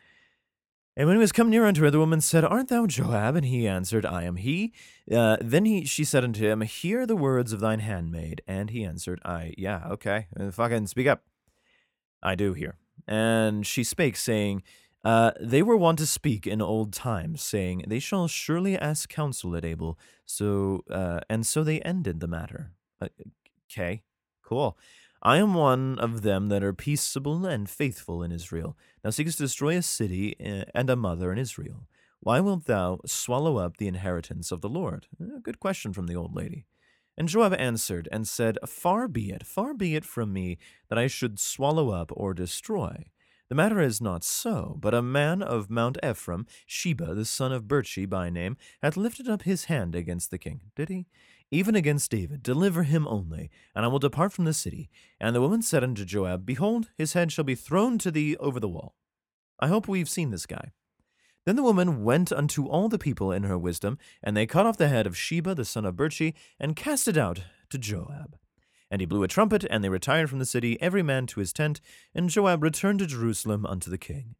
And 0.97 1.07
when 1.07 1.17
he 1.17 1.21
was 1.21 1.33
come 1.33 1.49
near 1.49 1.65
unto 1.65 1.81
her, 1.81 1.91
the 1.91 1.99
woman 1.99 2.21
said, 2.21 2.45
Art 2.45 2.69
thou 2.69 2.87
Joab? 2.87 3.35
And 3.35 3.45
he 3.45 3.67
answered, 3.67 4.05
I 4.05 4.23
am 4.23 4.37
he. 4.37 4.73
Uh, 5.11 5.35
then 5.41 5.65
he, 5.65 5.83
she 5.83 6.05
said 6.05 6.23
unto 6.23 6.45
him, 6.47 6.61
Hear 6.61 7.05
the 7.05 7.17
words 7.17 7.51
of 7.51 7.59
thine 7.59 7.79
handmaid. 7.79 8.41
And 8.47 8.69
he 8.69 8.85
answered, 8.85 9.19
I, 9.25 9.53
yeah, 9.57 9.87
okay, 9.91 10.27
uh, 10.39 10.51
fucking 10.51 10.87
speak 10.87 11.07
up. 11.07 11.23
I 12.23 12.35
do 12.35 12.53
hear. 12.53 12.77
And 13.07 13.67
she 13.67 13.83
spake, 13.83 14.15
saying, 14.15 14.63
uh, 15.03 15.31
they 15.39 15.61
were 15.61 15.77
wont 15.77 15.99
to 15.99 16.07
speak 16.07 16.47
in 16.47 16.61
old 16.61 16.91
times, 16.91 17.41
saying, 17.41 17.83
They 17.87 17.99
shall 17.99 18.27
surely 18.27 18.77
ask 18.77 19.09
counsel 19.09 19.55
at 19.55 19.65
Abel. 19.65 19.99
So, 20.25 20.83
uh, 20.89 21.19
and 21.29 21.45
so 21.45 21.63
they 21.63 21.81
ended 21.81 22.21
the 22.21 22.27
matter. 22.27 22.71
Okay, 23.71 24.01
uh, 24.03 24.47
cool. 24.47 24.77
I 25.25 25.37
am 25.37 25.55
one 25.55 25.97
of 25.97 26.21
them 26.21 26.49
that 26.49 26.63
are 26.63 26.71
peaceable 26.71 27.47
and 27.47 27.67
faithful 27.67 28.21
in 28.21 28.31
Israel. 28.31 28.77
Thou 29.01 29.09
seekest 29.09 29.39
to 29.39 29.45
destroy 29.45 29.75
a 29.75 29.81
city 29.81 30.35
eh, 30.39 30.65
and 30.75 30.87
a 30.87 30.95
mother 30.95 31.31
in 31.31 31.39
Israel. 31.39 31.87
Why 32.19 32.39
wilt 32.39 32.65
thou 32.65 32.99
swallow 33.07 33.57
up 33.57 33.77
the 33.77 33.87
inheritance 33.87 34.51
of 34.51 34.61
the 34.61 34.69
Lord? 34.69 35.07
A 35.19 35.39
good 35.39 35.59
question 35.59 35.93
from 35.93 36.05
the 36.05 36.15
old 36.15 36.35
lady. 36.35 36.67
And 37.17 37.27
Joab 37.27 37.55
answered 37.55 38.07
and 38.11 38.27
said, 38.27 38.59
Far 38.67 39.07
be 39.07 39.31
it, 39.31 39.43
far 39.43 39.73
be 39.73 39.95
it 39.95 40.05
from 40.05 40.31
me 40.31 40.59
that 40.89 40.99
I 40.99 41.07
should 41.07 41.39
swallow 41.39 41.89
up 41.89 42.11
or 42.13 42.35
destroy. 42.35 43.05
The 43.49 43.55
matter 43.55 43.81
is 43.81 43.99
not 43.99 44.23
so, 44.23 44.77
but 44.79 44.93
a 44.93 45.01
man 45.01 45.41
of 45.41 45.71
Mount 45.71 45.97
Ephraim, 46.03 46.45
Sheba, 46.67 47.15
the 47.15 47.25
son 47.25 47.51
of 47.51 47.63
Birchi 47.63 48.07
by 48.07 48.29
name, 48.29 48.57
hath 48.83 48.95
lifted 48.95 49.27
up 49.27 49.41
his 49.41 49.65
hand 49.65 49.95
against 49.95 50.29
the 50.29 50.37
king. 50.37 50.61
Did 50.75 50.89
he? 50.89 51.07
Even 51.51 51.75
against 51.75 52.11
David, 52.11 52.41
deliver 52.41 52.83
him 52.83 53.07
only, 53.07 53.49
and 53.75 53.85
I 53.85 53.87
will 53.87 53.99
depart 53.99 54.33
from 54.33 54.45
the 54.45 54.53
city. 54.53 54.89
And 55.19 55.35
the 55.35 55.41
woman 55.41 55.61
said 55.61 55.83
unto 55.83 56.03
Joab, 56.03 56.45
Behold, 56.45 56.89
his 56.97 57.13
head 57.13 57.31
shall 57.31 57.43
be 57.43 57.55
thrown 57.55 57.97
to 57.99 58.11
thee 58.11 58.35
over 58.37 58.59
the 58.59 58.67
wall. 58.67 58.95
I 59.59 59.67
hope 59.67 59.87
we've 59.87 60.09
seen 60.09 60.31
this 60.31 60.45
guy. 60.45 60.71
Then 61.45 61.55
the 61.55 61.63
woman 61.63 62.03
went 62.03 62.31
unto 62.31 62.65
all 62.65 62.89
the 62.89 62.97
people 62.97 63.31
in 63.31 63.43
her 63.43 63.57
wisdom, 63.57 63.99
and 64.23 64.35
they 64.35 64.47
cut 64.47 64.65
off 64.65 64.77
the 64.77 64.89
head 64.89 65.05
of 65.05 65.17
Sheba 65.17 65.53
the 65.53 65.65
son 65.65 65.85
of 65.85 65.95
Burchi, 65.95 66.33
and 66.59 66.75
cast 66.75 67.07
it 67.07 67.17
out 67.17 67.43
to 67.69 67.77
Joab. 67.77 68.37
And 68.89 69.01
he 69.01 69.05
blew 69.05 69.23
a 69.23 69.27
trumpet, 69.27 69.65
and 69.69 69.83
they 69.83 69.89
retired 69.89 70.29
from 70.29 70.39
the 70.39 70.45
city, 70.45 70.81
every 70.81 71.03
man 71.03 71.27
to 71.27 71.39
his 71.39 71.53
tent, 71.53 71.81
and 72.15 72.29
Joab 72.29 72.63
returned 72.63 72.99
to 72.99 73.05
Jerusalem 73.05 73.65
unto 73.65 73.91
the 73.91 73.97
king. 73.97 74.35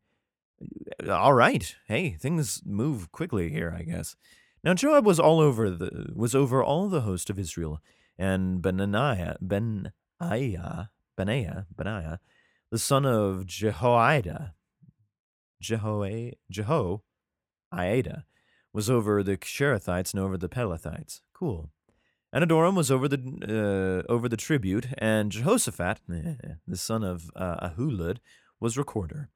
All 1.08 1.34
right, 1.34 1.76
hey, 1.88 2.12
things 2.12 2.62
move 2.66 3.12
quickly 3.12 3.50
here, 3.50 3.76
I 3.78 3.84
guess. 3.84 4.16
Now 4.66 4.74
Joab 4.74 5.06
was 5.06 5.20
all 5.20 5.40
over 5.40 5.70
the 5.70 6.12
was 6.16 6.34
over 6.34 6.64
all 6.64 6.90
the 6.90 7.02
host 7.02 7.30
of 7.30 7.38
Israel, 7.38 7.80
and 8.18 8.64
Benaniah 8.64 9.38
Benaiah 9.40 10.90
Benaiah 11.16 11.68
Benaiah, 11.78 12.20
the 12.72 12.80
son 12.80 13.06
of 13.06 13.46
Jehoiada, 13.46 14.56
Jeho 15.62 16.34
Jeho 16.52 17.02
Iada, 17.72 18.24
was 18.74 18.90
over 18.90 19.22
the 19.22 19.38
Sherethites 19.38 20.16
and 20.16 20.24
over 20.24 20.36
the 20.36 20.50
Pelethites. 20.50 21.22
Cool. 21.32 21.70
And 22.34 22.44
Adoram 22.44 22.76
was 22.76 22.90
over 22.90 23.08
the 23.08 24.04
uh, 24.08 24.12
over 24.12 24.28
the 24.28 24.36
tribute, 24.36 24.88
and 24.98 25.32
Jehoshaphat, 25.32 26.00
the 26.08 26.78
son 26.78 27.04
of 27.04 27.30
uh, 27.36 27.70
Ahulud, 27.70 28.18
was 28.60 28.80
recorder, 28.80 29.30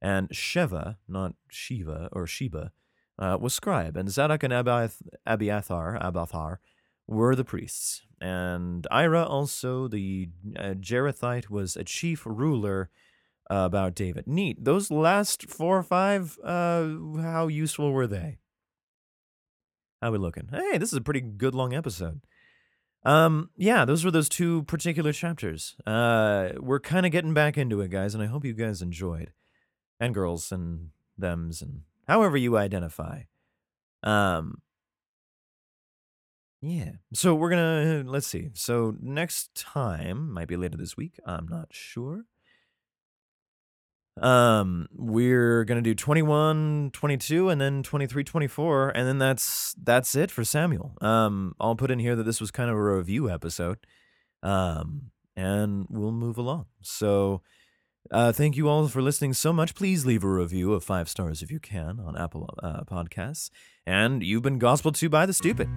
and 0.00 0.30
Sheva, 0.30 0.96
not 1.06 1.34
Shiva 1.50 2.08
or 2.12 2.26
Sheba, 2.26 2.72
uh, 3.20 3.36
was 3.40 3.54
scribe, 3.54 3.96
and 3.96 4.10
Zadok 4.10 4.42
and 4.42 4.52
Abiath- 4.52 5.02
Abiathar, 5.26 5.98
Abathar, 6.00 6.56
were 7.06 7.36
the 7.36 7.44
priests, 7.44 8.02
and 8.20 8.86
Ira 8.90 9.24
also 9.24 9.88
the 9.88 10.30
uh, 10.58 10.74
Jerethite 10.74 11.50
was 11.50 11.76
a 11.76 11.84
chief 11.84 12.24
ruler 12.24 12.88
uh, 13.50 13.64
about 13.66 13.94
David. 13.94 14.26
Neat. 14.26 14.64
Those 14.64 14.90
last 14.90 15.50
four 15.50 15.76
or 15.76 15.82
five, 15.82 16.38
uh, 16.42 16.88
how 17.20 17.48
useful 17.48 17.92
were 17.92 18.06
they? 18.06 18.38
How 20.00 20.12
we 20.12 20.18
looking? 20.18 20.48
Hey, 20.50 20.78
this 20.78 20.92
is 20.92 20.98
a 20.98 21.02
pretty 21.02 21.20
good 21.20 21.54
long 21.54 21.74
episode. 21.74 22.20
Um, 23.04 23.50
yeah, 23.56 23.84
those 23.84 24.04
were 24.04 24.10
those 24.10 24.28
two 24.28 24.62
particular 24.64 25.12
chapters. 25.12 25.76
Uh, 25.86 26.50
we're 26.58 26.80
kind 26.80 27.04
of 27.04 27.12
getting 27.12 27.34
back 27.34 27.58
into 27.58 27.80
it, 27.80 27.90
guys, 27.90 28.14
and 28.14 28.22
I 28.22 28.26
hope 28.26 28.44
you 28.44 28.52
guys 28.52 28.82
enjoyed, 28.82 29.32
and 29.98 30.14
girls 30.14 30.52
and 30.52 30.90
them's 31.18 31.60
and 31.60 31.82
however 32.06 32.36
you 32.36 32.56
identify. 32.56 33.22
Um, 34.02 34.62
yeah. 36.62 36.92
So 37.14 37.34
we're 37.34 37.50
gonna 37.50 38.04
let's 38.06 38.26
see. 38.26 38.50
So 38.54 38.96
next 39.00 39.54
time 39.54 40.32
might 40.32 40.48
be 40.48 40.56
later 40.56 40.76
this 40.76 40.96
week. 40.96 41.18
I'm 41.24 41.48
not 41.48 41.68
sure. 41.70 42.24
Um, 44.20 44.88
we're 44.92 45.64
gonna 45.64 45.80
do 45.80 45.94
21, 45.94 46.90
22, 46.92 47.48
and 47.48 47.60
then 47.60 47.82
23, 47.82 48.24
24, 48.24 48.90
and 48.90 49.08
then 49.08 49.18
that's 49.18 49.74
that's 49.82 50.14
it 50.14 50.30
for 50.30 50.44
Samuel. 50.44 50.96
Um, 51.00 51.54
I'll 51.58 51.76
put 51.76 51.90
in 51.90 51.98
here 51.98 52.16
that 52.16 52.24
this 52.24 52.40
was 52.40 52.50
kind 52.50 52.68
of 52.70 52.76
a 52.76 52.96
review 52.96 53.30
episode. 53.30 53.78
Um, 54.42 55.10
and 55.36 55.86
we'll 55.88 56.12
move 56.12 56.38
along. 56.38 56.66
So 56.82 57.42
uh, 58.10 58.32
thank 58.32 58.56
you 58.56 58.68
all 58.68 58.88
for 58.88 59.02
listening 59.02 59.34
so 59.34 59.52
much. 59.52 59.74
Please 59.74 60.06
leave 60.06 60.24
a 60.24 60.28
review 60.28 60.72
of 60.72 60.84
five 60.84 61.08
stars 61.08 61.42
if 61.42 61.50
you 61.50 61.60
can 61.60 62.00
on 62.00 62.16
Apple 62.16 62.48
uh, 62.62 62.82
Podcasts. 62.84 63.50
And 63.86 64.22
you've 64.22 64.42
been 64.42 64.58
gospel 64.58 64.92
to 64.92 65.08
by 65.08 65.26
the 65.26 65.32
stupid. 65.32 65.68